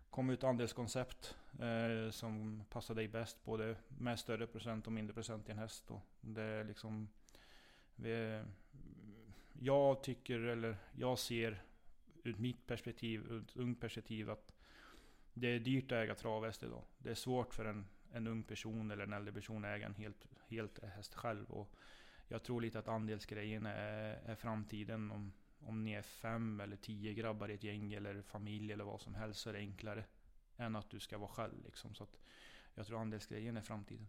komma 0.10 0.34
ut 0.34 0.44
andelskoncept 0.44 1.36
eh, 1.60 2.12
som 2.12 2.64
passar 2.70 2.96
dig 2.96 3.08
bäst. 3.08 3.46
Både 3.46 3.76
med 3.88 4.20
större 4.20 4.48
procent 4.48 4.88
och 4.88 4.94
mindre 4.94 5.14
procent 5.14 5.50
i 5.50 5.52
en 5.52 5.58
häst. 5.58 5.92
Och 5.92 6.02
Det 6.22 6.42
är 6.42 6.64
liksom... 6.64 7.10
Vi, 7.96 8.44
jag 9.60 10.04
tycker, 10.04 10.40
eller 10.40 10.78
jag 10.96 11.20
ser 11.20 11.64
ur 12.26 12.36
mitt 12.38 12.68
perspektiv, 12.68 13.26
ur 13.30 13.42
ett 13.42 13.56
ungt 13.56 13.82
perspektiv 13.82 14.30
att 14.30 14.54
det 15.34 15.48
är 15.48 15.60
dyrt 15.60 15.92
att 15.92 15.98
äga 15.98 16.16
travhäst 16.16 16.64
idag. 16.64 16.84
Det 16.98 17.10
är 17.10 17.16
svårt 17.16 17.54
för 17.54 17.66
en, 17.66 17.86
en 18.12 18.28
ung 18.28 18.44
person 18.44 18.92
eller 18.92 19.04
en 19.04 19.14
äldre 19.14 19.34
person 19.34 19.66
att 19.66 19.76
äga 19.76 19.86
en 19.86 19.96
helt, 19.96 20.28
helt 20.48 20.84
häst 20.84 21.16
själv. 21.16 21.52
Och 21.52 21.76
jag 22.28 22.44
tror 22.44 22.62
lite 22.62 22.80
att 22.80 22.88
andelsgrejen 22.88 23.66
är, 23.66 24.20
är 24.26 24.36
framtiden. 24.36 25.12
Om, 25.12 25.34
om 25.60 25.84
ni 25.84 25.92
är 25.92 26.02
fem 26.02 26.60
eller 26.60 26.76
tio 26.76 27.14
grabbar 27.14 27.50
i 27.50 27.54
ett 27.54 27.64
gäng 27.64 27.94
eller 27.94 28.22
familj 28.22 28.72
eller 28.74 28.84
vad 28.84 29.02
som 29.02 29.16
helst 29.16 29.40
så 29.40 29.50
är 29.50 29.54
det 29.54 29.60
enklare 29.60 30.04
än 30.58 30.76
att 30.76 30.90
du 30.90 31.00
ska 31.00 31.18
vara 31.18 31.30
själv. 31.30 31.64
Liksom. 31.66 31.96
Så 31.96 32.04
att 32.04 32.18
jag 32.76 32.88
tror 32.88 33.02
andelsgrejen 33.02 33.58
är 33.58 33.62
framtiden. 33.62 34.08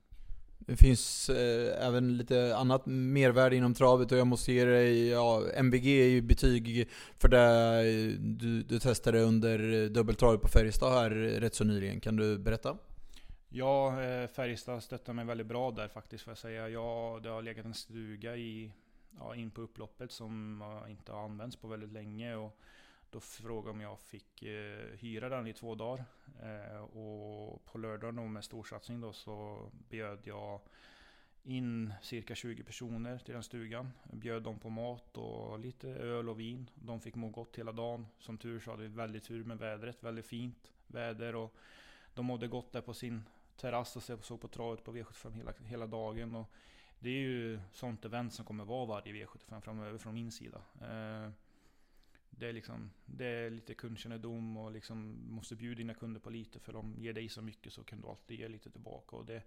Det 0.59 0.77
finns 0.77 1.29
eh, 1.29 1.87
även 1.87 2.17
lite 2.17 2.57
annat 2.57 2.83
mervärde 2.87 3.57
inom 3.57 3.75
travet 3.75 4.13
och 4.13 4.19
jag 4.19 4.27
måste 4.27 4.53
ge 4.53 4.65
dig, 4.65 5.09
ja, 5.09 5.43
MVG 5.55 5.87
är 5.87 6.09
ju 6.09 6.23
betyg 6.23 6.89
för 7.19 7.29
det 7.29 7.83
du, 8.19 8.63
du 8.63 8.79
testade 8.79 9.21
under 9.21 9.89
dubbeltravet 9.89 10.41
på 10.41 10.49
Färjestad 10.49 10.93
här 10.93 11.11
rätt 11.11 11.55
så 11.55 11.65
nyligen. 11.65 12.01
Kan 12.01 12.17
du 12.17 12.39
berätta? 12.39 12.77
Ja, 13.49 14.03
eh, 14.03 14.29
Färjestad 14.29 14.83
stöttar 14.83 15.13
mig 15.13 15.25
väldigt 15.25 15.47
bra 15.47 15.71
där 15.71 15.89
faktiskt 15.89 16.25
får 16.25 16.31
jag 16.31 16.39
säga. 16.39 16.69
Ja, 16.69 17.21
det 17.23 17.29
har 17.29 17.43
legat 17.43 17.67
en 17.67 17.75
stuga 17.75 18.37
i, 18.37 18.73
ja, 19.19 19.35
in 19.35 19.51
på 19.51 19.61
upploppet 19.61 20.13
som 20.13 20.63
inte 20.89 21.13
har 21.13 21.25
använts 21.25 21.57
på 21.57 21.69
väldigt 21.69 21.93
länge. 21.93 22.37
Och 22.37 22.59
då 23.17 23.21
frågade 23.21 23.71
om 23.71 23.81
jag 23.81 24.01
fick 24.01 24.43
eh, 24.43 24.99
hyra 24.99 25.29
den 25.29 25.47
i 25.47 25.53
två 25.53 25.75
dagar. 25.75 26.05
Eh, 26.43 26.81
och 26.81 27.65
på 27.65 27.79
lördagen 27.79 28.33
med 28.33 28.45
storsatsning 28.45 29.01
då 29.01 29.13
så 29.13 29.69
bjöd 29.89 30.19
jag 30.25 30.61
in 31.43 31.93
cirka 32.03 32.35
20 32.35 32.63
personer 32.63 33.19
till 33.19 33.35
den 33.35 33.43
stugan. 33.43 33.93
Bjöd 34.13 34.43
dem 34.43 34.59
på 34.59 34.71
mat 34.71 35.17
och 35.17 35.59
lite 35.59 35.89
öl 35.89 36.29
och 36.29 36.41
vin. 36.41 36.71
De 36.75 37.01
fick 37.01 37.15
må 37.15 37.29
gott 37.29 37.59
hela 37.59 37.73
dagen. 37.73 38.07
Som 38.19 38.39
tur 38.39 38.61
så 38.61 38.71
hade 38.71 38.83
vi 38.83 38.89
väldigt 38.89 39.25
tur 39.25 39.45
med 39.45 39.59
vädret. 39.59 40.03
Väldigt 40.03 40.27
fint 40.27 40.73
väder 40.87 41.35
och 41.35 41.55
de 42.15 42.27
mådde 42.27 42.49
gott 42.49 42.73
där 42.73 42.81
på 42.81 42.95
sin 42.95 43.23
terrass 43.57 43.97
och 43.97 44.25
såg 44.25 44.41
på 44.41 44.49
travet 44.49 44.85
på 44.85 44.93
V75 44.93 45.33
hela, 45.33 45.53
hela 45.65 45.87
dagen. 45.87 46.35
Och 46.35 46.51
det 46.99 47.11
är 47.11 47.21
ju 47.21 47.61
sånt 47.73 48.05
event 48.05 48.35
som 48.35 48.45
kommer 48.45 48.65
vara 48.65 48.87
varje 48.87 49.13
V75 49.13 49.61
framöver 49.61 49.99
från 49.99 50.15
min 50.15 50.33
sida. 50.33 50.63
Eh, 50.81 51.31
det 52.39 52.49
är, 52.49 52.53
liksom, 52.53 52.91
det 53.07 53.27
är 53.27 53.51
lite 53.51 53.75
kundkännedom 53.75 54.57
och 54.57 54.73
liksom 54.73 55.19
måste 55.29 55.57
bjuda 55.57 55.79
dina 55.79 55.95
kunder 55.95 56.21
på 56.21 56.31
lite 56.31 56.59
för 56.59 56.73
de 56.73 56.95
ger 56.99 57.13
dig 57.13 57.29
så 57.29 57.43
mycket 57.43 57.73
så 57.73 57.85
kan 57.85 58.01
du 58.01 58.09
alltid 58.09 58.39
ge 58.39 58.49
lite 58.49 58.71
tillbaka. 58.71 59.17
Och 59.17 59.27
det, 59.27 59.43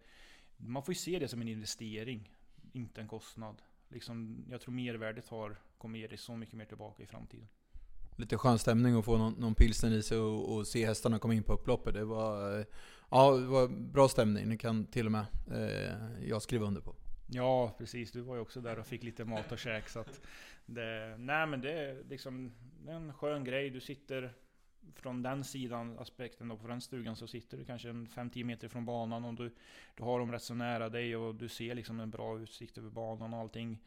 man 0.58 0.84
får 0.84 0.92
ju 0.92 0.96
se 0.96 1.20
det 1.20 1.28
som 1.28 1.42
en 1.42 1.48
investering, 1.48 2.32
inte 2.72 3.02
en 3.02 3.08
kostnad. 3.08 3.62
Liksom, 3.90 4.46
jag 4.50 4.62
tror 4.62 4.74
mervärdet 4.74 5.28
har, 5.28 5.56
kommer 5.78 6.00
ge 6.00 6.08
dig 6.08 6.18
så 6.18 6.36
mycket 6.36 6.56
mer 6.56 6.66
tillbaka 6.66 7.04
i 7.04 7.06
framtiden. 7.06 7.48
Lite 8.16 8.38
skön 8.38 8.60
stämning 8.60 8.96
att 8.96 9.06
få 9.06 9.18
någon, 9.18 9.34
någon 9.34 9.56
pilsner 9.56 9.92
i 9.92 10.04
sig 10.04 10.18
och, 10.18 10.56
och, 10.56 10.68
se 10.68 10.86
hästarna 10.86 11.20
komma 11.20 11.34
in 11.34 11.44
på 11.44 11.54
upploppet. 11.54 11.94
Det 11.94 12.06
var, 12.06 12.60
eh, 12.60 12.66
ja, 13.10 13.38
det 13.38 13.46
var 13.46 13.68
bra 13.68 14.10
stämning. 14.10 14.50
Det 14.50 14.58
kan 14.58 14.86
till 14.86 15.06
och 15.06 15.12
med 15.12 15.26
eh, 15.52 16.28
jag 16.28 16.42
skriva 16.42 16.66
under 16.66 16.82
på. 16.82 16.96
Ja, 17.32 17.76
precis. 17.78 18.12
Du 18.12 18.22
var 18.22 18.36
ju 18.36 18.42
också 18.42 18.62
där 18.62 18.80
och 18.80 18.88
fick 18.88 19.04
lite 19.04 19.26
mat 19.26 19.52
och 19.52 19.60
käk. 19.60 19.90
Så 19.90 20.00
att 20.00 20.22
det, 20.66 21.16
nej 21.20 21.48
men 21.48 21.62
det 21.62 21.72
är 21.72 22.04
liksom 22.10 22.52
det 22.86 22.92
är 22.92 22.96
en 22.96 23.14
skön 23.14 23.44
grej. 23.44 23.70
Du 23.70 23.80
sitter 23.80 24.34
från 24.96 25.22
den 25.22 25.44
sidan, 25.44 26.00
aspekten 26.00 26.48
då, 26.48 26.58
på 26.58 26.68
den 26.68 26.82
stugan, 26.82 27.16
så 27.16 27.28
sitter 27.28 27.58
du 27.58 27.66
kanske 27.66 27.90
en 27.90 28.08
5-10 28.08 28.44
meter 28.44 28.68
från 28.68 28.86
banan 28.86 29.26
och 29.26 29.34
du, 29.34 29.52
du 29.96 30.04
har 30.04 30.20
dem 30.20 30.32
rätt 30.32 30.44
så 30.44 30.54
nära 30.54 30.90
dig 30.90 31.16
och 31.16 31.36
du 31.36 31.50
ser 31.50 31.76
liksom 31.76 32.00
en 32.00 32.10
bra 32.10 32.40
utsikt 32.40 32.78
över 32.78 32.90
banan 32.90 33.34
och 33.34 33.40
allting. 33.40 33.84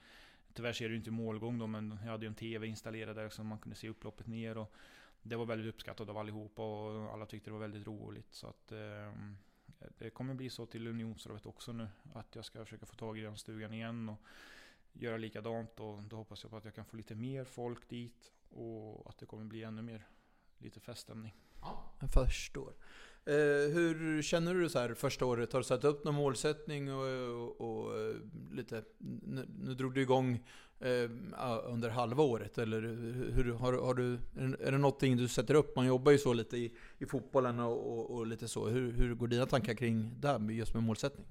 Tyvärr 0.52 0.72
ser 0.72 0.88
du 0.88 0.96
inte 0.96 1.10
målgång 1.10 1.58
då, 1.58 1.66
men 1.66 1.98
jag 2.04 2.10
hade 2.10 2.24
ju 2.24 2.28
en 2.28 2.34
TV 2.34 2.66
installerad 2.66 3.16
där 3.16 3.28
så 3.28 3.44
man 3.44 3.58
kunde 3.58 3.76
se 3.76 3.88
upploppet 3.88 4.26
ner. 4.26 4.58
Och 4.58 4.74
det 5.22 5.36
var 5.36 5.46
väldigt 5.46 5.74
uppskattat 5.74 6.08
av 6.08 6.18
allihopa 6.18 6.62
och 6.62 7.12
alla 7.12 7.26
tyckte 7.26 7.50
det 7.50 7.52
var 7.52 7.60
väldigt 7.60 7.86
roligt. 7.86 8.34
Så 8.34 8.46
att, 8.46 8.72
eh, 8.72 9.12
det 9.98 10.10
kommer 10.10 10.34
bli 10.34 10.50
så 10.50 10.66
till 10.66 10.86
Unionsrådet 10.86 11.46
också 11.46 11.72
nu, 11.72 11.88
att 12.14 12.34
jag 12.34 12.44
ska 12.44 12.64
försöka 12.64 12.86
få 12.86 12.94
tag 12.94 13.18
i 13.18 13.22
den 13.22 13.36
stugan 13.36 13.72
igen. 13.72 14.08
Och, 14.08 14.18
göra 14.92 15.16
likadant 15.16 15.80
och 15.80 16.02
då 16.02 16.16
hoppas 16.16 16.42
jag 16.42 16.50
på 16.50 16.56
att 16.56 16.64
jag 16.64 16.74
kan 16.74 16.84
få 16.84 16.96
lite 16.96 17.14
mer 17.14 17.44
folk 17.44 17.88
dit 17.88 18.32
och 18.48 19.08
att 19.08 19.18
det 19.18 19.26
kommer 19.26 19.44
bli 19.44 19.62
ännu 19.62 19.82
mer 19.82 20.06
lite 20.58 20.80
feststämning. 20.80 21.34
Ja, 21.60 21.92
jag 22.00 22.10
förstår. 22.10 22.74
Eh, 23.24 23.72
hur 23.74 24.22
känner 24.22 24.54
du 24.54 24.68
så 24.68 24.78
här 24.78 24.94
första 24.94 25.24
året? 25.24 25.52
Har 25.52 25.60
du 25.60 25.64
satt 25.64 25.84
upp 25.84 26.04
någon 26.04 26.14
målsättning 26.14 26.92
och, 26.92 27.06
och, 27.06 27.60
och 27.60 28.00
eh, 28.00 28.16
lite... 28.52 28.84
Nu, 28.98 29.46
nu, 29.58 29.74
drog 29.74 29.94
du 29.94 30.02
igång 30.02 30.46
Eh, 30.82 31.10
under 31.64 31.90
halva 31.90 32.22
året, 32.22 32.58
eller 32.58 32.82
hur, 33.32 33.52
har, 33.52 33.72
har, 33.72 33.94
du... 33.94 34.18
Är 34.60 34.72
det 34.72 34.78
någonting 34.78 35.16
du 35.16 35.28
sätter 35.28 35.54
upp? 35.54 35.76
Man 35.76 35.86
jobbar 35.86 36.12
ju 36.12 36.18
så 36.18 36.32
lite 36.32 36.56
i, 36.56 36.72
i 36.98 37.06
fotbollen 37.06 37.60
och, 37.60 38.10
och 38.10 38.26
lite 38.26 38.48
så. 38.48 38.68
Hur, 38.68 38.92
hur 38.92 39.14
går 39.14 39.28
dina 39.28 39.46
tankar 39.46 39.74
kring 39.74 40.20
det, 40.20 40.38
just 40.50 40.74
med 40.74 40.82
målsättning? 40.82 41.26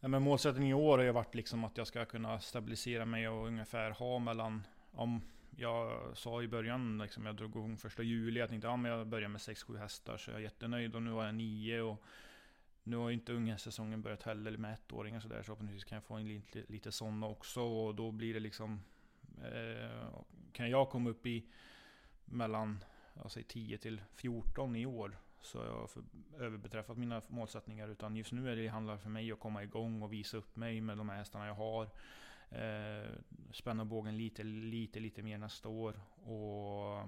Ja, 0.00 0.08
men 0.08 0.22
målsättningen 0.22 0.70
i 0.70 0.80
år 0.80 0.98
har 0.98 1.04
ju 1.04 1.12
varit 1.12 1.34
liksom 1.34 1.64
att 1.64 1.76
jag 1.76 1.86
ska 1.86 2.04
kunna 2.04 2.40
stabilisera 2.40 3.04
mig 3.04 3.28
och 3.28 3.46
ungefär 3.46 3.90
ha 3.90 4.18
mellan, 4.18 4.66
om 4.92 5.20
jag 5.56 6.00
sa 6.14 6.42
i 6.42 6.48
början, 6.48 6.98
liksom 6.98 7.26
jag 7.26 7.36
drog 7.36 7.50
igång 7.50 7.76
första 7.76 8.02
juli, 8.02 8.40
att 8.40 8.62
ja, 8.62 8.76
men 8.76 8.90
jag 8.90 9.06
börjar 9.06 9.28
med 9.28 9.38
6-7 9.38 9.78
hästar, 9.78 10.16
så 10.16 10.30
jag 10.30 10.38
är 10.38 10.42
jättenöjd 10.42 10.94
och 10.94 11.02
nu 11.02 11.10
har 11.10 11.24
jag 11.24 11.34
9 11.34 11.80
och 11.80 12.02
nu 12.82 12.96
har 12.96 13.08
ju 13.08 13.14
inte 13.14 13.32
unghästsäsongen 13.32 14.02
börjat 14.02 14.22
heller 14.22 14.56
med 14.56 14.72
ettåringar 14.74 15.20
sådär, 15.20 15.38
så 15.38 15.44
förhoppningsvis 15.44 15.84
kan 15.84 15.96
jag 15.96 16.04
få 16.04 16.20
in 16.20 16.28
lite, 16.28 16.64
lite 16.68 16.92
sådana 16.92 17.26
också 17.26 17.62
och 17.62 17.94
då 17.94 18.10
blir 18.10 18.34
det 18.34 18.40
liksom, 18.40 18.80
eh, 19.44 20.20
kan 20.52 20.70
jag 20.70 20.90
komma 20.90 21.10
upp 21.10 21.26
i 21.26 21.46
mellan, 22.24 22.84
jag 23.14 23.30
säger 23.30 23.48
10 23.48 23.78
till 23.78 24.02
14 24.14 24.76
i 24.76 24.86
år, 24.86 25.16
så 25.40 25.58
jag 25.58 25.72
har 25.72 25.88
överbeträffat 26.44 26.96
mina 26.96 27.22
målsättningar. 27.28 27.88
Utan 27.88 28.16
just 28.16 28.32
nu 28.32 28.52
är 28.52 28.56
det 28.56 28.68
handlar 28.68 28.96
för 28.96 29.10
mig 29.10 29.32
att 29.32 29.40
komma 29.40 29.62
igång 29.62 30.02
och 30.02 30.12
visa 30.12 30.36
upp 30.36 30.56
mig 30.56 30.80
med 30.80 30.98
de 30.98 31.08
här 31.08 31.16
hästarna 31.16 31.46
jag 31.46 31.54
har. 31.54 31.90
Eh, 32.50 33.10
spänna 33.52 33.84
bågen 33.84 34.16
lite, 34.16 34.42
lite, 34.42 35.00
lite 35.00 35.22
mer 35.22 35.38
nästa 35.38 35.68
år. 35.68 36.00
Och, 36.24 36.98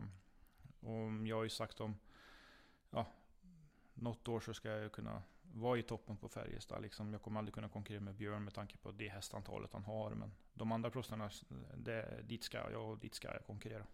och 0.81 1.27
jag 1.27 1.37
har 1.37 1.43
ju 1.43 1.49
sagt 1.49 1.81
om 1.81 1.97
ja, 2.91 3.07
något 3.95 4.29
år 4.29 4.41
så 4.41 4.55
ska 4.55 4.69
jag 4.69 4.93
kunna 4.93 5.23
var 5.55 5.77
i 5.77 5.83
toppen 5.83 6.17
på 6.17 6.29
Färjestad. 6.29 6.83
Liksom, 6.83 7.13
jag 7.13 7.23
kommer 7.23 7.39
aldrig 7.39 7.55
kunna 7.55 7.69
konkurrera 7.69 8.01
med 8.01 8.15
Björn 8.15 8.45
med 8.45 8.55
tanke 8.55 8.77
på 8.77 8.93
det 8.93 9.09
hästantalet 9.09 9.73
han 9.73 9.85
har. 9.85 10.11
Men 10.11 10.33
de 10.55 10.73
andra 10.73 10.91
proffsarna, 10.91 11.31
dit 12.23 12.45
ska 12.45 12.71
jag 12.71 12.91
och 12.91 12.99
dit 12.99 13.15
ska 13.15 13.29
jag 13.29 13.47
konkurrera. 13.47 13.87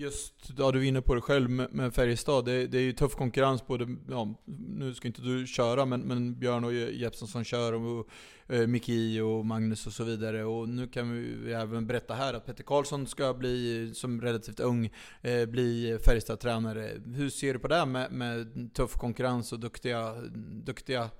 Just, 0.00 0.50
ja 0.58 0.72
du 0.72 0.78
är 0.78 0.84
inne 0.84 1.02
på 1.02 1.14
det 1.14 1.20
själv 1.20 1.50
med, 1.50 1.74
med 1.74 1.94
Färjestad. 1.94 2.44
Det, 2.44 2.66
det, 2.66 2.78
är 2.78 2.82
ju 2.82 2.92
tuff 2.92 3.14
konkurrens 3.14 3.66
både, 3.66 3.96
ja, 4.08 4.34
nu 4.68 4.94
ska 4.94 5.08
inte 5.08 5.22
du 5.22 5.46
köra, 5.46 5.84
men, 5.84 6.00
men 6.00 6.38
Björn 6.38 6.64
och 6.64 6.72
Jeppsson 6.72 7.28
som 7.28 7.44
kör, 7.44 7.72
och 7.72 8.08
eh, 8.48 8.66
Miki 8.66 9.20
och 9.20 9.46
Magnus 9.46 9.86
och 9.86 9.92
så 9.92 10.04
vidare. 10.04 10.44
Och 10.44 10.68
nu 10.68 10.88
kan 10.88 11.12
vi 11.12 11.52
även 11.52 11.86
berätta 11.86 12.14
här 12.14 12.34
att 12.34 12.46
Petter 12.46 12.64
Karlsson 12.64 13.06
ska 13.06 13.34
bli, 13.34 13.90
som 13.94 14.20
relativt 14.20 14.60
ung, 14.60 14.90
eh, 15.22 15.46
bli 15.46 15.98
Färjestad-tränare. 16.04 16.90
Hur 17.06 17.30
ser 17.30 17.52
du 17.52 17.58
på 17.58 17.68
det 17.68 17.86
med, 17.86 18.12
med 18.12 18.70
tuff 18.74 18.94
konkurrens 18.94 19.52
och 19.52 19.60
duktiga, 19.60 20.14
duktiga 20.64 21.10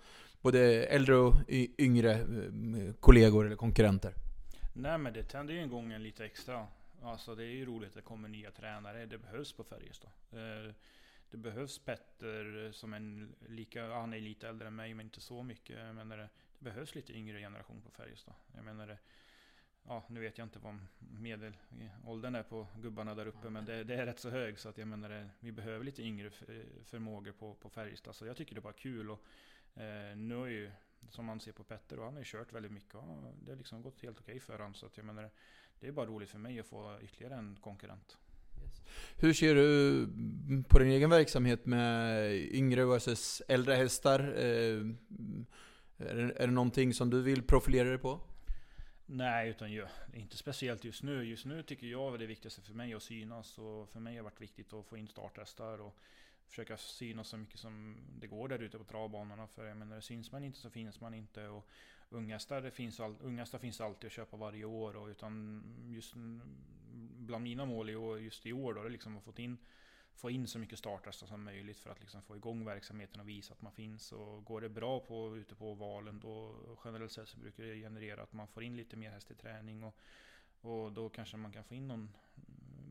både 0.42 0.84
äldre 0.84 1.16
och 1.16 1.34
yngre 1.78 2.12
eh, 2.12 2.94
kollegor 3.00 3.46
eller 3.46 3.56
konkurrenter? 3.56 4.14
Nej 4.72 4.98
men 4.98 5.12
det 5.12 5.22
tänder 5.22 5.54
ju 5.54 5.62
igång 5.62 5.92
en 5.92 6.02
lite 6.02 6.24
extra. 6.24 6.66
Alltså 7.02 7.34
det 7.34 7.44
är 7.44 7.54
ju 7.54 7.66
roligt 7.66 7.88
att 7.88 7.94
det 7.94 8.02
kommer 8.02 8.28
nya 8.28 8.50
tränare. 8.50 9.06
Det 9.06 9.18
behövs 9.18 9.52
på 9.52 9.64
Färjestad. 9.64 10.10
Eh, 10.30 10.74
det 11.30 11.36
behövs 11.36 11.78
Petter 11.78 12.72
som 12.72 12.94
en 12.94 13.34
lika, 13.48 13.86
han 13.86 14.14
är 14.14 14.20
lite 14.20 14.48
äldre 14.48 14.68
än 14.68 14.76
mig 14.76 14.94
men 14.94 15.06
inte 15.06 15.20
så 15.20 15.42
mycket. 15.42 15.78
Jag 15.78 15.94
menar, 15.94 16.16
det 16.16 16.28
behövs 16.58 16.94
lite 16.94 17.12
yngre 17.12 17.38
generation 17.38 17.82
på 17.82 17.90
Färjestad. 17.90 18.34
Jag 18.54 18.64
menar, 18.64 18.98
ja 19.82 20.04
nu 20.08 20.20
vet 20.20 20.38
jag 20.38 20.44
inte 20.44 20.58
vad 20.58 20.78
medelåldern 20.98 22.34
är 22.34 22.42
på 22.42 22.66
gubbarna 22.76 23.14
där 23.14 23.26
uppe 23.26 23.50
men 23.50 23.64
det, 23.64 23.84
det, 23.84 23.94
är 23.94 24.06
rätt 24.06 24.18
så 24.18 24.30
hög 24.30 24.58
så 24.58 24.68
att 24.68 24.78
jag 24.78 24.88
menar 24.88 25.30
vi 25.40 25.52
behöver 25.52 25.84
lite 25.84 26.02
yngre 26.02 26.30
förmågor 26.84 27.32
på, 27.32 27.54
på 27.54 27.70
Färjestad. 27.70 28.14
Så 28.14 28.26
jag 28.26 28.36
tycker 28.36 28.54
det 28.54 28.58
är 28.58 28.62
bara 28.62 28.72
kul 28.72 29.10
och 29.10 29.24
eh, 29.74 30.16
nu 30.16 30.34
har 30.34 30.46
ju 30.46 30.70
som 31.10 31.24
man 31.24 31.40
ser 31.40 31.52
på 31.52 31.64
Petter 31.64 31.98
och 31.98 32.04
han 32.04 32.14
har 32.14 32.20
ju 32.20 32.24
kört 32.24 32.52
väldigt 32.52 32.72
mycket 32.72 32.94
och 32.94 33.34
det 33.42 33.50
har 33.50 33.56
liksom 33.56 33.82
gått 33.82 34.02
helt 34.02 34.20
okej 34.20 34.40
för 34.40 34.58
honom. 34.58 34.74
Så 34.74 34.86
att 34.86 34.96
jag 34.96 35.06
menar, 35.06 35.30
det 35.80 35.88
är 35.88 35.92
bara 35.92 36.06
roligt 36.06 36.30
för 36.30 36.38
mig 36.38 36.60
att 36.60 36.66
få 36.66 36.98
ytterligare 37.02 37.34
en 37.34 37.56
konkurrent. 37.60 38.18
Hur 39.16 39.32
ser 39.32 39.54
du 39.54 40.06
på 40.68 40.78
din 40.78 40.88
egen 40.88 41.10
verksamhet 41.10 41.66
med 41.66 42.32
yngre 42.34 42.84
vs 42.84 43.42
äldre 43.48 43.74
hästar? 43.74 44.20
Eh, 44.20 44.86
är 45.98 46.14
det, 46.14 46.32
är 46.36 46.46
det 46.46 46.52
någonting 46.52 46.94
som 46.94 47.10
du 47.10 47.22
vill 47.22 47.42
profilera 47.42 47.88
dig 47.88 47.98
på? 47.98 48.20
Nej, 49.06 49.50
utan 49.50 49.72
ju, 49.72 49.86
inte 50.14 50.36
speciellt 50.36 50.84
just 50.84 51.02
nu. 51.02 51.24
Just 51.24 51.46
nu 51.46 51.62
tycker 51.62 51.86
jag 51.86 52.18
det 52.18 52.24
är 52.24 52.26
viktigaste 52.26 52.62
för 52.62 52.74
mig 52.74 52.94
att 52.94 53.02
synas. 53.02 53.58
Och 53.58 53.88
för 53.88 54.00
mig 54.00 54.12
har 54.12 54.18
det 54.18 54.22
varit 54.22 54.40
viktigt 54.40 54.72
att 54.72 54.86
få 54.86 54.96
in 54.96 55.08
starthästar 55.08 55.80
och 55.80 55.98
försöka 56.46 56.76
synas 56.76 57.28
så 57.28 57.36
mycket 57.36 57.60
som 57.60 57.96
det 58.20 58.26
går 58.26 58.48
där 58.48 58.58
ute 58.58 58.78
på 58.78 58.84
travbanorna. 58.84 59.46
För 59.46 59.66
jag 59.66 59.76
menar, 59.76 60.00
syns 60.00 60.32
man 60.32 60.44
inte 60.44 60.58
så 60.58 60.70
finns 60.70 61.00
man 61.00 61.14
inte. 61.14 61.48
Och 61.48 61.68
unghästar 62.10 62.70
finns, 62.70 63.00
all, 63.00 63.16
unghästar 63.20 63.58
finns 63.58 63.80
alltid 63.80 64.06
att 64.06 64.12
köpa 64.12 64.36
varje 64.36 64.64
år. 64.64 64.96
Och 64.96 65.08
utan 65.08 65.62
just 65.88 66.14
bland 67.18 67.44
mina 67.44 67.64
mål 67.64 67.90
i 67.90 67.96
år, 67.96 68.20
just 68.20 68.46
i 68.46 68.52
år 68.52 68.74
då, 68.74 68.82
det 68.82 68.88
är 68.88 68.90
liksom 68.90 69.16
att 69.16 69.24
få 69.24 69.32
in 69.36 69.58
få 70.18 70.30
in 70.30 70.48
så 70.48 70.58
mycket 70.58 70.78
starthästar 70.78 71.26
som 71.26 71.44
möjligt 71.44 71.78
för 71.78 71.90
att 71.90 72.00
liksom 72.00 72.22
få 72.22 72.36
igång 72.36 72.64
verksamheten 72.64 73.20
och 73.20 73.28
visa 73.28 73.54
att 73.54 73.62
man 73.62 73.72
finns. 73.72 74.12
Och 74.12 74.44
går 74.44 74.60
det 74.60 74.68
bra 74.68 75.00
på, 75.00 75.36
ute 75.36 75.54
på 75.54 75.74
valen 75.74 76.20
då 76.20 76.56
generellt 76.84 77.12
sett 77.12 77.28
så 77.28 77.38
brukar 77.38 77.64
det 77.64 77.74
generera 77.74 78.22
att 78.22 78.32
man 78.32 78.48
får 78.48 78.62
in 78.62 78.76
lite 78.76 78.96
mer 78.96 79.10
häst 79.10 79.30
i 79.30 79.34
träning. 79.34 79.82
Och, 79.82 79.96
och 80.60 80.92
då 80.92 81.08
kanske 81.08 81.36
man 81.36 81.52
kan 81.52 81.64
få 81.64 81.74
in 81.74 81.88
någon 81.88 82.12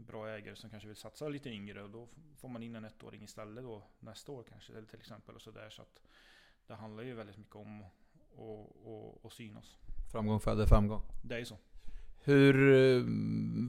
bra 0.08 0.30
ägare 0.30 0.56
som 0.56 0.70
kanske 0.70 0.88
vill 0.88 0.98
satsa 0.98 1.30
lite 1.30 1.50
yngre 1.50 1.84
och 1.84 1.90
då 1.90 2.08
får 2.36 2.50
man 2.50 2.64
in 2.64 2.76
en 2.76 2.86
ettåring 2.86 3.24
istället 3.24 3.64
då 3.64 3.84
nästa 4.00 4.32
år 4.32 4.44
kanske 4.44 4.74
eller 4.74 4.88
till 4.88 5.00
exempel 5.00 5.36
och 5.36 5.42
sådär. 5.42 5.70
Så 5.70 5.82
att 5.82 6.02
det 6.68 6.76
handlar 6.76 7.04
ju 7.04 7.14
väldigt 7.14 7.38
mycket 7.38 7.56
om 7.56 7.86
att 9.24 9.34
synas. 9.34 9.78
Framgång 10.12 10.40
föder 10.40 10.66
framgång. 10.66 11.02
Det 11.24 11.36
är 11.36 11.40
ju 11.40 11.46
så. 11.46 11.58
Hur 12.24 12.74
eh, 12.74 13.04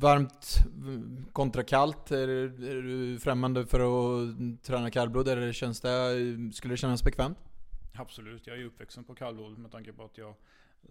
varmt 0.00 0.58
kontra 1.32 1.62
kallt? 1.62 2.10
Är, 2.10 2.28
är 2.28 2.82
du 2.82 3.18
främmande 3.18 3.66
för 3.66 3.80
att 3.80 4.62
träna 4.62 4.90
kallblod 4.90 5.28
eller 5.28 5.52
känns 5.52 5.80
det, 5.80 6.14
skulle 6.54 6.72
det 6.72 6.78
kännas 6.78 7.04
bekvämt? 7.04 7.38
Absolut, 7.94 8.46
jag 8.46 8.58
är 8.58 8.64
uppvuxen 8.64 9.04
på 9.04 9.14
kallblod 9.14 9.58
med 9.58 9.70
tanke 9.70 9.92
på 9.92 10.04
att 10.04 10.18
jag 10.18 10.34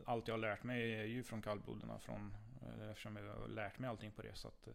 allt 0.05 0.27
jag 0.27 0.35
har 0.35 0.39
lärt 0.39 0.63
mig 0.63 0.93
är 0.93 1.05
ju 1.05 1.23
från 1.23 1.41
kallbloderna 1.41 1.99
från, 1.99 2.33
eh, 2.61 2.89
eftersom 2.89 3.15
jag 3.15 3.23
har 3.23 3.47
lärt 3.47 3.79
mig 3.79 3.89
allting 3.89 4.11
på 4.11 4.21
det. 4.21 4.35
Så 4.37 4.47
att 4.47 4.67
eh, 4.67 4.73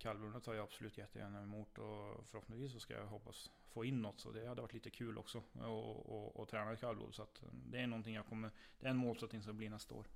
kallblodet 0.00 0.44
tar 0.44 0.54
jag 0.54 0.62
absolut 0.62 0.98
jättegärna 0.98 1.42
emot 1.42 1.78
och 1.78 2.24
förhoppningsvis 2.30 2.72
så 2.72 2.80
ska 2.80 2.94
jag 2.94 3.06
hoppas 3.06 3.50
få 3.72 3.84
in 3.84 4.02
något. 4.02 4.20
Så 4.20 4.30
det 4.30 4.48
hade 4.48 4.60
varit 4.62 4.74
lite 4.74 4.90
kul 4.90 5.18
också 5.18 5.42
att 6.42 6.48
träna 6.48 6.76
kallblod. 6.76 7.14
Så 7.14 7.22
att 7.22 7.42
det 7.52 7.78
är 7.78 7.86
någonting 7.86 8.14
jag 8.14 8.26
kommer, 8.26 8.50
det 8.80 8.86
är 8.86 8.90
en 8.90 8.96
målsättning 8.96 9.42
som 9.42 9.56
blir 9.56 9.70
nästa 9.70 9.94
år. 9.94 10.06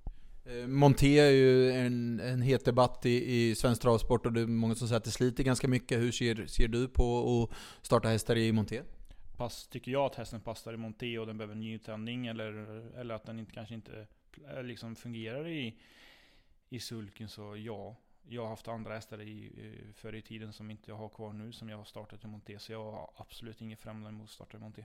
Eh, 0.45 0.67
Monté 0.67 1.19
är 1.19 1.31
ju 1.31 1.71
en, 1.71 2.21
en 2.21 2.43
het 2.43 2.65
debatt 2.65 3.07
i, 3.07 3.35
i 3.35 3.55
svensk 3.55 3.83
travsport 3.83 4.27
och 4.27 4.33
det 4.33 4.41
är 4.41 4.47
många 4.47 4.75
som 4.75 4.89
säger 4.89 4.99
att 4.99 5.05
det 5.05 5.11
sliter 5.11 5.45
ganska 5.45 5.69
mycket. 5.69 6.01
Hur 6.01 6.13
ser, 6.13 6.47
ser 6.47 6.69
du 6.69 6.89
på 6.89 7.43
att 7.43 7.87
starta 7.87 8.09
hästar 8.09 8.37
i 8.37 8.53
Monté? 8.53 8.83
Pass, 9.37 9.69
tycker 9.69 9.93
jag 9.93 10.05
att 10.05 10.15
hästen 10.15 10.41
passar 10.41 10.75
i 10.75 10.77
Monté 10.77 11.19
och 11.19 11.27
den 11.27 11.39
behöver 11.39 11.55
nytändning 11.55 12.27
eller, 12.27 12.53
eller 12.97 13.15
att 13.15 13.25
den 13.25 13.39
inte, 13.39 13.53
kanske 13.53 13.75
inte 13.75 14.07
eh, 14.55 14.63
liksom 14.63 14.97
fungerar 14.97 15.49
i, 15.49 15.79
i 16.69 16.81
sulken 16.81 17.29
så 17.29 17.57
ja. 17.57 17.97
Jag 18.29 18.43
har 18.43 18.49
haft 18.49 18.69
andra 18.69 18.95
hästar 18.95 19.21
i, 19.21 19.53
förr 19.95 20.15
i 20.15 20.23
tiden 20.23 20.53
som 20.53 20.71
inte 20.71 20.91
jag 20.91 20.97
har 20.97 21.09
kvar 21.09 21.33
nu 21.33 21.53
som 21.53 21.69
jag 21.69 21.77
har 21.77 21.85
startat 21.85 22.25
i 22.25 22.27
Monté. 22.27 22.59
Så 22.59 22.73
jag 22.73 22.93
har 22.93 23.11
absolut 23.17 23.61
inget 23.61 23.81
främmande 23.81 24.09
emot 24.09 24.25
att 24.25 24.31
starta 24.31 24.57
i 24.57 24.61
Monté. 24.61 24.85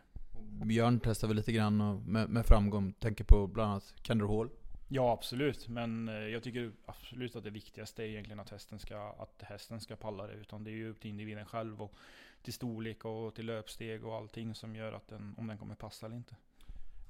Björn 0.66 1.00
testar 1.04 1.28
väl 1.28 1.38
lite 1.38 1.52
grann 1.52 2.04
med, 2.06 2.30
med 2.30 2.46
framgång. 2.46 2.94
Tänker 2.94 3.24
på 3.24 3.48
bland 3.48 3.72
annat 3.72 3.94
Kendra 4.04 4.28
Hall. 4.28 4.50
Ja, 4.88 5.12
absolut. 5.12 5.68
Men 5.68 6.08
eh, 6.08 6.14
jag 6.14 6.44
tycker 6.44 6.72
absolut 6.86 7.36
att 7.36 7.44
det 7.44 7.50
viktigaste 7.50 8.04
är 8.04 8.08
egentligen 8.08 8.40
att 8.40 8.50
hästen 8.50 8.80
ska, 8.80 9.16
att 9.20 9.42
hästen 9.42 9.80
ska 9.80 9.96
palla 9.96 10.28
det. 10.28 10.34
Utan 10.34 10.64
det 10.64 10.72
är 10.72 10.76
ju 10.76 10.90
upp 10.90 11.00
till 11.00 11.10
individen 11.10 11.46
själv 11.46 11.82
och 11.82 11.94
till 12.42 12.54
storlek 12.54 13.06
och 13.06 13.36
till 13.36 13.46
löpsteg 13.46 14.06
och 14.06 14.16
allting 14.16 14.56
som 14.56 14.76
gör 14.76 14.94
att 14.94 15.08
den, 15.08 15.36
om 15.38 15.48
den 15.48 15.58
kommer 15.58 15.76
passa 15.76 16.06
eller 16.06 16.16
inte. 16.16 16.36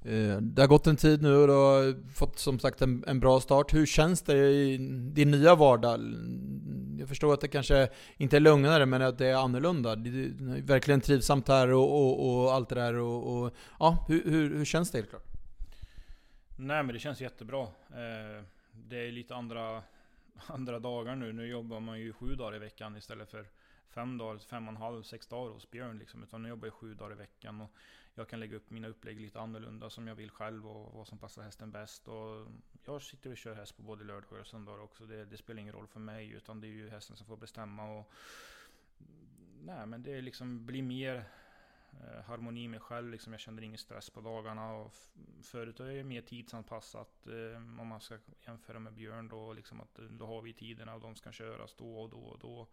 Eh, 0.02 0.38
det 0.38 0.62
har 0.62 0.68
gått 0.68 0.88
en 0.88 0.95
tid 0.95 1.22
nu 1.22 1.36
och 1.36 1.47
du 1.47 1.54
har 1.54 2.10
fått 2.14 2.39
som 2.39 2.60
sagt 2.60 2.82
en, 2.82 3.04
en, 3.08 3.20
bra 3.20 3.39
start. 3.39 3.74
Hur 3.74 3.86
känns 3.86 4.22
det 4.22 4.38
i 4.38 4.78
din 5.14 5.32
nya 5.32 5.56
vardag? 5.56 6.00
Jag 7.00 7.10
förstår 7.10 7.34
att 7.34 7.41
det 7.41 7.47
kanske 7.47 7.89
inte 8.18 8.36
är 8.36 8.39
lugnare 8.39 8.86
men 8.86 9.02
att 9.02 9.18
det 9.18 9.28
är 9.28 9.36
annorlunda. 9.36 9.95
Det 9.95 10.10
är 10.10 10.62
verkligen 10.62 11.02
trivsamt 11.02 11.47
här 11.47 11.74
och, 11.74 12.00
och, 12.00 12.43
och 12.43 12.54
allt 12.54 12.70
det 12.70 12.76
där. 12.76 12.93
Och, 12.93 13.43
och 13.43 13.54
ja, 13.80 14.06
hur, 14.08 14.24
hur, 14.24 14.56
hur, 14.56 14.66
känns 14.66 14.91
det 14.91 14.97
helt 14.97 15.10
klart? 15.10 15.26
Nej 16.58 16.84
men 16.84 16.93
det 16.93 17.00
känns 17.00 17.22
jättebra. 17.22 17.62
Eh, 17.89 18.43
det 18.72 19.08
är 19.08 19.12
lite 19.12 19.36
andra, 19.36 19.84
andra 20.47 20.80
dagar 20.80 21.16
nu. 21.16 21.34
Nu 21.34 21.47
jobbar 21.47 21.80
man 21.80 22.00
ju 22.00 22.14
sju 22.14 22.36
dagar 22.36 22.56
i 22.56 22.60
veckan 22.60 22.97
istället 22.97 23.30
för 23.32 23.45
fem 23.89 24.18
dagar, 24.18 24.38
fem 24.38 24.68
och 24.68 24.74
en 24.74 24.78
halv, 24.78 25.04
sex 25.04 25.28
dagar 25.28 25.54
hos 25.54 25.72
Björn. 25.72 26.00
Liksom. 26.00 26.24
Utan 26.24 26.43
nu 26.43 26.50
jobbar 26.50 26.68
jag 26.68 26.74
sju 26.74 26.93
dagar 26.93 27.12
i 27.12 27.18
veckan. 27.18 27.62
Och 27.62 27.70
jag 28.20 28.28
kan 28.28 28.39
lägga 28.39 28.55
upp 28.55 28.70
mina 28.70 28.88
upplägg 28.88 29.20
lite 29.20 29.39
annorlunda 29.39 29.89
som 29.89 30.07
jag 30.07 30.15
vill 30.15 30.32
själv 30.32 30.67
och 30.67 30.93
vad 30.93 31.07
som 31.07 31.17
passar 31.17 31.41
hästen 31.41 31.72
bäst. 31.72 32.07
Och 32.07 32.47
jag 32.86 33.01
sitter 33.01 33.32
och 33.32 33.38
kör 33.38 33.55
häst 33.55 33.78
på 33.78 33.84
både 33.84 34.03
lördagar 34.03 34.39
och 34.39 34.47
söndagar 34.47 34.84
också. 34.84 35.05
Det, 35.05 35.26
det, 35.26 35.38
spelar 35.38 35.61
ingen 35.61 35.74
roll 35.74 35.88
för 35.88 35.99
mig 35.99 36.30
utan 36.30 36.61
det 36.61 36.67
är 36.67 36.72
ju 36.72 36.89
hästen 36.89 37.15
som 37.15 37.28
får 37.28 37.38
bestämma. 37.38 37.99
Och, 37.99 38.11
nej 39.61 39.86
men 39.86 40.03
det 40.03 40.22
liksom 40.22 40.65
blir 40.65 40.82
mer 40.82 41.24
eh, 41.91 42.24
harmoni 42.26 42.67
med 42.67 42.82
själv. 42.82 43.11
Liksom 43.11 43.34
jag 43.34 43.39
känner 43.39 43.61
ingen 43.61 43.78
stress 43.78 44.09
på 44.09 44.22
dagarna. 44.22 44.74
Och 44.74 44.93
förut 45.43 45.80
är 45.80 45.86
det 45.86 46.03
mer 46.03 46.22
tidsanpassat. 46.22 47.28
Eh, 47.28 47.82
om 47.82 47.88
man 47.88 48.01
ska 48.01 48.17
jämföra 48.47 48.80
med 48.80 48.93
Björn 48.93 49.28
då. 49.28 49.53
Liksom 49.53 49.82
att, 49.82 49.99
eh, 49.99 50.05
då 50.05 50.26
har 50.26 50.41
vi 50.41 50.53
tiderna 50.53 50.95
och 50.95 51.01
de 51.01 51.15
ska 51.15 51.32
köras 51.32 51.76
då 51.78 52.01
och 52.01 52.09
då 52.09 52.20
och 52.20 52.39
då. 52.39 52.67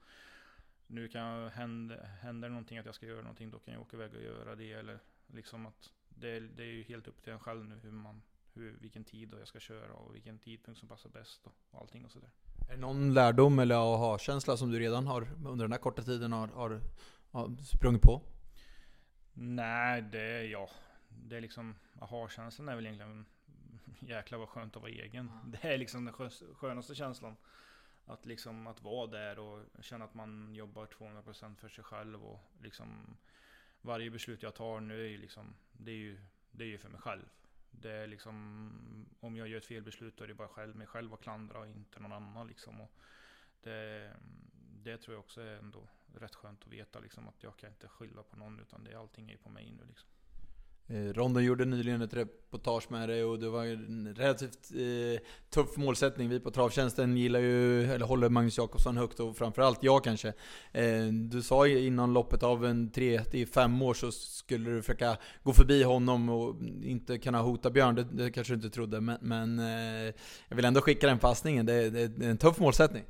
Nu 0.87 1.09
kan 1.09 1.49
hända, 1.49 2.05
händer 2.05 2.49
någonting 2.49 2.79
att 2.79 2.87
jag 2.87 2.95
ska 2.95 3.07
göra 3.07 3.23
någonting. 3.23 3.51
Då 3.51 3.59
kan 3.59 3.75
jag 3.75 3.83
åka 3.83 3.97
iväg 3.97 4.15
och 4.15 4.23
göra 4.23 4.55
det. 4.55 4.73
Eller 4.73 4.99
liksom 5.27 5.67
att 5.67 5.91
det, 6.09 6.41
det 6.41 6.63
är 6.63 6.73
ju 6.73 6.83
helt 6.83 7.09
upp 7.09 7.23
till 7.23 7.33
en 7.33 7.39
själv 7.39 7.65
nu 7.65 7.79
hur 7.83 7.91
man, 7.91 8.23
hur, 8.55 8.77
vilken 8.81 9.05
tid 9.05 9.35
jag 9.39 9.49
ska 9.49 9.61
köra 9.61 9.93
och 9.93 10.15
vilken 10.15 10.39
tidpunkt 10.39 10.81
som 10.81 10.89
passar 10.89 11.11
bäst 11.11 11.47
och, 11.47 11.53
och 11.71 11.81
allting 11.81 12.05
och 12.05 12.13
sådär. 12.13 12.31
Är 12.69 12.75
det 12.75 12.81
någon 12.81 13.15
lärdom 13.15 13.59
eller 13.59 13.75
aha-känsla 13.75 14.57
som 14.57 14.71
du 14.71 14.79
redan 14.79 15.07
har 15.07 15.29
under 15.47 15.65
den 15.65 15.73
här 15.73 15.79
korta 15.79 16.03
tiden 16.03 16.33
har, 16.33 16.49
har, 16.49 16.81
har 17.31 17.57
sprungit 17.65 18.03
på? 18.03 18.23
Nej, 19.33 20.03
det 20.03 20.43
ja. 20.43 20.71
Det 21.09 21.37
är 21.37 21.41
liksom, 21.41 21.75
aha-känslan 22.01 22.69
är 22.69 22.77
väl 22.77 22.87
egentligen 22.87 23.27
jäklar 24.01 24.39
vad 24.39 24.49
skönt 24.49 24.77
att 24.77 24.83
vara 24.83 24.93
egen. 24.93 25.31
Det 25.47 25.69
är 25.69 25.79
liksom 25.79 26.05
den 26.05 26.15
skönaste 26.55 26.95
känslan. 26.95 27.37
Att 28.05 28.27
liksom 28.27 28.67
att 28.67 28.83
vara 28.83 29.07
där 29.07 29.39
och 29.39 29.63
känna 29.81 30.05
att 30.05 30.15
man 30.15 30.55
jobbar 30.55 30.87
200% 30.87 31.57
för 31.57 31.69
sig 31.69 31.85
själv 31.85 32.25
och 32.25 32.41
liksom 32.63 33.17
varje 33.87 34.11
beslut 34.11 34.43
jag 34.43 34.55
tar 34.55 34.81
nu 34.81 35.05
är 35.05 35.09
ju 35.09 35.19
liksom, 35.19 35.55
det 35.73 35.91
är 35.91 35.97
ju, 35.97 36.19
det 36.51 36.65
är 36.65 36.69
ju 36.69 36.79
för 36.79 36.89
mig 36.89 37.01
själv. 37.01 37.29
Det 37.71 37.91
är 37.91 38.07
liksom, 38.07 39.07
om 39.21 39.37
jag 39.37 39.49
gör 39.49 39.59
ett 39.59 39.65
felbeslut 39.65 40.17
då 40.17 40.25
är 40.25 40.29
det 40.29 40.35
bara 40.35 40.49
själv, 40.49 40.77
mig 40.77 40.87
själv 40.87 41.15
att 41.15 41.21
klandra 41.21 41.59
och 41.59 41.67
inte 41.67 42.01
någon 42.01 42.13
annan 42.13 42.47
liksom. 42.47 42.81
Och 42.81 42.93
det, 43.63 44.13
det 44.83 44.99
tror 44.99 45.15
jag 45.15 45.21
också 45.21 45.41
är 45.41 45.57
ändå 45.57 45.89
rätt 46.15 46.35
skönt 46.35 46.63
att 46.63 46.73
veta 46.73 47.01
liksom 47.01 47.29
att 47.29 47.43
jag 47.43 47.57
kan 47.57 47.71
inte 47.71 47.89
skylla 47.89 48.23
på 48.23 48.37
någon 48.37 48.61
utan 48.61 48.85
det, 48.85 48.95
allting 48.95 49.31
är 49.31 49.37
på 49.37 49.51
mig 49.51 49.71
nu 49.71 49.85
liksom. 49.89 50.09
Eh, 50.89 51.13
Rondo 51.13 51.41
gjorde 51.41 51.65
nyligen 51.65 52.03
ett 52.03 52.15
reportage 52.15 52.91
med 52.91 53.09
dig 53.09 53.25
och 53.25 53.39
det 53.39 53.49
var 53.49 53.65
en 53.65 54.15
relativt 54.15 54.73
eh, 54.75 55.21
tuff 55.51 55.77
målsättning. 55.77 56.29
Vi 56.29 56.41
på 56.41 56.51
Travtjänsten 56.51 57.17
gillar 57.17 57.41
ju, 57.41 57.85
eller 57.93 58.07
håller 58.07 58.29
Magnus 58.29 58.59
Jakobsson 58.59 58.97
högt 58.97 59.21
och 59.21 59.37
framförallt 59.37 59.83
jag 59.83 60.05
kanske. 60.05 60.29
Eh, 60.73 61.07
du 61.13 61.43
sa 61.43 61.67
ju 61.67 61.87
innan 61.87 62.13
loppet 62.13 62.43
av 62.43 62.67
en 62.67 62.91
3-5 62.91 63.85
år 63.85 63.95
så 63.95 64.13
skulle 64.13 64.71
du 64.71 64.83
försöka 64.83 65.17
gå 65.43 65.53
förbi 65.53 65.83
honom 65.83 66.29
och 66.29 66.57
inte 66.83 67.19
kunna 67.19 67.43
hota 67.43 67.71
Björn. 67.71 67.95
Det, 67.95 68.05
det 68.13 68.31
kanske 68.31 68.53
du 68.53 68.55
inte 68.55 68.71
trodde, 68.71 69.01
men, 69.01 69.19
men 69.21 69.59
eh, 69.59 70.15
jag 70.49 70.57
vill 70.57 70.65
ändå 70.65 70.81
skicka 70.81 71.07
den 71.07 71.19
passningen. 71.19 71.67
Det, 71.67 71.91
det, 71.91 72.09
det 72.09 72.27
är 72.27 72.31
en 72.31 72.39
tuff 72.39 72.59
målsättning. 72.59 73.05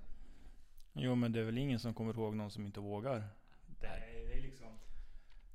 Jo 0.92 1.14
men 1.14 1.32
det 1.32 1.40
är 1.40 1.44
väl 1.44 1.58
ingen 1.58 1.78
som 1.78 1.94
kommer 1.94 2.14
ihåg 2.14 2.36
någon 2.36 2.50
som 2.50 2.66
inte 2.66 2.80
vågar. 2.80 3.24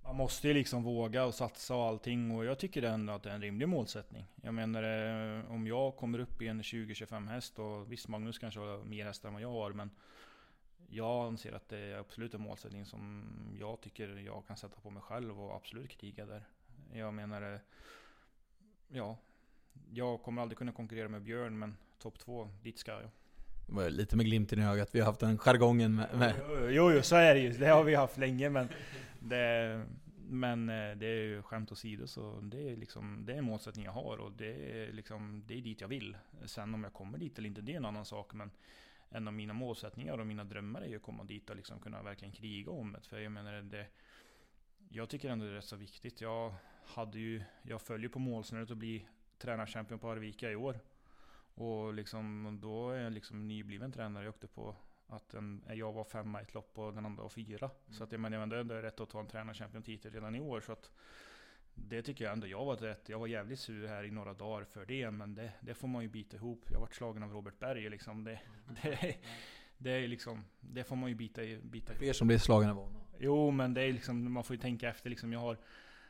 Man 0.04 0.16
måste 0.16 0.48
ju 0.48 0.54
liksom 0.54 0.84
våga 0.84 1.26
och 1.26 1.36
satsa 1.36 1.76
och 1.76 1.84
allting 1.84 2.32
och 2.32 2.46
jag 2.46 2.60
tycker 2.60 2.84
ändå 2.84 3.14
att 3.14 3.24
det 3.24 3.30
är 3.30 3.34
en 3.34 3.42
rimlig 3.42 3.70
målsättning. 3.70 4.26
Jag 4.44 4.54
menar 4.54 4.84
eh, 4.84 5.52
om 5.52 5.68
jag 5.68 5.96
kommer 5.96 6.20
upp 6.20 6.42
i 6.42 6.48
en 6.48 6.62
20-25 6.62 7.28
häst 7.28 7.60
och 7.60 7.92
visst 7.92 8.08
Magnus 8.08 8.40
kanske 8.40 8.60
har 8.60 8.84
mer 8.84 9.06
hästar 9.06 9.28
än 9.28 9.34
vad 9.34 9.44
jag 9.44 9.52
har 9.52 9.74
men 9.74 9.90
jag 10.90 11.28
anser 11.28 11.54
att 11.54 11.70
det 11.70 11.78
är 11.78 11.98
absolut 11.98 12.34
en 12.34 12.42
målsättning 12.42 12.86
som 12.86 13.26
jag 13.60 13.82
tycker 13.82 14.18
jag 14.18 14.48
kan 14.48 14.58
sätta 14.58 14.82
på 14.82 14.90
mig 14.90 15.02
själv 15.04 15.42
och 15.42 15.56
absolut 15.56 15.90
kriga 15.98 16.26
där. 16.26 16.44
Jag 16.94 17.14
menar, 17.14 17.54
eh, 17.54 17.60
ja, 18.88 19.18
jag 19.90 20.24
kommer 20.24 20.42
aldrig 20.42 20.58
kunna 20.58 20.72
konkurrera 20.72 21.10
med 21.10 21.22
Björn 21.22 21.60
men 21.60 21.78
topp 22.00 22.20
två, 22.20 22.50
dit 22.64 22.80
ska 22.80 22.92
jag 22.92 23.10
var 23.72 23.90
lite 23.90 24.16
med 24.16 24.26
glimten 24.26 24.60
i 24.60 24.66
ögat. 24.66 24.90
Vi 24.96 25.00
har 25.00 25.06
haft 25.06 25.20
den 25.20 25.38
jargongen 25.38 25.96
med... 25.96 26.08
med. 26.18 26.34
Jo, 26.50 26.70
jo, 26.70 26.92
jo, 26.92 27.02
så 27.02 27.16
är 27.16 27.34
det 27.34 27.40
ju. 27.40 27.52
Det 27.52 27.68
har 27.68 27.84
vi 27.84 27.96
haft 27.96 28.18
länge 28.18 28.50
men 28.50 28.68
det, 29.20 29.86
Men 30.30 30.70
eh, 30.70 30.98
det 30.98 31.06
är 31.06 31.24
ju 31.24 31.42
skämt 31.42 31.72
åsido 31.72 32.08
så 32.08 32.40
det 32.42 32.70
är 32.70 32.76
liksom 32.76 33.26
det 33.26 33.34
är 33.34 33.38
en 33.38 33.44
målsättning 33.44 33.86
jag 33.86 33.92
har 33.92 34.18
och 34.18 34.32
det 34.32 34.82
är 34.82 34.94
liksom 34.94 35.44
det 35.48 35.58
är 35.58 35.62
dit 35.62 35.82
jag 35.82 35.88
vill. 35.88 36.18
Sen 36.46 36.74
om 36.74 36.84
jag 36.84 36.94
kommer 36.94 37.18
dit 37.18 37.38
eller 37.38 37.48
inte, 37.48 37.62
det 37.62 37.74
är 37.74 37.78
en 37.78 37.86
annan 37.86 38.06
sak. 38.06 38.34
Men 38.34 38.52
en 39.10 39.28
av 39.28 39.34
mina 39.34 39.54
målsättningar 39.54 40.18
och 40.18 40.28
mina 40.28 40.44
drömmar 40.44 40.82
är 40.82 40.88
ju 40.88 40.96
att 40.96 41.02
komma 41.02 41.24
dit 41.24 41.50
och 41.50 41.56
liksom 41.56 41.80
kunna 41.80 42.04
verkligen 42.04 42.34
kriga 42.34 42.72
om 42.72 42.94
det. 42.94 43.02
För 43.02 43.20
jag 43.20 43.32
menar 43.32 43.62
det, 43.62 43.86
jag 44.90 45.10
tycker 45.10 45.30
ändå 45.30 45.46
det 45.46 45.52
är 45.52 45.56
rätt 45.56 45.66
så 45.66 45.76
viktigt. 45.76 46.22
Jag 46.22 46.54
hade 46.86 47.20
ju, 47.20 47.44
jag 47.64 47.82
följer 47.82 48.10
på 48.10 48.20
målsnöret 48.20 48.72
att 48.72 48.78
bli 48.78 49.06
tränarchampion 49.38 50.00
på 50.00 50.10
Arvika 50.10 50.52
i 50.52 50.56
år. 50.56 50.80
Och 51.54 51.94
liksom, 51.94 52.58
då 52.62 52.90
är 52.90 53.00
jag 53.00 53.14
liksom 53.14 53.48
nybliven 53.48 53.92
tränare. 53.92 54.24
Jag 54.24 54.34
åkte 54.34 54.48
på 54.48 54.76
att 55.08 55.34
en, 55.34 55.64
jag 55.70 55.94
var 55.94 56.04
femma 56.04 56.40
i 56.40 56.44
ett 56.44 56.54
lopp 56.54 56.78
och 56.78 56.94
den 56.94 57.06
andra 57.06 57.24
var 57.24 57.30
fyra. 57.30 57.66
Mm. 57.66 57.94
Så 57.94 58.04
att 58.04 58.12
jag 58.12 58.22
menar, 58.22 58.38
ändå 58.38 58.56
är 58.56 58.82
rätt 58.82 59.00
att 59.00 59.10
ta 59.10 59.20
en 59.20 59.28
tränarchampion-titel 59.28 60.14
redan 60.14 60.36
i 60.36 60.40
år. 60.40 60.62
Så 60.62 60.72
att 60.72 60.92
det 61.74 62.02
tycker 62.02 62.24
jag 62.24 62.34
ändå 62.34 62.48
jag 62.48 62.66
var 62.66 62.76
rätt. 62.76 63.10
Jag 63.10 63.20
var 63.20 63.28
jävligt 63.28 63.60
sur 63.60 63.88
här 63.88 64.04
i 64.04 64.12
några 64.12 64.34
dagar 64.34 64.64
för 64.64 64.86
det, 64.86 65.12
men 65.12 65.36
det, 65.36 65.54
det 65.60 65.74
får 65.74 65.88
man 65.88 66.04
ju 66.04 66.10
bita 66.10 66.36
ihop. 66.36 66.66
Jag 66.72 66.80
varit 66.80 66.96
slagen 66.96 67.24
av 67.24 67.32
Robert 67.32 67.60
Berg 67.60 67.90
liksom. 67.90 68.24
Det, 68.24 68.32
mm. 68.32 68.76
det, 68.82 69.18
det 69.78 69.92
är 69.92 70.08
liksom, 70.08 70.44
det 70.60 70.84
får 70.84 70.96
man 70.96 71.10
ju 71.10 71.16
bita, 71.16 71.42
bita 71.62 71.94
ihop. 71.94 72.04
Er 72.04 72.14
som 72.14 72.28
blir 72.28 72.38
slagen 72.38 72.70
av 72.70 72.76
honom? 72.76 73.02
Jo, 73.20 73.52
men 73.52 73.74
det 73.74 73.82
är 73.82 73.94
liksom, 73.94 74.34
man 74.34 74.44
får 74.44 74.56
ju 74.56 74.62
tänka 74.62 74.90
efter 74.90 75.10
liksom. 75.10 75.34
Jag 75.34 75.40
har, 75.40 75.58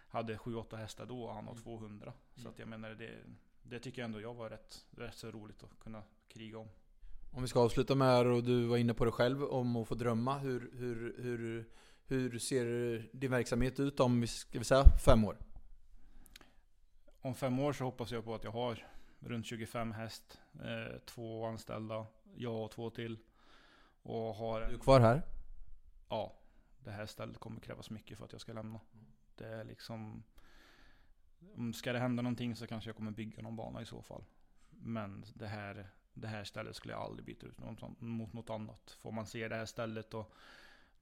hade 0.08 0.36
7-8 0.36 0.76
hästar 0.76 1.06
då 1.06 1.24
och 1.24 1.34
han 1.34 1.48
har 1.48 1.56
200. 1.56 2.06
Mm. 2.06 2.14
Så 2.36 2.50
att 2.50 2.60
jag 2.60 2.68
menar, 2.68 2.90
det, 2.90 3.12
det 3.64 3.80
tycker 3.80 4.02
jag 4.02 4.06
ändå 4.06 4.22
jag 4.22 4.34
var 4.34 4.50
rätt, 4.50 4.86
rätt 4.92 5.16
så 5.16 5.32
roligt 5.32 5.64
att 5.64 5.80
kunna 5.80 6.04
kriga 6.28 6.58
om. 6.58 6.68
Om 7.32 7.42
vi 7.42 7.48
ska 7.48 7.60
avsluta 7.60 7.96
med 7.96 8.08
här 8.08 8.26
och 8.26 8.44
du 8.44 8.66
var 8.66 8.78
inne 8.78 8.94
på 8.94 9.06
det 9.06 9.12
själv 9.12 9.44
om 9.44 9.76
att 9.76 9.88
få 9.88 9.96
drömma. 9.96 10.38
Hur, 10.38 10.72
hur, 10.74 11.16
hur, 11.18 11.70
hur 12.06 12.40
ser 12.40 12.66
din 13.14 13.32
verksamhet 13.32 13.80
ut 13.80 14.00
om, 14.00 14.28
ska 14.28 14.60
vi 14.60 14.66
säga, 14.66 14.84
fem 15.06 15.26
år? 15.26 15.38
Om 17.22 17.36
fem 17.36 17.60
år 17.60 17.74
så 17.74 17.84
hoppas 17.84 18.12
jag 18.12 18.26
på 18.26 18.36
att 18.36 18.44
jag 18.44 18.52
har 18.52 18.88
runt 19.20 19.46
25 19.46 19.92
häst, 19.92 20.42
eh, 20.54 21.00
två 21.06 21.46
anställda, 21.46 22.06
jag 22.36 22.64
och 22.64 22.72
två 22.72 22.90
till. 22.90 23.18
Och 24.04 24.36
har... 24.36 24.62
Du 24.62 24.76
är 24.76 24.80
kvar 24.80 25.00
här? 25.00 25.22
Ja. 26.10 26.38
Det 26.84 26.92
här 26.92 27.06
stället 27.06 27.38
kommer 27.38 27.60
krävas 27.60 27.90
mycket 27.90 28.18
för 28.18 28.26
att 28.26 28.32
jag 28.32 28.42
ska 28.42 28.54
lämna. 28.54 28.80
Det 29.36 29.46
är 29.46 29.64
liksom... 29.64 30.24
Om 31.56 31.74
ska 31.74 31.94
det 31.94 32.00
hända 32.00 32.22
någonting 32.22 32.56
så 32.56 32.68
kanske 32.68 32.90
jag 32.90 32.98
kommer 32.98 33.12
bygga 33.12 33.42
någon 33.42 33.56
bana 33.56 33.82
i 33.82 33.86
så 33.86 34.02
fall. 34.02 34.24
Men 34.70 35.26
det 35.34 35.48
här 35.48 35.90
det 36.14 36.28
här 36.28 36.44
stället 36.44 36.76
skulle 36.76 36.94
jag 36.94 37.02
aldrig 37.02 37.26
byta 37.26 37.46
ut 37.46 37.60
något, 37.60 38.02
mot 38.02 38.34
något 38.34 38.50
annat. 38.50 38.98
Får 39.02 39.12
man 39.12 39.26
se 39.26 39.48
det 39.48 39.56
här 39.56 39.66
stället 39.66 40.12
då, 40.12 40.26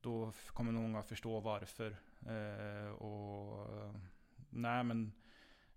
då 0.01 0.33
kommer 0.47 0.71
många 0.71 1.03
förstå 1.03 1.39
varför. 1.39 1.97
Eh, 2.27 2.91
och 2.91 3.93
nej 4.49 4.83
men 4.83 5.11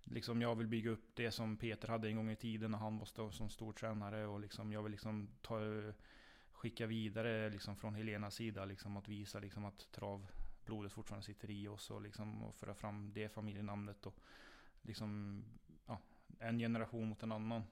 liksom 0.03 0.41
jag 0.41 0.55
vill 0.55 0.67
bygga 0.67 0.91
upp 0.91 1.09
det 1.13 1.31
som 1.31 1.57
Peter 1.57 1.87
hade 1.87 2.07
en 2.07 2.15
gång 2.15 2.31
i 2.31 2.35
tiden 2.35 2.71
när 2.71 2.77
han 2.77 2.97
var 2.97 3.05
stå, 3.05 3.31
som 3.31 3.49
stor 3.49 3.73
tränare 3.73 4.25
och 4.25 4.39
liksom 4.39 4.71
jag 4.71 4.83
vill 4.83 4.91
liksom 4.91 5.29
ta, 5.41 5.59
skicka 6.51 6.87
vidare 6.87 7.49
liksom 7.49 7.75
från 7.75 7.95
Helenas 7.95 8.35
sida 8.35 8.65
liksom 8.65 8.97
att 8.97 9.07
visa 9.07 9.39
liksom 9.39 9.65
att 9.65 9.91
travblodet 9.91 10.91
fortfarande 10.91 11.25
sitter 11.25 11.51
i 11.51 11.67
oss 11.67 11.91
och 11.91 12.01
liksom 12.01 12.43
och 12.43 12.55
föra 12.55 12.73
fram 12.73 13.13
det 13.13 13.29
familjenamnet 13.29 14.05
och 14.05 14.15
liksom 14.83 15.41
ja, 15.85 15.97
en 16.39 16.59
generation 16.59 17.09
mot 17.09 17.23
en 17.23 17.31
annan 17.31 17.63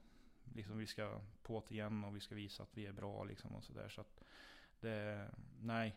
liksom 0.54 0.78
vi 0.78 0.86
ska 0.86 1.20
på 1.42 1.62
det 1.68 1.74
igen 1.74 2.04
och 2.04 2.16
vi 2.16 2.20
ska 2.20 2.34
visa 2.34 2.62
att 2.62 2.76
vi 2.76 2.86
är 2.86 2.92
bra 2.92 3.24
liksom 3.24 3.54
och 3.54 3.64
sådär. 3.64 3.88
Så 3.88 4.00
att 4.00 4.24
det, 4.80 5.28
nej. 5.60 5.96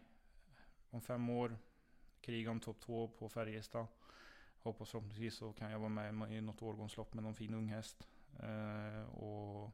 Om 0.89 1.01
fem 1.01 1.30
år, 1.30 1.57
kriga 2.22 2.51
om 2.51 2.59
topp 2.59 2.80
två 2.80 3.07
på 3.07 3.30
Färjestad. 3.30 3.88
Hoppas 4.59 4.89
förhoppningsvis 4.89 5.36
så 5.36 5.53
kan 5.53 5.72
jag 5.72 5.80
vara 5.80 5.89
med 5.89 6.32
i 6.32 6.41
något 6.41 6.61
årgångslopp 6.61 7.13
med 7.13 7.24
någon 7.24 7.36
fin 7.36 7.53
ung 7.53 7.68
häst. 7.68 8.07
Eh, 8.39 9.09
och 9.09 9.72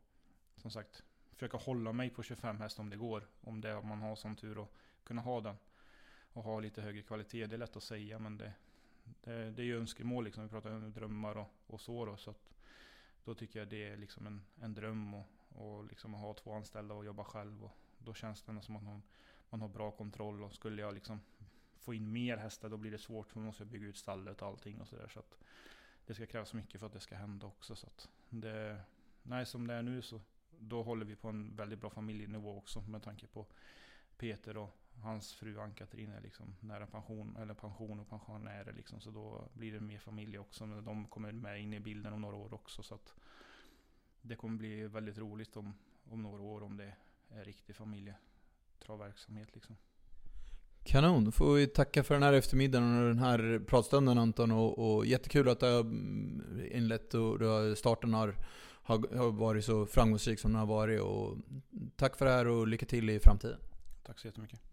som 0.56 0.72
sagt, 0.72 1.04
försöka 1.32 1.58
hålla 1.58 1.94
mig 1.94 2.10
på 2.10 2.24
25 2.24 2.60
häst 2.60 2.80
om 2.80 2.90
det 2.90 2.98
går. 2.98 3.28
Om 3.42 3.62
det, 3.62 3.76
om 3.76 3.88
man 3.88 4.02
har 4.02 4.16
sån 4.16 4.36
tur 4.36 4.64
att 4.64 4.72
kunna 5.04 5.22
ha 5.22 5.42
den. 5.42 5.56
Och 6.34 6.44
ha 6.44 6.60
lite 6.60 6.82
högre 6.82 7.02
kvalitet. 7.02 7.46
Det 7.46 7.56
är 7.56 7.58
lätt 7.58 7.76
att 7.76 7.84
säga 7.84 8.20
men 8.20 8.38
det, 8.38 8.54
det, 9.22 9.52
det 9.52 9.62
är 9.62 9.66
ju 9.66 9.80
önskemål 9.80 10.24
liksom. 10.24 10.44
Vi 10.44 10.50
pratar 10.50 10.72
om 10.72 10.92
drömmar 10.92 11.38
och, 11.38 11.48
och 11.68 11.82
så 11.82 12.06
då. 12.06 12.18
Så 12.18 12.30
att 12.30 12.54
då 13.24 13.36
tycker 13.36 13.60
jag 13.60 13.68
det 13.68 13.90
är 13.90 13.98
liksom 13.98 14.28
en, 14.28 14.42
en 14.62 14.74
dröm 14.74 15.14
och, 15.14 15.28
och 15.50 15.86
liksom 15.86 16.16
att 16.16 16.22
ha 16.22 16.34
två 16.34 16.54
anställda 16.54 16.94
och 16.94 17.06
jobba 17.06 17.24
själv. 17.24 17.64
Och 17.64 17.72
då 17.98 18.14
känns 18.14 18.42
det 18.42 18.62
som 18.62 18.76
att 18.76 18.84
man, 18.84 19.02
man 19.50 19.62
har 19.62 19.70
bra 19.70 19.92
kontroll. 19.92 20.44
Och 20.44 20.54
skulle 20.54 20.82
jag 20.82 20.94
liksom 20.94 21.20
få 21.80 21.94
in 21.94 22.12
mer 22.12 22.38
hästar 22.38 22.70
då 22.70 22.78
blir 22.78 22.92
det 22.92 22.98
svårt 22.98 23.32
för 23.32 23.40
då 23.40 23.46
måste 23.46 23.64
jag 23.64 23.72
bygga 23.72 23.88
ut 23.88 23.98
stallet 23.98 24.42
och 24.42 24.48
allting 24.48 24.82
och 24.82 24.88
sådär. 24.88 25.08
Så 25.08 25.20
att 25.20 25.38
det 26.06 26.14
ska 26.14 26.26
krävas 26.26 26.54
mycket 26.54 26.80
för 26.80 26.88
att 26.88 26.94
det 26.94 27.00
ska 27.00 27.16
hända 27.16 27.48
också. 27.48 27.76
Så 27.76 27.88
att 27.88 28.10
det, 28.30 28.82
nej, 29.24 29.46
som 29.46 29.68
det 29.68 29.74
är 29.74 29.82
nu 29.82 30.02
så 30.02 30.22
då 30.60 30.84
håller 30.84 31.06
vi 31.06 31.16
på 31.16 31.28
en 31.28 31.56
väldigt 31.56 31.80
bra 31.80 31.90
familjenivå 31.90 32.58
också 32.58 32.82
med 32.82 33.04
tanke 33.04 33.28
på 33.28 33.46
Peter 34.18 34.58
och 34.58 34.78
hans 35.00 35.34
fru 35.34 35.60
Ann-Katrin 35.60 36.12
är 36.12 36.22
liksom 36.22 36.56
nära 36.60 36.88
pension, 36.88 37.36
eller 37.36 37.54
pension 37.54 38.00
och 38.00 38.10
pensionärer 38.10 38.74
liksom. 38.74 39.02
Så 39.02 39.12
då 39.12 39.50
blir 39.54 39.74
det 39.74 39.80
mer 39.80 40.00
familj 40.00 40.40
också. 40.40 40.66
Men 40.66 40.86
de 40.86 41.08
kommer 41.08 41.32
med 41.32 41.62
in 41.62 41.74
i 41.74 41.80
bilden 41.80 42.14
om 42.14 42.22
några 42.22 42.36
år 42.36 42.54
också. 42.54 42.84
Så 42.84 42.96
att 42.96 43.14
det 44.22 44.36
kommer 44.36 44.58
bli 44.58 44.88
väldigt 44.88 45.18
roligt 45.18 45.58
om, 45.58 45.74
om 46.10 46.24
några 46.24 46.44
år 46.44 46.64
om 46.64 46.78
det 46.78 46.94
är 47.30 47.46
riktig 47.46 47.76
familjetravverksamhet 47.76 49.50
liksom. 49.54 49.78
Kanon, 50.84 51.26
då 51.26 51.32
får 51.32 51.54
vi 51.54 51.68
tacka 51.68 52.04
för 52.04 52.14
den 52.14 52.24
här 52.24 52.34
eftermiddagen 52.34 53.00
och 53.00 53.08
den 53.08 53.20
här 53.20 53.66
pratstunden 53.68 54.18
Anton. 54.18 54.52
Och, 54.52 54.96
och 54.96 55.06
jättekul 55.06 55.50
att 55.50 55.60
du 55.60 55.66
har 55.66 55.84
inlett 56.72 57.14
och 57.14 57.78
starten 57.78 58.14
har, 58.14 58.36
har, 58.84 59.18
har 59.18 59.32
varit 59.32 59.66
så 59.66 59.86
framgångsrik 59.86 60.40
som 60.40 60.52
den 60.52 60.60
har 60.60 60.68
varit. 60.68 61.02
Och 61.02 61.38
tack 61.96 62.18
för 62.18 62.26
det 62.26 62.32
här 62.32 62.48
och 62.48 62.68
lycka 62.68 62.86
till 62.86 63.10
i 63.10 63.20
framtiden. 63.20 63.60
Tack 64.04 64.20
så 64.20 64.28
jättemycket. 64.28 64.71